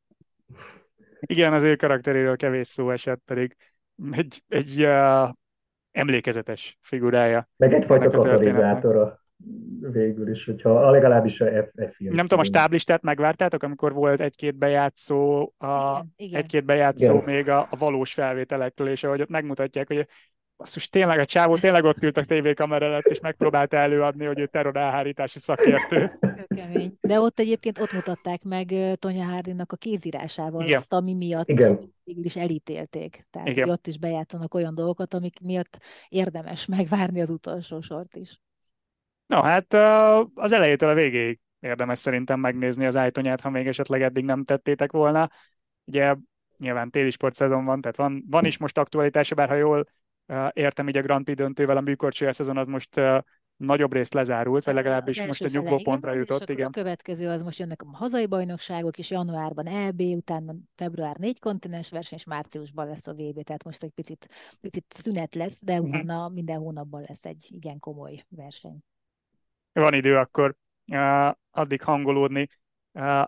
Igen, 1.20 1.52
az 1.52 1.62
ő 1.62 1.76
karakteréről 1.76 2.36
kevés 2.36 2.66
szó 2.66 2.90
esett, 2.90 3.22
pedig 3.26 3.56
egy, 4.10 4.42
egy 4.48 4.82
uh, 4.82 5.28
emlékezetes 5.90 6.78
figurája. 6.80 7.48
Meg 7.56 7.74
egyfajta 7.74 8.10
katalizátora 8.10 9.20
végül 9.80 10.30
is, 10.30 10.44
hogyha 10.44 10.90
legalábbis 10.90 11.40
a 11.40 11.46
F, 11.46 11.68
F 11.90 11.98
Nem 11.98 12.26
tudom, 12.26 12.38
a 12.38 12.44
stáblistát 12.44 13.02
megvártátok, 13.02 13.62
amikor 13.62 13.92
volt 13.92 14.20
egy-két 14.20 14.56
bejátszó, 14.56 15.52
a, 15.58 16.04
egy-két 16.16 16.64
bejátszó 16.64 17.12
igen. 17.12 17.24
még 17.24 17.48
a, 17.48 17.60
a 17.70 17.76
valós 17.78 18.12
felvételektől, 18.12 18.88
és 18.88 19.04
ahogy 19.04 19.20
ott 19.20 19.28
megmutatják, 19.28 19.86
hogy 19.86 20.06
basszus, 20.56 20.88
tényleg 20.88 21.18
a 21.18 21.24
csávó 21.24 21.56
tényleg 21.56 21.84
ott 21.84 22.02
ült 22.02 22.16
a 22.16 22.24
tévékamera 22.24 22.86
előtt, 22.86 23.06
és 23.06 23.20
megpróbálta 23.20 23.76
előadni, 23.76 24.24
hogy 24.24 24.38
ő 24.38 24.46
terrorálhárítási 24.46 25.38
szakértő. 25.38 26.18
Kemény. 26.54 26.96
De 27.00 27.20
ott 27.20 27.38
egyébként 27.38 27.78
ott 27.78 27.92
mutatták 27.92 28.42
meg 28.42 28.74
Tonya 28.98 29.24
Hardinnak 29.24 29.72
a 29.72 29.76
kézírásával, 29.76 30.64
Igen. 30.64 30.78
azt, 30.78 30.92
ami 30.92 31.14
miatt 31.14 31.48
Igen. 31.48 31.94
végül 32.04 32.24
is 32.24 32.36
elítélték. 32.36 33.26
Tehát 33.30 33.48
Igen. 33.48 33.68
ott 33.68 33.86
is 33.86 33.98
bejátszanak 33.98 34.54
olyan 34.54 34.74
dolgokat, 34.74 35.14
amik 35.14 35.40
miatt 35.40 35.78
érdemes 36.08 36.66
megvárni 36.66 37.20
az 37.20 37.30
utolsó 37.30 37.80
sort 37.80 38.16
is. 38.16 38.40
No, 39.26 39.40
hát 39.40 39.74
az 40.34 40.52
elejétől 40.52 40.88
a 40.88 40.94
végéig 40.94 41.40
érdemes 41.60 41.98
szerintem 41.98 42.40
megnézni 42.40 42.86
az 42.86 42.96
ájtonyát, 42.96 43.40
ha 43.40 43.50
még 43.50 43.66
esetleg 43.66 44.02
eddig 44.02 44.24
nem 44.24 44.44
tettétek 44.44 44.92
volna. 44.92 45.30
Ugye 45.84 46.14
nyilván 46.58 46.90
téli 46.90 47.10
sportszezon 47.10 47.64
van, 47.64 47.80
tehát 47.80 47.96
van, 47.96 48.24
van 48.30 48.44
is 48.44 48.58
most 48.58 48.78
aktualitása, 48.78 49.34
bár 49.34 49.48
ha 49.48 49.54
jól 49.54 49.88
értem, 50.52 50.88
így 50.88 50.96
a 50.96 51.02
Grand 51.02 51.24
Prix 51.24 51.38
döntővel 51.40 51.76
a 51.76 51.80
műkorcsolya 51.80 52.32
szezon 52.32 52.56
az 52.56 52.66
most 52.66 53.00
nagyobb 53.64 53.92
részt 53.92 54.14
lezárult, 54.14 54.64
vagy 54.64 54.74
legalábbis 54.74 55.26
most 55.26 55.42
a 55.42 55.48
nyugvó 55.48 55.80
pontra 55.82 56.12
jutott. 56.12 56.48
Igen. 56.48 56.66
A 56.66 56.70
következő 56.70 57.28
az 57.28 57.42
most 57.42 57.58
jönnek 57.58 57.82
a 57.82 57.96
hazai 57.96 58.26
bajnokságok, 58.26 58.98
és 58.98 59.10
januárban 59.10 59.66
EB, 59.66 60.00
utána 60.00 60.54
február 60.74 61.16
négy 61.16 61.38
kontinens 61.38 61.90
verseny, 61.90 62.18
és 62.18 62.24
márciusban 62.24 62.86
lesz 62.86 63.06
a 63.06 63.12
VB, 63.12 63.42
tehát 63.42 63.64
most 63.64 63.82
egy 63.82 63.90
picit, 63.90 64.28
picit 64.60 64.84
szünet 64.88 65.34
lesz, 65.34 65.64
de 65.64 65.80
mhm. 65.80 65.88
utána 65.88 66.28
minden 66.28 66.58
hónapban 66.58 67.04
lesz 67.08 67.24
egy 67.24 67.46
igen 67.50 67.78
komoly 67.78 68.24
verseny. 68.28 68.78
Van 69.72 69.94
idő 69.94 70.16
akkor 70.16 70.54
uh, 70.86 71.30
addig 71.50 71.82
hangolódni. 71.82 72.48
Uh, 72.92 73.24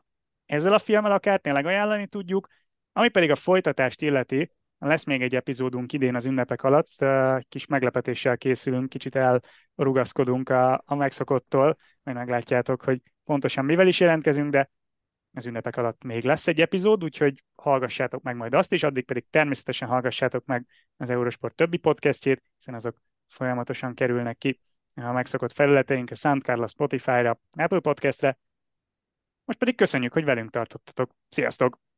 ezzel 0.47 0.73
a 0.73 0.79
filmmel 0.79 1.13
akár 1.13 1.41
tényleg 1.41 1.67
ajánlani 1.67 2.07
tudjuk, 2.07 2.49
ami 2.93 3.09
pedig 3.09 3.31
a 3.31 3.37
folytatást 3.37 4.03
illeti, 4.03 4.51
lesz 4.87 5.05
még 5.05 5.23
egy 5.23 5.35
epizódunk 5.35 5.93
idén 5.93 6.15
az 6.15 6.25
ünnepek 6.27 6.63
alatt, 6.63 6.89
kis 7.49 7.67
meglepetéssel 7.67 8.37
készülünk, 8.37 8.89
kicsit 8.89 9.17
elrugaszkodunk 9.17 10.49
a, 10.49 10.83
a 10.87 10.95
megszokottól, 10.95 11.77
majd 12.03 12.17
meglátjátok, 12.17 12.83
hogy 12.83 13.03
pontosan 13.25 13.65
mivel 13.65 13.87
is 13.87 14.01
jelentkezünk, 14.01 14.51
de 14.51 14.71
az 15.33 15.47
ünnepek 15.47 15.77
alatt 15.77 16.05
még 16.05 16.25
lesz 16.25 16.47
egy 16.47 16.61
epizód, 16.61 17.05
úgyhogy 17.05 17.45
hallgassátok 17.55 18.23
meg 18.23 18.37
majd 18.37 18.55
azt 18.55 18.73
is, 18.73 18.83
addig 18.83 19.05
pedig 19.05 19.25
természetesen 19.31 19.89
hallgassátok 19.89 20.45
meg 20.45 20.67
az 20.97 21.11
Eurosport 21.11 21.55
többi 21.55 21.77
podcastjét, 21.77 22.43
hiszen 22.57 22.75
azok 22.75 22.97
folyamatosan 23.29 23.95
kerülnek 23.95 24.39
ki 24.39 24.61
a 24.95 25.13
megszokott 25.13 25.53
felületeinkre, 25.53 26.15
SoundCloud, 26.15 26.69
Spotify-ra, 26.69 27.41
Apple 27.51 27.81
Podcastre. 27.81 28.39
Most 29.45 29.59
pedig 29.59 29.77
köszönjük, 29.77 30.13
hogy 30.13 30.25
velünk 30.25 30.51
tartottatok. 30.51 31.11
Sziasztok! 31.29 31.94